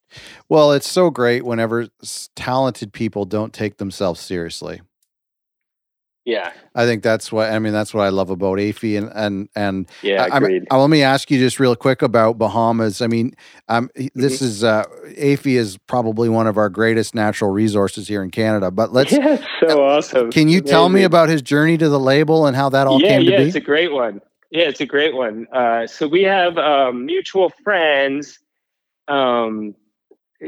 Well, 0.48 0.72
it's 0.72 0.90
so 0.90 1.11
great 1.11 1.44
whenever 1.44 1.88
talented 2.36 2.92
people 2.92 3.24
don't 3.24 3.52
take 3.52 3.78
themselves 3.78 4.20
seriously. 4.20 4.80
Yeah, 6.27 6.53
I 6.74 6.87
think 6.87 7.05
that's 7.05 7.31
what 7.31 7.53
I 7.53 7.59
mean. 7.61 7.72
That's 7.72 7.95
what 7.95 8.03
I 8.03 8.09
love 8.09 8.31
about 8.31 8.59
Afie 8.59 8.97
and 8.97 9.12
and 9.14 9.49
and 9.55 9.89
yeah. 10.03 10.27
Agreed. 10.33 10.66
I, 10.72 10.74
I, 10.74 10.79
let 10.81 10.91
me 10.91 11.01
ask 11.05 11.31
you 11.31 11.39
just 11.39 11.61
real 11.61 11.77
quick 11.77 12.03
about 12.03 12.37
Bahamas. 12.37 13.01
I 13.01 13.07
mean, 13.07 13.37
um, 13.68 13.91
this 13.95 14.39
mm-hmm. 14.39 14.45
is 14.45 14.64
uh, 14.64 14.83
Afie 15.16 15.57
is 15.57 15.79
probably 15.87 16.29
one 16.29 16.49
of 16.49 16.57
our 16.59 16.68
greatest 16.68 17.14
natural 17.14 17.53
resources 17.53 18.09
here 18.09 18.24
in 18.24 18.33
Canada. 18.33 18.72
But 18.72 18.93
let's 18.93 19.12
yeah, 19.12 19.37
so 19.61 19.87
uh, 19.87 19.99
awesome. 19.99 20.33
Can 20.33 20.49
you 20.49 20.61
tell 20.61 20.89
me 20.89 21.05
about 21.05 21.29
his 21.29 21.43
journey 21.43 21.79
to 21.79 21.89
the 21.89 22.01
label 22.01 22.47
and 22.47 22.57
how 22.57 22.70
that 22.70 22.89
all 22.89 23.01
yeah, 23.01 23.11
came 23.11 23.22
yeah, 23.22 23.31
to 23.31 23.37
be? 23.37 23.43
Yeah, 23.43 23.47
it's 23.47 23.57
a 23.57 23.61
great 23.61 23.93
one. 23.93 24.20
Yeah, 24.51 24.64
it's 24.64 24.81
a 24.81 24.87
great 24.87 25.14
one. 25.14 25.47
Uh, 25.53 25.87
so 25.87 26.09
we 26.09 26.24
have 26.24 26.59
um, 26.59 27.07
mutual 27.07 27.51
friends. 27.62 28.41
Um, 29.07 29.77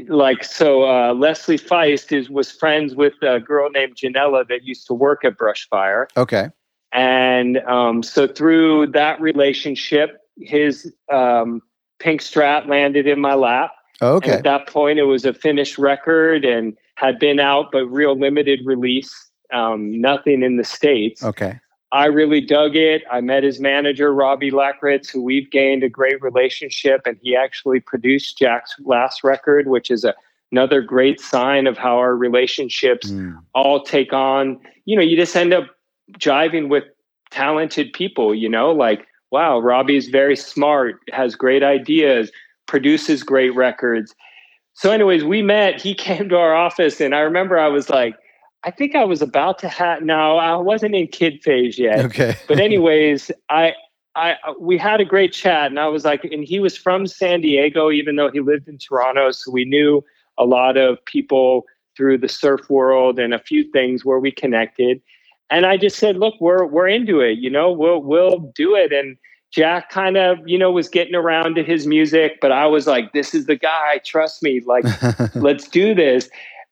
like 0.09 0.45
so 0.45 0.85
uh, 0.85 1.15
leslie 1.15 1.59
feist 1.59 2.13
is 2.13 2.29
was 2.29 2.51
friends 2.51 2.95
with 2.95 3.15
a 3.23 3.41
girl 3.41 3.71
named 3.71 3.97
janella 3.97 4.47
that 4.49 4.65
used 4.65 4.87
to 4.87 4.95
work 4.95 5.25
at 5.25 5.37
brushfire 5.37 6.07
okay. 6.17 6.49
And 6.91 7.59
um, 7.67 8.03
so 8.03 8.27
through 8.27 8.89
that 8.89 9.21
relationship 9.21 10.21
his 10.39 10.91
um, 11.13 11.61
pink 11.99 12.23
strat 12.23 12.67
landed 12.67 13.07
in 13.07 13.21
my 13.21 13.35
lap. 13.35 13.73
Okay. 14.01 14.31
And 14.31 14.39
at 14.39 14.45
that 14.45 14.69
point 14.69 14.99
it 14.99 15.03
was 15.03 15.27
a 15.27 15.35
finished 15.35 15.77
record 15.77 16.47
and 16.47 16.77
had 16.95 17.19
been 17.19 17.41
out 17.41 17.73
but 17.73 17.85
real 17.87 18.19
limited 18.19 18.61
release 18.65 19.13
um, 19.53 20.01
nothing 20.01 20.43
in 20.43 20.57
the 20.57 20.65
states. 20.65 21.23
Okay 21.23 21.61
I 21.91 22.07
really 22.07 22.41
dug 22.41 22.77
it. 22.77 23.03
I 23.11 23.21
met 23.21 23.43
his 23.43 23.61
manager, 23.61 24.13
Robbie 24.13 24.51
Lackritz, 24.51 25.11
who 25.11 25.23
we've 25.23 25.51
gained 25.51 25.83
a 25.83 25.89
great 25.89 26.21
relationship, 26.21 27.03
and 27.07 27.17
he 27.23 27.35
actually 27.35 27.81
produced 27.81 28.39
Jack's 28.39 28.75
last 28.85 29.25
record, 29.25 29.69
which 29.69 29.91
is 29.91 30.05
a, 30.05 30.15
another 30.53 30.83
great 30.83 31.21
sign 31.21 31.67
of 31.67 31.79
how 31.79 31.97
our 31.97 32.15
relationships 32.15 33.11
mm. 33.11 33.39
all 33.55 33.83
take 33.83 34.13
on. 34.13 34.59
You 34.85 34.97
know, 34.97 35.03
you 35.03 35.17
just 35.17 35.35
end 35.35 35.55
up 35.55 35.65
jiving 36.19 36.69
with 36.69 36.85
talented 37.31 37.93
people, 37.93 38.35
you 38.35 38.49
know, 38.49 38.71
like, 38.71 39.07
wow, 39.31 39.59
Robbie's 39.59 40.09
very 40.09 40.37
smart, 40.37 41.01
has 41.13 41.35
great 41.35 41.63
ideas, 41.63 42.31
produces 42.67 43.23
great 43.23 43.55
records. 43.55 44.15
So, 44.75 44.91
anyways, 44.91 45.25
we 45.25 45.43
met. 45.43 45.81
He 45.81 45.95
came 46.07 46.29
to 46.29 46.37
our 46.37 46.55
office, 46.55 47.01
and 47.01 47.15
I 47.15 47.21
remember 47.21 47.59
I 47.59 47.69
was 47.69 47.89
like, 47.89 48.15
I 48.65 48.71
think 48.71 48.95
I 48.95 49.05
was 49.05 49.23
about 49.23 49.59
to 49.61 49.69
have. 49.69 50.03
No, 50.03 50.37
I 50.37 50.57
wasn't 50.57 50.95
in 50.95 51.07
kid 51.09 51.43
phase 51.43 51.79
yet. 51.79 52.05
Okay. 52.07 52.37
but 52.49 52.59
anyways, 52.59 53.31
I, 53.49 53.75
I, 54.17 54.37
we 54.59 54.77
had 54.77 55.01
a 55.01 55.05
great 55.05 55.33
chat, 55.33 55.67
and 55.71 55.79
I 55.79 55.87
was 55.87 56.05
like, 56.05 56.25
and 56.25 56.45
he 56.45 56.59
was 56.59 56.77
from 56.77 57.07
San 57.07 57.41
Diego, 57.41 57.91
even 57.91 58.17
though 58.17 58.31
he 58.31 58.41
lived 58.41 58.69
in 58.69 58.79
Toronto, 58.79 59.31
so 59.31 59.53
we 59.53 59.65
knew 59.65 60.05
a 60.39 60.45
lot 60.45 60.77
of 60.77 61.05
people 61.05 61.65
through 61.97 62.19
the 62.19 62.29
surf 62.29 62.69
world 62.69 63.19
and 63.19 63.35
a 63.35 63.39
few 63.39 63.71
things 63.71 64.05
where 64.05 64.19
we 64.19 64.31
connected. 64.31 65.01
And 65.51 65.65
I 65.65 65.77
just 65.77 65.97
said, 65.97 66.17
look, 66.17 66.35
we're 66.41 66.67
we're 66.67 66.89
into 66.89 67.21
it. 67.21 67.39
You 67.39 67.51
know, 67.51 67.71
we'll 67.71 68.03
we'll 68.03 68.53
do 68.55 68.75
it. 68.75 68.93
And 68.93 69.17
Jack 69.51 69.89
kind 69.89 70.17
of, 70.17 70.39
you 70.47 70.59
know, 70.59 70.71
was 70.71 70.89
getting 70.89 71.15
around 71.15 71.55
to 71.55 71.63
his 71.63 71.87
music, 71.87 72.39
but 72.41 72.53
I 72.53 72.67
was 72.67 72.87
like, 72.87 73.13
this 73.13 73.35
is 73.35 73.47
the 73.47 73.57
guy. 73.57 74.01
Trust 74.05 74.43
me. 74.43 74.61
Like, 74.67 74.85
let's 75.35 75.69
do 75.69 75.95
this 75.95 76.29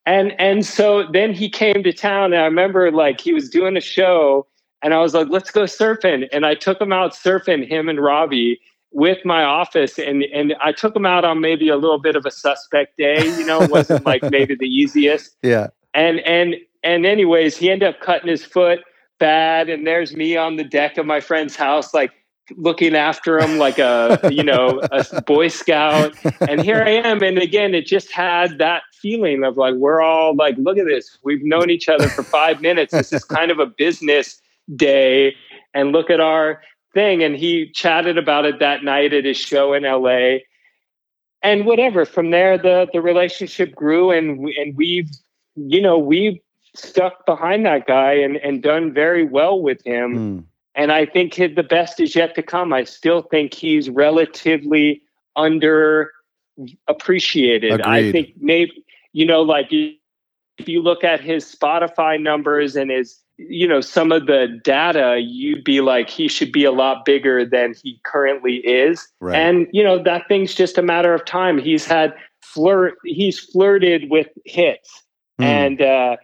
and 0.07 0.33
and 0.41 0.65
so 0.65 1.07
then 1.13 1.35
he 1.35 1.51
came 1.51 1.83
to 1.83 1.93
town 1.93 2.33
and 2.33 2.41
i 2.41 2.45
remember 2.45 2.91
like 2.91 3.21
he 3.21 3.35
was 3.35 3.51
doing 3.51 3.77
a 3.77 3.81
show 3.81 4.47
and 4.83 4.95
i 4.95 4.99
was 4.99 5.13
like 5.13 5.29
let's 5.29 5.51
go 5.51 5.63
surfing. 5.63 6.27
And 6.33 6.47
i 6.47 6.55
took 6.55 6.81
him 6.81 6.93
out 6.93 7.13
surfing 7.13 7.69
him 7.69 7.89
and 7.89 8.01
robbie 8.01 8.61
with 8.93 9.19
my 9.25 9.43
office 9.43 9.99
and 9.99 10.23
and 10.33 10.55
i 10.63 10.73
took 10.73 10.97
him 10.97 11.05
out 11.05 11.25
on 11.25 11.41
maybe 11.41 11.69
a 11.69 11.77
little 11.77 11.99
bit 11.99 12.17
of 12.17 12.25
a 12.25 12.31
suspect 12.31 12.97
day 12.97 13.23
you 13.37 13.45
know 13.45 13.61
it 13.61 13.71
wasn't 13.71 14.07
like 14.07 14.23
maybe 14.31 14.55
the 14.55 14.67
easiest. 14.67 15.37
Yeah. 15.43 15.69
And 15.93 16.21
and 16.21 16.55
and 16.83 17.05
anyways 17.05 17.57
he 17.57 17.71
ended 17.71 17.89
up 17.89 18.01
cutting 18.01 18.29
his 18.29 18.45
foot 18.45 18.81
bad 19.19 19.69
and 19.69 19.87
there's 19.87 20.15
me 20.15 20.37
on 20.37 20.57
the 20.57 20.65
deck 20.65 20.99
of 20.99 21.07
my 21.07 21.21
friend's 21.21 21.57
house 21.57 21.93
like 21.93 22.13
looking 22.57 22.95
after 22.95 23.39
him 23.39 23.59
like 23.59 23.79
a 23.79 24.21
you 24.33 24.43
know 24.43 24.81
a 24.93 25.23
boy 25.23 25.49
scout. 25.49 26.15
And 26.41 26.61
here 26.61 26.83
i 26.83 26.91
am. 26.91 27.23
And 27.23 27.39
again 27.39 27.75
it 27.75 27.87
just 27.87 28.11
had 28.13 28.59
that 28.59 28.83
feeling 28.93 29.45
of 29.45 29.57
like 29.57 29.75
we're 29.75 30.01
all 30.01 30.35
like 30.35 30.57
look 30.59 30.79
at 30.79 30.87
this. 30.87 31.19
We've 31.23 31.45
known 31.45 31.71
each 31.71 31.89
other 31.89 32.09
for 32.09 32.23
five 32.23 32.61
minutes. 32.61 32.93
This 32.93 33.13
is 33.13 33.25
kind 33.25 33.51
of 33.51 33.59
a 33.59 33.67
business 33.67 34.41
day. 34.75 35.35
And 35.75 35.93
look 35.93 36.11
at 36.11 36.21
our 36.21 36.63
thing. 36.95 37.23
And 37.23 37.37
he 37.37 37.71
chatted 37.71 38.19
about 38.19 38.45
it 38.45 38.59
that 38.61 38.83
night 38.83 39.13
at 39.13 39.25
his 39.25 39.37
show 39.37 39.73
in 39.75 39.83
la 39.83 40.39
and 41.43 41.67
whatever 41.67 42.05
from 42.05 42.31
there 42.31 42.57
the 42.57 42.89
the 42.93 43.01
relationship 43.01 43.75
grew 43.75 44.11
and 44.11 44.49
and 44.59 44.77
we've 44.77 45.11
you 45.55 45.81
know 45.81 45.99
we've 45.99 46.41
stuck 46.75 47.25
behind 47.27 47.67
that 47.67 47.87
guy 47.87 48.13
and 48.13 48.37
and 48.39 48.63
done 48.63 48.93
very 48.93 49.25
well 49.25 49.61
with 49.61 49.85
him. 49.85 50.15
Mm 50.15 50.45
and 50.77 50.93
I 50.93 51.07
think 51.07 51.35
the 51.35 51.67
best 51.69 51.99
is 52.01 52.15
yet 52.15 52.35
to 52.35 52.43
come. 52.43 52.73
I 52.73 52.85
still 52.85 53.23
think 53.23 53.55
he's 53.55 53.89
relatively 53.89 55.03
under 55.35 56.13
appreciated. 56.87 57.81
I 57.81 58.13
think 58.13 58.35
maybe, 58.39 58.85
you 59.13 59.27
know, 59.27 59.43
like 59.43 59.69
if 59.71 60.69
you 60.69 60.83
look 60.83 61.03
at 61.03 61.21
his 61.21 61.45
Spotify 61.45 62.21
numbers 62.21 62.77
and 62.77 62.91
his, 62.91 63.19
you 63.39 63.67
know, 63.69 63.81
some 63.81 64.13
of 64.13 64.27
the 64.27 64.61
data, 64.65 65.19
you'd 65.23 65.65
be 65.65 65.81
like, 65.81 66.09
he 66.09 66.29
should 66.29 66.53
be 66.53 66.65
a 66.65 66.73
lot 66.73 67.05
bigger 67.05 67.45
than 67.45 67.75
he 67.83 68.01
currently 68.05 68.57
is. 68.57 69.07
Right. 69.21 69.37
And, 69.37 69.67
you 69.73 69.83
know, 69.83 70.03
that 70.03 70.29
thing's 70.29 70.55
just 70.55 70.79
a 70.79 70.83
matter 70.83 71.13
of 71.13 71.25
time. 71.25 71.59
He's 71.59 71.85
had 71.85 72.15
flirt, 72.43 72.95
he's 73.05 73.39
flirted 73.39 74.11
with 74.11 74.29
hits. 74.45 75.03
Mm. 75.41 75.45
And, 75.45 75.83
uh, 75.83 76.17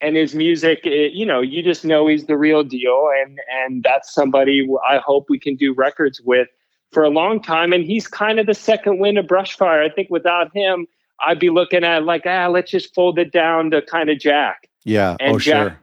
and 0.00 0.16
his 0.16 0.34
music 0.34 0.80
it, 0.84 1.12
you 1.12 1.26
know 1.26 1.40
you 1.40 1.62
just 1.62 1.84
know 1.84 2.06
he's 2.06 2.26
the 2.26 2.36
real 2.36 2.62
deal 2.62 3.08
and 3.22 3.38
and 3.50 3.82
that's 3.82 4.12
somebody 4.12 4.68
i 4.88 4.98
hope 4.98 5.26
we 5.28 5.38
can 5.38 5.56
do 5.56 5.72
records 5.74 6.20
with 6.22 6.48
for 6.90 7.04
a 7.04 7.10
long 7.10 7.40
time 7.40 7.72
and 7.72 7.84
he's 7.84 8.06
kind 8.06 8.38
of 8.38 8.46
the 8.46 8.54
second 8.54 8.98
wind 8.98 9.18
of 9.18 9.26
brushfire 9.26 9.84
i 9.84 9.92
think 9.92 10.08
without 10.10 10.54
him 10.54 10.86
i'd 11.24 11.38
be 11.38 11.50
looking 11.50 11.84
at 11.84 12.04
like 12.04 12.22
ah 12.26 12.48
let's 12.48 12.70
just 12.70 12.94
fold 12.94 13.18
it 13.18 13.32
down 13.32 13.70
to 13.70 13.82
kind 13.82 14.10
of 14.10 14.18
jack. 14.18 14.68
Yeah 14.84 15.16
and 15.20 15.36
oh 15.36 15.38
jack, 15.38 15.72
sure. 15.72 15.80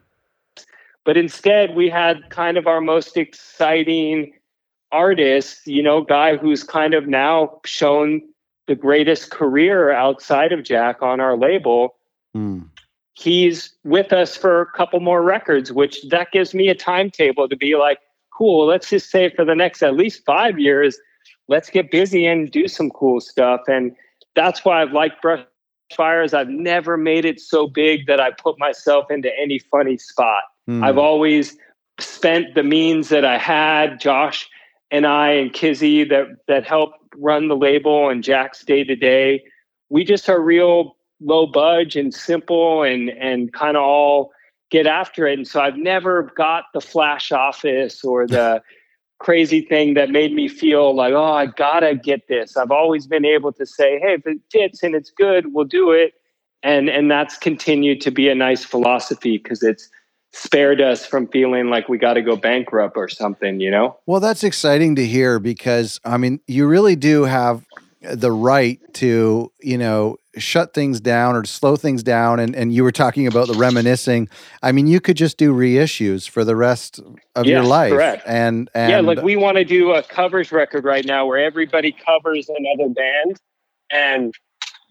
But 1.04 1.16
instead 1.16 1.74
we 1.74 1.88
had 1.88 2.28
kind 2.28 2.58
of 2.58 2.66
our 2.66 2.80
most 2.80 3.16
exciting 3.16 4.32
artist 4.90 5.66
you 5.66 5.82
know 5.82 6.02
guy 6.02 6.36
who's 6.36 6.64
kind 6.64 6.94
of 6.94 7.06
now 7.06 7.60
shown 7.64 8.22
the 8.66 8.74
greatest 8.74 9.30
career 9.30 9.92
outside 9.92 10.52
of 10.52 10.62
jack 10.64 11.00
on 11.00 11.20
our 11.20 11.36
label. 11.36 11.94
Mm 12.36 12.68
he's 13.18 13.72
with 13.84 14.12
us 14.12 14.36
for 14.36 14.60
a 14.60 14.66
couple 14.66 15.00
more 15.00 15.22
records, 15.22 15.72
which 15.72 16.02
that 16.10 16.30
gives 16.30 16.54
me 16.54 16.68
a 16.68 16.74
timetable 16.74 17.48
to 17.48 17.56
be 17.56 17.74
like, 17.74 17.98
cool, 18.36 18.66
let's 18.66 18.90
just 18.90 19.10
say 19.10 19.30
for 19.34 19.44
the 19.44 19.56
next 19.56 19.82
at 19.82 19.94
least 19.94 20.24
five 20.24 20.58
years, 20.58 20.98
let's 21.48 21.68
get 21.68 21.90
busy 21.90 22.26
and 22.26 22.50
do 22.52 22.68
some 22.68 22.90
cool 22.90 23.20
stuff. 23.20 23.62
And 23.66 23.94
that's 24.36 24.64
why 24.64 24.80
I've 24.82 24.92
liked 24.92 25.20
Brush 25.20 25.44
fires, 25.96 26.34
I've 26.34 26.48
never 26.48 26.96
made 26.96 27.24
it 27.24 27.40
so 27.40 27.66
big 27.66 28.06
that 28.06 28.20
I 28.20 28.30
put 28.30 28.58
myself 28.58 29.10
into 29.10 29.30
any 29.40 29.58
funny 29.58 29.96
spot. 29.96 30.42
Mm. 30.68 30.84
I've 30.84 30.98
always 30.98 31.56
spent 31.98 32.54
the 32.54 32.62
means 32.62 33.08
that 33.08 33.24
I 33.24 33.38
had, 33.38 33.98
Josh 33.98 34.48
and 34.90 35.06
I 35.06 35.30
and 35.30 35.52
Kizzy 35.52 36.04
that 36.04 36.26
that 36.46 36.66
helped 36.66 36.98
run 37.16 37.48
the 37.48 37.56
label 37.56 38.10
and 38.10 38.22
Jack's 38.22 38.64
day 38.64 38.84
to 38.84 38.94
day. 38.94 39.42
We 39.88 40.04
just 40.04 40.28
are 40.28 40.40
real 40.40 40.97
low 41.20 41.46
budge 41.46 41.96
and 41.96 42.14
simple 42.14 42.82
and 42.82 43.10
and 43.10 43.52
kind 43.52 43.76
of 43.76 43.82
all 43.82 44.32
get 44.70 44.86
after 44.86 45.26
it. 45.26 45.38
And 45.38 45.48
so 45.48 45.60
I've 45.60 45.76
never 45.76 46.24
got 46.36 46.64
the 46.74 46.80
flash 46.80 47.32
office 47.32 48.04
or 48.04 48.26
the 48.26 48.62
crazy 49.18 49.62
thing 49.62 49.94
that 49.94 50.10
made 50.10 50.32
me 50.32 50.46
feel 50.46 50.94
like, 50.94 51.12
oh, 51.12 51.32
I 51.32 51.46
gotta 51.46 51.96
get 51.96 52.28
this. 52.28 52.56
I've 52.56 52.70
always 52.70 53.06
been 53.06 53.24
able 53.24 53.52
to 53.54 53.66
say, 53.66 53.98
hey, 53.98 54.14
if 54.14 54.26
it 54.26 54.38
fits 54.52 54.82
and 54.82 54.94
it's 54.94 55.10
good, 55.10 55.52
we'll 55.52 55.64
do 55.64 55.90
it. 55.90 56.14
And 56.62 56.88
and 56.88 57.10
that's 57.10 57.36
continued 57.36 58.00
to 58.02 58.10
be 58.10 58.28
a 58.28 58.34
nice 58.34 58.64
philosophy 58.64 59.38
because 59.38 59.62
it's 59.62 59.88
spared 60.32 60.80
us 60.80 61.06
from 61.06 61.26
feeling 61.28 61.70
like 61.70 61.88
we 61.88 61.98
got 61.98 62.14
to 62.14 62.22
go 62.22 62.36
bankrupt 62.36 62.96
or 62.96 63.08
something, 63.08 63.60
you 63.60 63.70
know? 63.70 63.98
Well, 64.06 64.20
that's 64.20 64.44
exciting 64.44 64.96
to 64.96 65.06
hear 65.06 65.38
because 65.38 66.00
I 66.04 66.16
mean, 66.16 66.40
you 66.46 66.66
really 66.66 66.96
do 66.96 67.24
have 67.24 67.64
the 68.02 68.30
right 68.30 68.78
to, 68.94 69.50
you 69.60 69.78
know, 69.78 70.16
shut 70.38 70.74
things 70.74 71.00
down 71.00 71.36
or 71.36 71.44
slow 71.44 71.76
things 71.76 72.02
down 72.02 72.40
and 72.40 72.54
and 72.54 72.72
you 72.72 72.82
were 72.84 72.92
talking 72.92 73.26
about 73.26 73.48
the 73.48 73.54
reminiscing. 73.54 74.28
I 74.62 74.72
mean, 74.72 74.86
you 74.86 75.00
could 75.00 75.16
just 75.16 75.36
do 75.36 75.54
reissues 75.54 76.28
for 76.28 76.44
the 76.44 76.56
rest 76.56 77.00
of 77.34 77.46
Yeah, 77.46 77.56
your 77.56 77.64
life. 77.64 77.92
correct. 77.92 78.22
And 78.26 78.70
and 78.74 78.90
yeah, 78.90 79.00
like 79.00 79.22
we 79.22 79.36
want 79.36 79.56
to 79.56 79.64
do 79.64 79.92
a 79.92 80.02
covers 80.02 80.52
record 80.52 80.84
right 80.84 81.04
now 81.04 81.26
where 81.26 81.38
everybody 81.38 81.92
covers 81.92 82.48
another 82.48 82.88
band. 82.92 83.38
And 83.90 84.34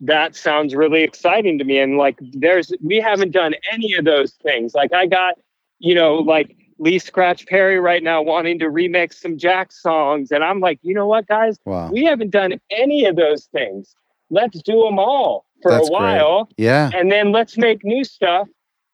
that 0.01 0.35
sounds 0.35 0.75
really 0.75 1.03
exciting 1.03 1.57
to 1.57 1.63
me. 1.63 1.79
And 1.79 1.97
like, 1.97 2.17
there's, 2.33 2.71
we 2.83 2.97
haven't 2.97 3.31
done 3.31 3.55
any 3.71 3.93
of 3.95 4.05
those 4.05 4.33
things. 4.33 4.75
Like, 4.75 4.93
I 4.93 5.07
got, 5.07 5.35
you 5.79 5.95
know, 5.95 6.15
like 6.15 6.55
Lee 6.79 6.99
Scratch 6.99 7.47
Perry 7.47 7.79
right 7.79 8.03
now 8.03 8.21
wanting 8.21 8.59
to 8.59 8.65
remix 8.65 9.15
some 9.15 9.37
Jack 9.37 9.71
songs. 9.71 10.31
And 10.31 10.43
I'm 10.43 10.59
like, 10.59 10.79
you 10.83 10.93
know 10.93 11.07
what, 11.07 11.27
guys? 11.27 11.57
wow. 11.65 11.89
We 11.91 12.03
haven't 12.05 12.29
done 12.29 12.59
any 12.69 13.05
of 13.05 13.15
those 13.15 13.45
things. 13.45 13.95
Let's 14.29 14.61
do 14.61 14.83
them 14.83 14.99
all 14.99 15.45
for 15.61 15.71
That's 15.71 15.87
a 15.87 15.91
great. 15.91 15.99
while 15.99 16.49
Yeah. 16.57 16.89
and 16.93 17.11
then 17.11 17.31
let's 17.31 17.57
make 17.57 17.83
new 17.83 18.03
stuff 18.03 18.47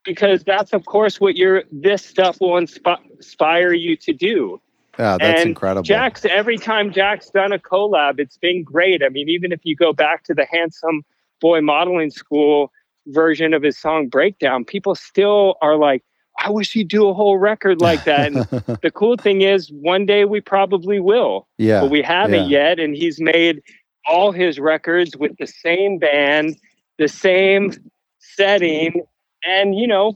because 0.06 0.44
that's 0.44 0.74
of 0.74 0.86
course 0.86 1.20
what 1.20 1.36
your 1.36 1.64
this 1.72 2.06
stuff 2.06 2.40
will 2.40 2.54
inspi- 2.62 3.00
inspire 3.16 3.74
you 3.74 3.96
to 3.98 4.14
do 4.14 4.62
Yeah, 5.00 5.18
that's 5.20 5.42
and 5.42 5.50
incredible. 5.50 5.84
jack's 5.84 6.24
every 6.26 6.58
time 6.58 6.92
jack's 6.92 7.30
done 7.30 7.52
a 7.52 7.60
collab 7.60 8.20
it's 8.20 8.38
been 8.38 8.64
great 8.64 9.04
i 9.04 9.10
mean 9.10 9.28
even 9.30 9.52
if 9.52 9.60
you 9.64 9.76
go 9.76 9.92
back 9.94 10.24
to 10.26 10.34
the 10.34 10.46
handsome 10.52 11.04
boy 11.42 11.62
modeling 11.62 12.12
school 12.12 12.72
version 13.08 13.54
of 13.54 13.64
his 13.64 13.78
song 13.78 14.08
breakdown 14.08 14.64
people 14.66 14.96
still 14.96 15.56
are 15.62 15.76
like 15.78 16.04
i 16.40 16.50
wish 16.50 16.76
you'd 16.76 16.88
do 16.88 17.08
a 17.10 17.14
whole 17.14 17.38
record 17.38 17.82
like 17.82 18.04
that 18.06 18.28
and 18.28 18.44
the 18.82 18.92
cool 18.94 19.16
thing 19.18 19.42
is 19.42 19.70
one 19.72 20.06
day 20.06 20.24
we 20.26 20.40
probably 20.42 21.00
will 21.00 21.48
yeah. 21.58 21.82
but 21.82 21.90
we 21.90 22.02
haven't 22.02 22.50
yeah. 22.50 22.68
yet. 22.70 22.80
And 22.80 22.96
he's 22.96 23.20
made 23.22 23.62
all 24.08 24.32
his 24.32 24.60
records 24.60 25.16
with 25.16 25.38
the 25.38 25.48
same 25.48 25.98
band, 25.98 26.58
the 26.98 27.08
same 27.08 27.74
setting. 28.20 29.02
And, 29.46 29.78
you 29.78 29.88
know, 29.88 30.16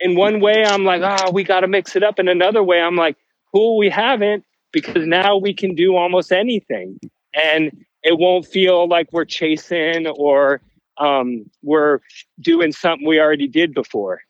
in 0.00 0.16
one 0.16 0.40
way, 0.40 0.64
I'm 0.64 0.84
like, 0.84 1.02
oh, 1.02 1.30
we 1.30 1.44
got 1.44 1.60
to 1.60 1.68
mix 1.68 1.96
it 1.96 2.02
up. 2.02 2.18
In 2.18 2.28
another 2.28 2.62
way, 2.62 2.80
I'm 2.80 2.96
like, 2.96 3.16
cool, 3.52 3.76
we 3.76 3.88
haven't 3.88 4.44
because 4.72 5.06
now 5.06 5.36
we 5.36 5.54
can 5.54 5.74
do 5.74 5.96
almost 5.96 6.32
anything. 6.32 6.98
And 7.34 7.84
it 8.02 8.18
won't 8.18 8.46
feel 8.46 8.88
like 8.88 9.12
we're 9.12 9.24
chasing 9.24 10.06
or 10.06 10.60
um, 10.98 11.44
we're 11.62 12.00
doing 12.40 12.72
something 12.72 13.06
we 13.06 13.20
already 13.20 13.48
did 13.48 13.74
before. 13.74 14.20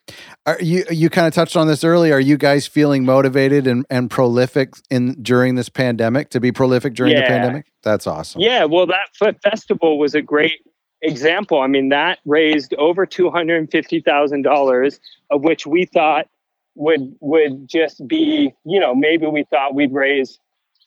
Are 0.46 0.58
you 0.60 0.84
you 0.90 1.10
kind 1.10 1.26
of 1.26 1.34
touched 1.34 1.56
on 1.56 1.66
this 1.66 1.84
earlier. 1.84 2.14
Are 2.14 2.20
you 2.20 2.36
guys 2.36 2.66
feeling 2.66 3.04
motivated 3.04 3.66
and, 3.66 3.84
and 3.90 4.10
prolific 4.10 4.74
in 4.90 5.20
during 5.22 5.54
this 5.54 5.68
pandemic 5.68 6.30
to 6.30 6.40
be 6.40 6.52
prolific 6.52 6.94
during 6.94 7.14
the 7.14 7.22
pandemic? 7.22 7.66
That's 7.82 8.06
awesome. 8.06 8.40
Yeah, 8.40 8.64
well, 8.64 8.86
that 8.86 9.08
fe- 9.14 9.38
festival 9.42 9.98
was 9.98 10.14
a 10.14 10.22
great 10.22 10.60
example. 11.02 11.60
I 11.60 11.66
mean, 11.66 11.88
that 11.90 12.18
raised 12.24 12.74
over 12.74 13.06
two 13.06 13.30
hundred 13.30 13.58
and 13.58 13.70
fifty 13.70 14.00
thousand 14.00 14.42
dollars, 14.42 14.98
of 15.30 15.42
which 15.42 15.66
we 15.66 15.84
thought 15.84 16.26
would 16.74 17.14
would 17.20 17.68
just 17.68 18.06
be, 18.06 18.52
you 18.64 18.80
know, 18.80 18.94
maybe 18.94 19.26
we 19.26 19.44
thought 19.50 19.74
we'd 19.74 19.92
raise 19.92 20.38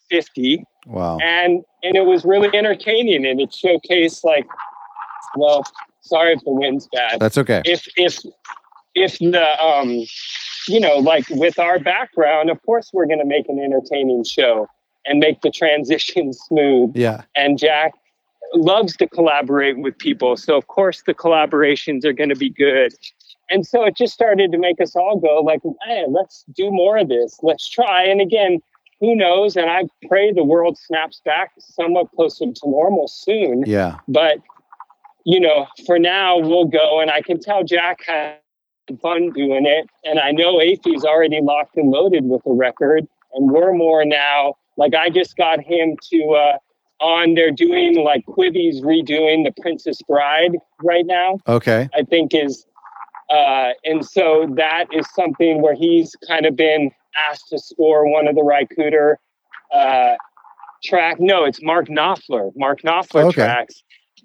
fifty, 0.08 0.64
Wow. 0.86 1.18
and 1.22 1.62
and 1.82 1.96
it 1.96 2.04
was 2.04 2.24
really 2.24 2.50
entertaining, 2.56 3.24
and 3.26 3.40
it 3.40 3.50
showcased 3.50 4.24
like, 4.24 4.46
well, 5.36 5.64
sorry 6.00 6.32
if 6.32 6.40
the 6.44 6.50
wind's 6.52 6.88
bad. 6.92 7.20
That's 7.20 7.38
okay. 7.38 7.62
if 7.64 7.86
if 7.96 8.18
if 8.94 9.18
the 9.18 9.62
um 9.62 10.04
you 10.68 10.80
know 10.80 10.96
like 10.96 11.24
with 11.30 11.58
our 11.58 11.78
background 11.78 12.50
of 12.50 12.60
course 12.62 12.90
we're 12.92 13.06
going 13.06 13.20
to 13.20 13.24
make 13.24 13.48
an 13.48 13.58
entertaining 13.58 14.24
show 14.24 14.68
and 15.06 15.18
make 15.18 15.40
the 15.42 15.50
transition 15.50 16.32
smooth. 16.46 16.96
Yeah. 16.96 17.22
and 17.36 17.58
jack 17.58 17.92
loves 18.54 18.96
to 18.96 19.06
collaborate 19.06 19.78
with 19.78 19.96
people 19.98 20.36
so 20.36 20.56
of 20.56 20.66
course 20.66 21.02
the 21.06 21.14
collaborations 21.14 22.04
are 22.04 22.12
going 22.12 22.30
to 22.30 22.36
be 22.36 22.50
good. 22.50 22.92
And 23.52 23.66
so 23.66 23.84
it 23.84 23.96
just 23.96 24.14
started 24.14 24.52
to 24.52 24.58
make 24.58 24.80
us 24.80 24.94
all 24.94 25.18
go 25.18 25.40
like 25.40 25.60
man 25.86 26.12
let's 26.12 26.44
do 26.54 26.70
more 26.70 26.98
of 26.98 27.08
this. 27.08 27.38
Let's 27.42 27.68
try. 27.68 28.04
And 28.04 28.20
again 28.20 28.60
who 29.00 29.16
knows? 29.16 29.56
And 29.56 29.70
i 29.70 29.84
pray 30.08 30.32
the 30.32 30.44
world 30.44 30.76
snaps 30.78 31.22
back 31.24 31.52
somewhat 31.58 32.10
closer 32.14 32.44
to 32.44 32.60
normal 32.66 33.08
soon. 33.08 33.64
Yeah. 33.66 33.98
but 34.08 34.38
you 35.24 35.40
know, 35.40 35.66
for 35.86 35.98
now 35.98 36.38
we'll 36.38 36.66
go, 36.66 37.00
and 37.00 37.10
I 37.10 37.20
can 37.22 37.40
tell 37.40 37.64
Jack 37.64 38.00
had 38.06 38.38
fun 39.02 39.30
doing 39.30 39.66
it, 39.66 39.86
and 40.04 40.18
I 40.18 40.32
know 40.32 40.58
Afie's 40.60 41.04
already 41.04 41.40
locked 41.40 41.76
and 41.76 41.90
loaded 41.90 42.24
with 42.24 42.42
the 42.44 42.52
record, 42.52 43.06
and 43.34 43.50
we're 43.50 43.72
more 43.72 44.04
now. 44.04 44.54
Like 44.76 44.94
I 44.94 45.10
just 45.10 45.36
got 45.36 45.60
him 45.60 45.96
to 46.10 46.30
uh, 46.30 47.04
on. 47.04 47.34
They're 47.34 47.50
doing 47.50 48.02
like 48.02 48.24
Quibi's 48.26 48.80
redoing 48.80 49.44
the 49.44 49.52
Princess 49.60 49.98
Bride 50.08 50.56
right 50.82 51.06
now. 51.06 51.38
Okay. 51.46 51.88
I 51.94 52.02
think 52.02 52.34
is, 52.34 52.66
uh, 53.30 53.70
and 53.84 54.04
so 54.04 54.46
that 54.56 54.86
is 54.92 55.06
something 55.14 55.60
where 55.62 55.74
he's 55.74 56.16
kind 56.26 56.46
of 56.46 56.56
been 56.56 56.90
asked 57.28 57.48
to 57.50 57.58
score 57.58 58.10
one 58.10 58.26
of 58.26 58.34
the 58.34 58.42
Ry 58.42 58.64
Cooder 58.76 59.16
uh, 59.74 60.14
track. 60.82 61.18
No, 61.20 61.44
it's 61.44 61.62
Mark 61.62 61.88
Knopfler. 61.88 62.50
Mark 62.56 62.80
Knopfler 62.82 63.24
Okay. 63.26 63.42
tracks. 63.42 63.82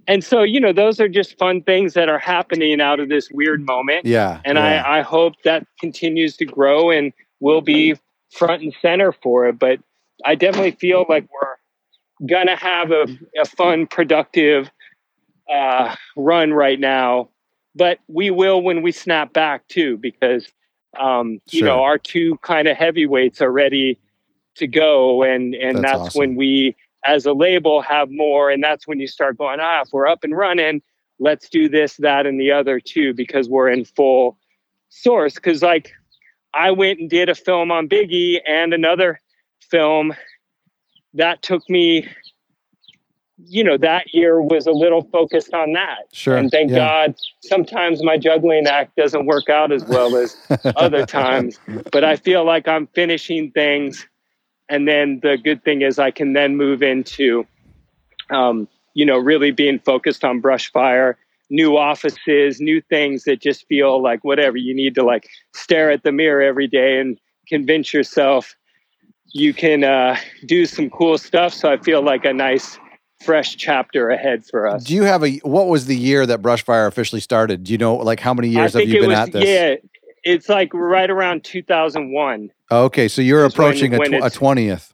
And 0.08 0.24
so, 0.24 0.44
you 0.44 0.60
know, 0.60 0.72
those 0.72 1.00
are 1.00 1.10
just 1.10 1.38
fun 1.38 1.64
things 1.64 1.96
that 1.96 2.10
are 2.10 2.20
happening 2.20 2.80
out 2.80 3.00
of 3.00 3.10
this 3.10 3.30
weird 3.32 3.66
moment. 3.66 4.06
Yeah. 4.06 4.40
And 4.46 4.58
yeah. 4.58 4.84
I, 4.86 5.00
I 5.00 5.02
hope 5.02 5.34
that 5.44 5.66
continues 5.80 6.38
to 6.38 6.46
grow 6.46 6.92
and 6.92 7.12
we'll 7.40 7.62
be 7.62 7.96
front 8.32 8.62
and 8.62 8.74
center 8.82 9.12
for 9.12 9.48
it. 9.48 9.58
But 9.58 9.80
I 10.24 10.36
definitely 10.36 10.72
feel 10.72 11.06
like 11.10 11.28
we're 11.34 11.56
to 12.48 12.56
have 12.56 12.92
a, 12.92 13.08
a 13.42 13.46
fun, 13.46 13.88
productive 13.88 14.70
uh, 15.52 15.96
run 16.16 16.54
right 16.54 16.80
now. 16.80 17.30
But 17.74 18.00
we 18.08 18.30
will 18.30 18.62
when 18.62 18.84
we 18.84 18.92
snap 18.92 19.34
back 19.34 19.68
too, 19.68 19.98
because, 19.98 20.48
um, 21.00 21.40
you 21.50 21.60
Sure. 21.60 21.68
know, 21.68 21.84
our 21.84 21.98
two 21.98 22.38
kind 22.44 22.68
of 22.68 22.78
heavyweights 22.78 23.42
are 23.42 23.52
ready 23.52 24.00
to 24.56 24.68
go. 24.68 25.24
And, 25.24 25.56
and 25.56 25.78
That's 25.78 25.82
that's, 25.82 26.00
awesome. 26.00 26.20
when 26.20 26.36
we, 26.36 26.76
as 27.06 27.26
a 27.26 27.34
label, 27.34 27.82
have 27.82 28.10
more. 28.12 28.50
And 28.50 28.64
that's 28.64 28.88
when 28.88 29.00
you 29.00 29.08
start 29.08 29.38
going, 29.38 29.60
ah, 29.62 29.82
if 29.82 29.90
we're 29.92 30.08
up 30.08 30.24
and 30.24 30.36
running, 30.36 30.82
let's 31.20 31.50
do 31.50 31.70
this, 31.70 31.98
that, 31.98 32.26
and 32.26 32.40
the 32.40 32.52
other 32.52 32.80
too, 32.80 33.14
because 33.14 33.48
we're 33.48 33.70
in 33.70 33.86
full 33.86 34.38
source. 34.90 35.36
Because, 35.36 35.62
like, 35.62 35.92
I 36.54 36.72
went 36.72 37.00
and 37.00 37.10
did 37.10 37.30
a 37.30 37.36
film 37.36 37.72
on 37.72 37.88
Biggie 37.88 38.40
and 38.48 38.74
another 38.74 39.22
film 39.60 40.14
that 41.14 41.42
took 41.42 41.70
me, 41.70 42.08
you 43.38 43.64
know, 43.64 43.78
that 43.78 44.14
year 44.14 44.42
was 44.42 44.66
a 44.68 44.72
little 44.72 45.04
focused 45.12 45.54
on 45.54 45.74
that. 45.74 46.04
Sure. 46.12 46.36
And 46.38 46.50
thank 46.50 46.72
yeah. 46.72 46.78
God 46.78 47.16
sometimes 47.42 48.04
my 48.04 48.18
juggling 48.18 48.68
act 48.68 48.96
doesn't 48.96 49.26
work 49.26 49.50
out 49.50 49.72
as 49.72 49.84
well 49.86 50.16
as 50.16 50.36
other 50.76 51.06
times. 51.06 51.60
But 51.92 52.04
I 52.04 52.16
feel 52.16 52.46
like 52.46 52.68
I'm 52.68 52.88
finishing 52.88 53.52
things. 53.52 54.08
And 54.70 54.88
then 54.88 55.20
the 55.22 55.38
good 55.38 55.64
thing 55.64 55.82
is 55.82 56.00
I 56.00 56.12
can 56.12 56.34
then 56.34 56.58
move 56.58 56.82
into, 56.82 57.46
um, 58.32 58.68
you 58.94 59.06
know, 59.06 59.18
really 59.18 59.52
being 59.52 59.80
focused 59.80 60.24
on 60.24 60.42
Brushfire, 60.42 61.16
new 61.50 61.78
offices, 61.78 62.60
new 62.60 62.82
things 62.82 63.26
that 63.26 63.42
just 63.42 63.68
feel 63.68 64.02
like 64.02 64.24
whatever 64.24 64.58
you 64.58 64.74
need 64.74 64.96
to 64.96 65.04
like 65.04 65.30
stare 65.54 65.92
at 65.92 66.04
the 66.04 66.12
mirror 66.12 66.42
every 66.42 66.68
day 66.68 67.00
and 67.00 67.20
convince 67.48 67.94
yourself 67.94 68.56
you 69.36 69.54
can 69.54 69.84
uh, 69.84 70.18
do 70.46 70.66
some 70.66 70.90
cool 70.90 71.18
stuff. 71.18 71.54
So 71.54 71.72
I 71.72 71.78
feel 71.78 72.02
like 72.02 72.24
a 72.24 72.34
nice 72.34 72.80
fresh 73.24 73.58
chapter 73.58 74.10
ahead 74.10 74.46
for 74.46 74.66
us. 74.66 74.86
Do 74.86 74.96
you 74.96 75.04
have 75.04 75.24
a 75.24 75.38
what 75.40 75.68
was 75.68 75.88
the 75.88 75.96
year 75.96 76.26
that 76.26 76.42
Brushfire 76.42 76.88
officially 76.88 77.20
started? 77.20 77.66
Do 77.66 77.74
you 77.74 77.78
know 77.78 77.96
like 77.98 78.22
how 78.22 78.34
many 78.34 78.48
years 78.48 78.74
have 78.74 78.88
you 78.88 79.02
been 79.02 79.10
was, 79.10 79.20
at 79.20 79.32
this? 79.34 79.46
Yeah, 79.46 79.76
it's 80.26 80.50
like 80.50 80.74
right 80.74 81.10
around 81.10 81.44
2001. 81.44 82.52
Okay, 82.72 83.08
so 83.08 83.22
you're 83.22 83.46
Is 83.46 83.58
when- 83.58 83.68
approaching 83.68 83.94
a 83.94 84.00
tw- 84.00 84.26
a 84.26 84.30
twentieth. 84.30 84.92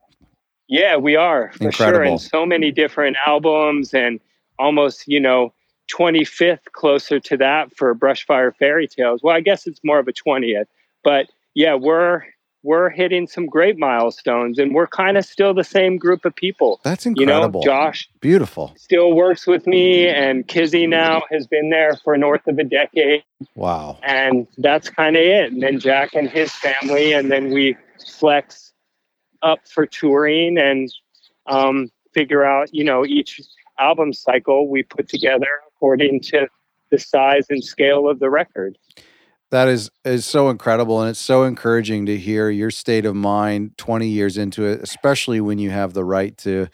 Yeah, 0.68 0.96
we 0.98 1.16
are 1.16 1.52
for 1.54 1.58
sure. 1.72 1.88
Incredible. 1.88 2.12
And 2.14 2.22
so 2.22 2.46
many 2.46 2.72
different 2.72 3.18
albums 3.26 3.94
and 3.94 4.20
almost, 4.60 5.06
you 5.08 5.20
know, 5.20 5.54
25th 5.92 6.72
closer 6.72 7.20
to 7.20 7.36
that 7.38 7.76
for 7.76 7.94
Brushfire 7.94 8.56
Fairy 8.56 8.88
Tales. 8.88 9.22
Well, 9.24 9.36
I 9.36 9.42
guess 9.42 9.68
it's 9.68 9.82
more 9.84 10.00
of 10.00 10.08
a 10.08 10.14
20th, 10.14 10.68
but 11.04 11.28
yeah, 11.56 11.76
we're 11.76 12.24
we're 12.64 12.90
hitting 12.90 13.28
some 13.28 13.48
great 13.48 13.78
milestones 13.78 14.60
and 14.60 14.74
we're 14.74 14.88
kind 14.88 15.18
of 15.18 15.26
still 15.26 15.54
the 15.54 15.64
same 15.64 15.98
group 15.98 16.26
of 16.26 16.36
people. 16.36 16.80
That's 16.84 17.06
incredible. 17.06 17.62
You 17.62 17.68
know, 17.68 17.74
Josh 17.74 18.10
beautiful 18.20 18.74
still 18.78 19.14
works 19.14 19.48
with 19.48 19.66
me 19.66 20.08
and 20.08 20.48
Kizzy 20.48 20.86
now 20.86 21.24
has 21.32 21.48
been 21.48 21.70
there 21.70 21.96
for 22.04 22.18
north 22.18 22.48
of 22.48 22.60
a 22.60 22.64
decade. 22.64 23.24
Wow. 23.56 23.98
And 24.04 24.48
that's 24.58 24.90
kind 24.90 25.16
of 25.16 25.24
it. 25.24 25.52
And 25.52 25.64
then 25.64 25.80
Jack 25.80 26.14
and 26.14 26.30
his 26.30 26.52
family 26.52 27.14
and 27.14 27.32
then 27.32 27.52
we 27.52 27.76
flex 28.08 28.74
up 29.42 29.68
for 29.68 29.86
touring 29.86 30.58
and 30.58 30.92
um, 31.48 31.92
figure 32.14 32.44
out, 32.44 32.74
you 32.74 32.84
know, 32.84 33.06
each 33.06 33.42
album 33.80 34.14
cycle 34.14 34.68
we 34.70 34.84
put 34.84 35.10
together 35.10 35.48
according 35.68 36.20
to 36.20 36.48
the 36.92 37.00
size 37.00 37.48
and 37.50 37.64
scale 37.64 38.08
of 38.08 38.20
the 38.20 38.30
record 38.30 38.78
that 39.52 39.68
is 39.68 39.92
is 40.04 40.26
so 40.26 40.50
incredible 40.50 41.02
and 41.02 41.10
it's 41.10 41.20
so 41.20 41.44
encouraging 41.44 42.06
to 42.08 42.18
hear 42.18 42.50
your 42.50 42.72
state 42.72 43.06
of 43.06 43.16
mind 43.16 43.78
20 43.78 44.08
years 44.08 44.38
into 44.38 44.66
it 44.66 44.82
especially 44.82 45.40
when 45.40 45.60
you 45.60 45.70
have 45.70 45.94
the 45.94 46.04
right 46.04 46.38
to 46.38 46.68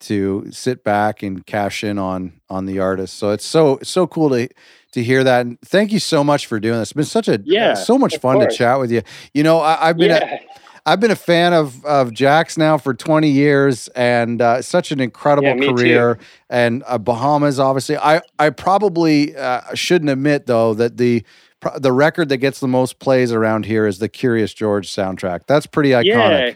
to 0.00 0.46
sit 0.52 0.84
back 0.84 1.22
and 1.22 1.44
cash 1.46 1.82
in 1.82 1.98
on 1.98 2.40
on 2.48 2.66
the 2.66 2.78
artist 2.78 3.14
so 3.14 3.30
it's 3.30 3.44
so 3.44 3.78
so 3.82 4.06
cool 4.06 4.30
to 4.30 4.48
to 4.92 5.02
hear 5.02 5.24
that 5.24 5.40
and 5.44 5.60
thank 5.62 5.90
you 5.90 5.98
so 5.98 6.22
much 6.22 6.46
for 6.46 6.60
doing 6.60 6.78
this 6.78 6.90
it's 6.90 6.92
been 6.92 7.04
such 7.04 7.28
a 7.28 7.40
yeah 7.44 7.74
so 7.74 7.98
much 7.98 8.16
fun 8.18 8.36
course. 8.36 8.52
to 8.52 8.58
chat 8.58 8.78
with 8.78 8.92
you 8.92 9.02
you 9.34 9.42
know 9.42 9.60
I, 9.60 9.88
have 9.88 9.96
been 9.96 10.10
yeah. 10.10 10.34
a, 10.34 10.38
I've 10.86 11.00
been 11.00 11.10
a 11.10 11.16
fan 11.16 11.52
of 11.52 11.84
of 11.84 12.14
Jack's 12.14 12.56
now 12.56 12.78
for 12.78 12.94
20 12.94 13.28
years, 13.28 13.88
and 13.88 14.40
uh, 14.40 14.62
such 14.62 14.90
an 14.90 15.00
incredible 15.00 15.48
yeah, 15.48 15.70
career. 15.70 16.14
Too. 16.14 16.24
And 16.48 16.82
uh, 16.86 16.96
Bahamas, 16.96 17.60
obviously, 17.60 17.98
I 17.98 18.22
I 18.38 18.48
probably 18.48 19.36
uh, 19.36 19.74
shouldn't 19.74 20.08
admit 20.10 20.46
though 20.46 20.72
that 20.72 20.96
the 20.96 21.24
the 21.78 21.92
record 21.92 22.28
that 22.28 22.38
gets 22.38 22.60
the 22.60 22.68
most 22.68 22.98
plays 22.98 23.32
around 23.32 23.66
here 23.66 23.86
is 23.86 23.98
the 23.98 24.08
Curious 24.08 24.54
George 24.54 24.90
soundtrack. 24.90 25.46
That's 25.46 25.66
pretty 25.66 25.90
iconic. 25.90 26.06
Yeah. 26.06 26.54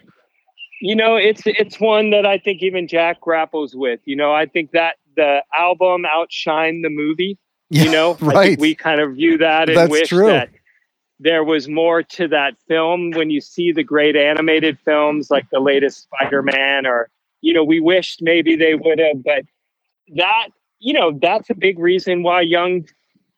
You 0.80 0.96
know, 0.96 1.16
it's 1.16 1.42
it's 1.44 1.78
one 1.78 2.10
that 2.10 2.26
I 2.26 2.38
think 2.38 2.62
even 2.62 2.88
Jack 2.88 3.20
grapples 3.20 3.74
with. 3.74 4.00
You 4.04 4.16
know, 4.16 4.32
I 4.32 4.46
think 4.46 4.72
that 4.72 4.96
the 5.16 5.42
album 5.54 6.04
outshined 6.04 6.82
the 6.82 6.90
movie. 6.90 7.38
Yeah, 7.70 7.84
you 7.84 7.90
know, 7.90 8.14
right. 8.20 8.58
we 8.58 8.74
kind 8.74 9.00
of 9.00 9.14
view 9.14 9.38
that 9.38 9.68
and 9.68 9.78
That's 9.78 9.90
wish 9.90 10.08
true. 10.08 10.26
that 10.26 10.50
there 11.20 11.44
was 11.44 11.68
more 11.68 12.02
to 12.02 12.26
that 12.28 12.54
film 12.66 13.12
when 13.12 13.30
you 13.30 13.40
see 13.40 13.70
the 13.70 13.84
great 13.84 14.16
animated 14.16 14.76
films 14.84 15.30
like 15.30 15.46
the 15.52 15.60
latest 15.60 16.02
Spider-Man 16.02 16.84
or 16.84 17.08
you 17.42 17.52
know, 17.52 17.64
we 17.64 17.80
wished 17.80 18.22
maybe 18.22 18.56
they 18.56 18.74
would 18.74 18.98
have, 18.98 19.22
but 19.22 19.42
that, 20.16 20.48
you 20.78 20.94
know, 20.94 21.18
that's 21.20 21.50
a 21.50 21.54
big 21.54 21.78
reason 21.78 22.22
why 22.22 22.40
young 22.40 22.86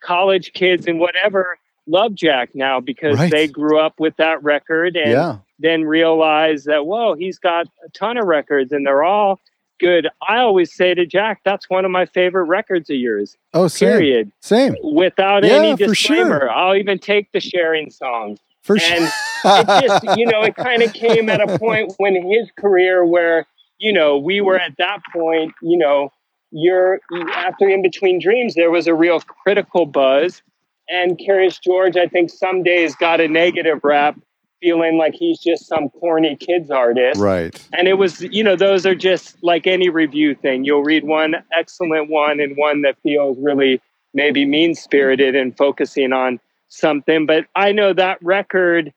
college 0.05 0.53
kids 0.53 0.87
and 0.87 0.99
whatever 0.99 1.59
love 1.87 2.15
Jack 2.15 2.51
now 2.55 2.81
because 2.81 3.19
right. 3.19 3.31
they 3.31 3.47
grew 3.47 3.79
up 3.79 3.99
with 3.99 4.17
that 4.17 4.43
record 4.43 4.97
and 4.97 5.11
yeah. 5.11 5.39
then 5.59 5.85
realize 5.85 6.65
that 6.65 6.87
whoa, 6.87 7.15
he's 7.15 7.39
got 7.39 7.67
a 7.85 7.89
ton 7.91 8.17
of 8.17 8.27
records 8.27 8.73
and 8.73 8.87
they're 8.87 9.03
all 9.03 9.41
good. 9.81 10.09
I 10.27 10.39
always 10.39 10.75
say 10.75 10.95
to 10.95 11.07
Jack, 11.07 11.41
that's 11.45 11.69
one 11.69 11.85
of 11.85 11.91
my 11.91 12.07
favorite 12.07 12.45
records 12.45 12.89
of 12.91 12.97
yours. 12.97 13.37
Oh, 13.53 13.69
same. 13.69 13.91
Period. 13.91 14.33
Same. 14.41 14.77
Without 14.83 15.45
yeah, 15.45 15.53
any 15.53 15.77
disclaimer. 15.77 16.41
Sure. 16.41 16.51
I'll 16.51 16.77
even 16.77 16.99
take 16.99 17.33
the 17.33 17.41
sharing 17.41 17.91
song. 17.91 18.39
For 18.63 18.77
and 18.77 19.13
sure. 19.43 19.61
it 19.61 19.67
just, 19.87 20.19
you 20.19 20.27
know, 20.27 20.43
it 20.43 20.57
kind 20.57 20.83
of 20.83 20.93
came 20.95 21.29
at 21.29 21.41
a 21.41 21.59
point 21.59 21.93
when 21.99 22.15
his 22.15 22.51
career 22.57 23.05
where, 23.05 23.47
you 23.79 23.93
know, 23.93 24.17
we 24.17 24.41
were 24.41 24.59
at 24.59 24.77
that 24.79 25.01
point, 25.13 25.53
you 25.61 25.77
know, 25.77 26.11
you're 26.55 27.01
after 27.33 27.69
in 27.69 27.83
between 27.83 28.21
dreams 28.21 28.55
there 28.55 28.71
was 28.71 28.87
a 28.87 28.95
real 28.95 29.21
critical 29.21 29.87
buzz. 29.87 30.41
And 30.89 31.19
Curious 31.19 31.59
George 31.59 31.97
I 31.97 32.07
think 32.07 32.31
some 32.31 32.63
days 32.63 32.95
got 32.95 33.21
a 33.21 33.29
negative 33.29 33.81
rap 33.83 34.19
feeling 34.61 34.97
like 34.97 35.15
he's 35.15 35.41
just 35.41 35.67
some 35.67 35.91
corny 35.91 36.37
kids 36.37 36.71
artist. 36.71 37.21
Right. 37.21 37.69
And 37.73 37.89
it 37.89 37.95
was 37.95 38.21
you 38.23 38.45
know 38.45 38.57
those 38.57 38.87
are 38.87 38.95
just 38.95 39.37
like 39.43 39.67
any 39.67 39.89
review 39.89 40.35
thing. 40.35 40.65
You'll 40.65 40.85
read 40.85 41.05
one 41.05 41.35
excellent 41.57 42.09
one 42.09 42.39
and 42.41 42.57
one 42.57 42.83
that 42.83 42.97
feels 43.03 43.37
really 43.41 43.81
maybe 44.15 44.47
mean 44.47 44.77
spirited 44.77 45.35
and 45.35 45.57
focusing 45.57 46.13
on 46.13 46.39
something. 46.69 47.27
But 47.27 47.47
I 47.57 47.73
know 47.73 47.93
that 47.93 48.23
record 48.23 48.93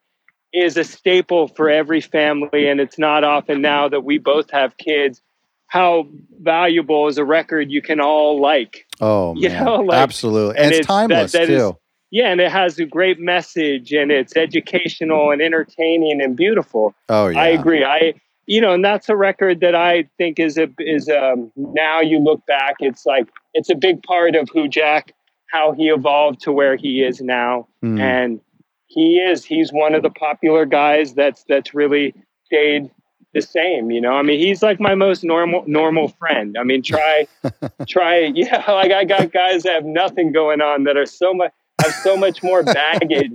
is 0.53 0.77
a 0.77 0.83
staple 0.83 1.47
for 1.47 1.69
every 1.69 2.01
family 2.01 2.67
and 2.67 2.79
it's 2.79 2.99
not 2.99 3.23
often 3.23 3.61
now 3.61 3.89
that 3.89 4.03
we 4.03 4.19
both 4.19 4.51
have 4.51 4.77
kids 4.77 5.21
how 5.67 6.07
valuable 6.39 7.07
is 7.07 7.17
a 7.17 7.25
record 7.25 7.69
you 7.69 7.81
can 7.81 7.99
all 7.99 8.41
like. 8.41 8.85
Oh, 8.99 9.35
you 9.37 9.49
man. 9.49 9.65
know, 9.65 9.75
like, 9.77 9.97
absolutely, 9.97 10.57
and, 10.57 10.67
it's, 10.67 10.79
it's, 10.79 10.87
timeless 10.87 11.31
that, 11.33 11.39
that 11.39 11.47
too. 11.47 11.69
Is, 11.69 11.73
yeah, 12.09 12.31
and 12.31 12.39
it 12.39 12.51
has 12.51 12.79
a 12.79 12.85
great 12.85 13.19
message, 13.19 13.91
and 13.91 14.11
it's 14.11 14.35
educational 14.35 15.31
and 15.31 15.41
entertaining 15.41 16.21
and 16.21 16.35
beautiful. 16.35 16.95
Oh 17.09 17.27
yeah, 17.27 17.39
I 17.39 17.47
agree. 17.47 17.83
I 17.83 18.13
you 18.45 18.61
know, 18.61 18.73
and 18.73 18.83
that's 18.83 19.09
a 19.09 19.15
record 19.15 19.59
that 19.59 19.75
I 19.75 20.09
think 20.17 20.39
is 20.39 20.57
a 20.57 20.69
is 20.79 21.09
um 21.09 21.51
now 21.55 21.99
you 21.99 22.19
look 22.19 22.45
back, 22.45 22.75
it's 22.79 23.05
like 23.05 23.27
it's 23.53 23.69
a 23.69 23.75
big 23.75 24.01
part 24.03 24.35
of 24.35 24.49
who 24.53 24.69
Jack, 24.69 25.13
how 25.51 25.73
he 25.73 25.89
evolved 25.89 26.41
to 26.41 26.51
where 26.53 26.77
he 26.77 27.03
is 27.03 27.21
now, 27.21 27.67
mm. 27.83 27.99
and 27.99 28.39
he 28.87 29.17
is 29.17 29.43
he's 29.43 29.71
one 29.73 29.93
of 29.93 30.01
the 30.01 30.09
popular 30.09 30.65
guys 30.65 31.13
that's 31.13 31.43
that's 31.49 31.73
really 31.73 32.13
stayed 32.45 32.89
the 33.37 33.41
same 33.59 33.91
you 33.95 34.01
know? 34.01 34.13
I 34.13 34.23
mean 34.23 34.39
he's 34.39 34.61
like 34.63 34.79
my 34.79 34.95
most 34.95 35.23
normal 35.23 35.63
normal 35.67 36.07
friend. 36.19 36.57
I 36.59 36.63
mean 36.63 36.81
try 36.81 37.27
try 37.87 38.13
yeah 38.41 38.63
like 38.81 38.91
i 38.91 39.03
got 39.03 39.31
guys 39.31 39.63
that 39.63 39.73
have 39.75 39.85
nothing 39.85 40.31
going 40.31 40.61
on 40.61 40.77
that 40.85 40.97
are 40.97 41.05
so 41.05 41.33
much 41.33 41.51
have 41.83 41.93
so 42.07 42.17
much 42.17 42.41
more 42.41 42.63
baggage 42.63 43.33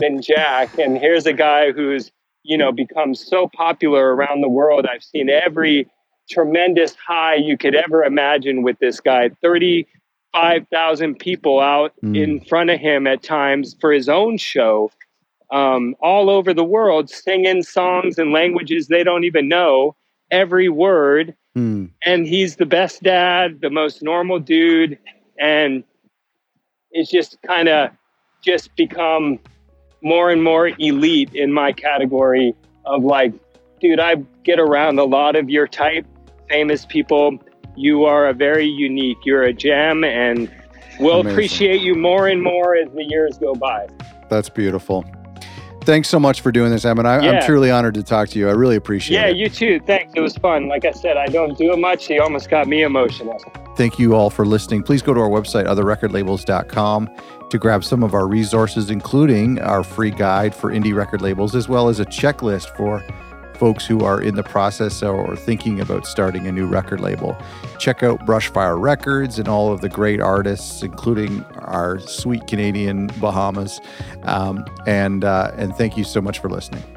than 0.00 0.22
jack. 0.22 0.78
And 0.78 0.96
here's 0.96 1.26
a 1.26 1.32
guy 1.34 1.72
who's 1.72 2.10
you 2.42 2.56
know 2.56 2.72
become 2.72 3.14
so 3.14 3.48
popular 3.64 4.14
around 4.14 4.40
the 4.40 4.48
world. 4.48 4.86
I've 4.92 5.02
seen 5.02 5.28
every 5.28 5.86
tremendous 6.28 6.94
high 7.06 7.34
you 7.36 7.56
could 7.58 7.74
ever 7.74 8.02
imagine 8.02 8.62
with 8.62 8.78
this 8.78 8.98
guy. 9.00 9.28
35,000 9.42 11.18
people 11.18 11.60
out 11.60 11.92
Mm. 12.02 12.16
in 12.22 12.40
front 12.40 12.70
of 12.70 12.80
him 12.80 13.06
at 13.06 13.22
times 13.22 13.76
for 13.80 13.92
his 13.92 14.08
own 14.08 14.38
show 14.38 14.90
um, 15.50 15.94
all 16.00 16.28
over 16.28 16.52
the 16.52 16.64
world 16.64 17.08
singing 17.10 17.62
songs 17.62 18.18
in 18.18 18.32
languages 18.32 18.88
they 18.88 19.04
don't 19.04 19.24
even 19.24 19.48
know 19.48 19.96
every 20.30 20.68
word. 20.68 21.34
Mm. 21.56 21.90
And 22.04 22.26
he's 22.26 22.56
the 22.56 22.66
best 22.66 23.02
dad, 23.02 23.60
the 23.62 23.70
most 23.70 24.02
normal 24.02 24.38
dude, 24.38 24.98
and 25.38 25.84
it's 26.90 27.10
just 27.10 27.38
kind 27.46 27.68
of 27.68 27.90
just 28.42 28.74
become 28.76 29.38
more 30.02 30.30
and 30.30 30.42
more 30.42 30.68
elite 30.78 31.34
in 31.34 31.52
my 31.52 31.72
category 31.72 32.54
of 32.84 33.02
like, 33.04 33.32
dude, 33.80 34.00
I 34.00 34.16
get 34.44 34.58
around 34.58 34.98
a 34.98 35.04
lot 35.04 35.36
of 35.36 35.50
your 35.50 35.66
type, 35.66 36.06
famous 36.48 36.86
people. 36.86 37.38
You 37.76 38.04
are 38.04 38.28
a 38.28 38.32
very 38.32 38.66
unique. 38.66 39.18
You're 39.24 39.42
a 39.42 39.52
gem, 39.52 40.04
and 40.04 40.50
we'll 41.00 41.20
Amazing. 41.20 41.32
appreciate 41.32 41.80
you 41.80 41.94
more 41.94 42.28
and 42.28 42.42
more 42.42 42.76
as 42.76 42.90
the 42.92 43.04
years 43.04 43.36
go 43.38 43.54
by. 43.54 43.88
That's 44.28 44.48
beautiful. 44.48 45.04
Thanks 45.86 46.08
so 46.08 46.18
much 46.18 46.40
for 46.40 46.50
doing 46.52 46.70
this, 46.70 46.84
Emmett. 46.84 47.06
I, 47.06 47.22
Yeah. 47.24 47.30
I'm 47.30 47.46
truly 47.46 47.70
honored 47.70 47.94
to 47.94 48.02
talk 48.02 48.28
to 48.30 48.38
you. 48.38 48.48
I 48.48 48.52
really 48.52 48.76
appreciate 48.76 49.16
Yeah, 49.16 49.26
it. 49.28 49.36
Yeah, 49.36 49.44
you 49.44 49.48
too. 49.48 49.80
Thanks. 49.86 50.12
It 50.16 50.20
was 50.20 50.36
fun. 50.36 50.68
Like 50.68 50.84
I 50.84 50.90
said, 50.90 51.16
I 51.16 51.26
don't 51.26 51.56
do 51.56 51.72
it 51.72 51.78
much. 51.78 52.10
You 52.10 52.20
almost 52.20 52.50
got 52.50 52.66
me 52.66 52.82
emotional. 52.82 53.38
Thank 53.76 53.98
you 53.98 54.14
all 54.14 54.28
for 54.28 54.44
listening. 54.44 54.82
Please 54.82 55.00
go 55.00 55.14
to 55.14 55.20
our 55.20 55.28
website, 55.28 55.66
otherrecordlabels.com, 55.66 57.08
to 57.50 57.58
grab 57.58 57.84
some 57.84 58.02
of 58.02 58.14
our 58.14 58.26
resources, 58.26 58.90
including 58.90 59.60
our 59.60 59.84
free 59.84 60.10
guide 60.10 60.54
for 60.54 60.70
indie 60.72 60.94
record 60.94 61.22
labels, 61.22 61.54
as 61.54 61.68
well 61.68 61.88
as 61.88 62.00
a 62.00 62.04
checklist 62.06 62.74
for 62.76 63.04
folks 63.58 63.86
who 63.86 64.04
are 64.04 64.20
in 64.20 64.34
the 64.34 64.42
process 64.42 65.02
or 65.02 65.36
thinking 65.36 65.80
about 65.80 66.06
starting 66.06 66.46
a 66.46 66.52
new 66.52 66.66
record 66.66 67.00
label. 67.00 67.36
Check 67.78 68.02
out 68.02 68.24
Brushfire 68.26 68.80
Records 68.80 69.38
and 69.38 69.48
all 69.48 69.72
of 69.72 69.80
the 69.80 69.88
great 69.88 70.20
artists, 70.20 70.82
including 70.82 71.44
our 71.56 71.98
sweet 72.00 72.46
Canadian 72.46 73.08
Bahamas. 73.18 73.80
Um, 74.22 74.64
and 74.86 75.24
uh, 75.24 75.52
and 75.56 75.74
thank 75.76 75.96
you 75.96 76.04
so 76.04 76.20
much 76.20 76.38
for 76.38 76.48
listening. 76.48 76.95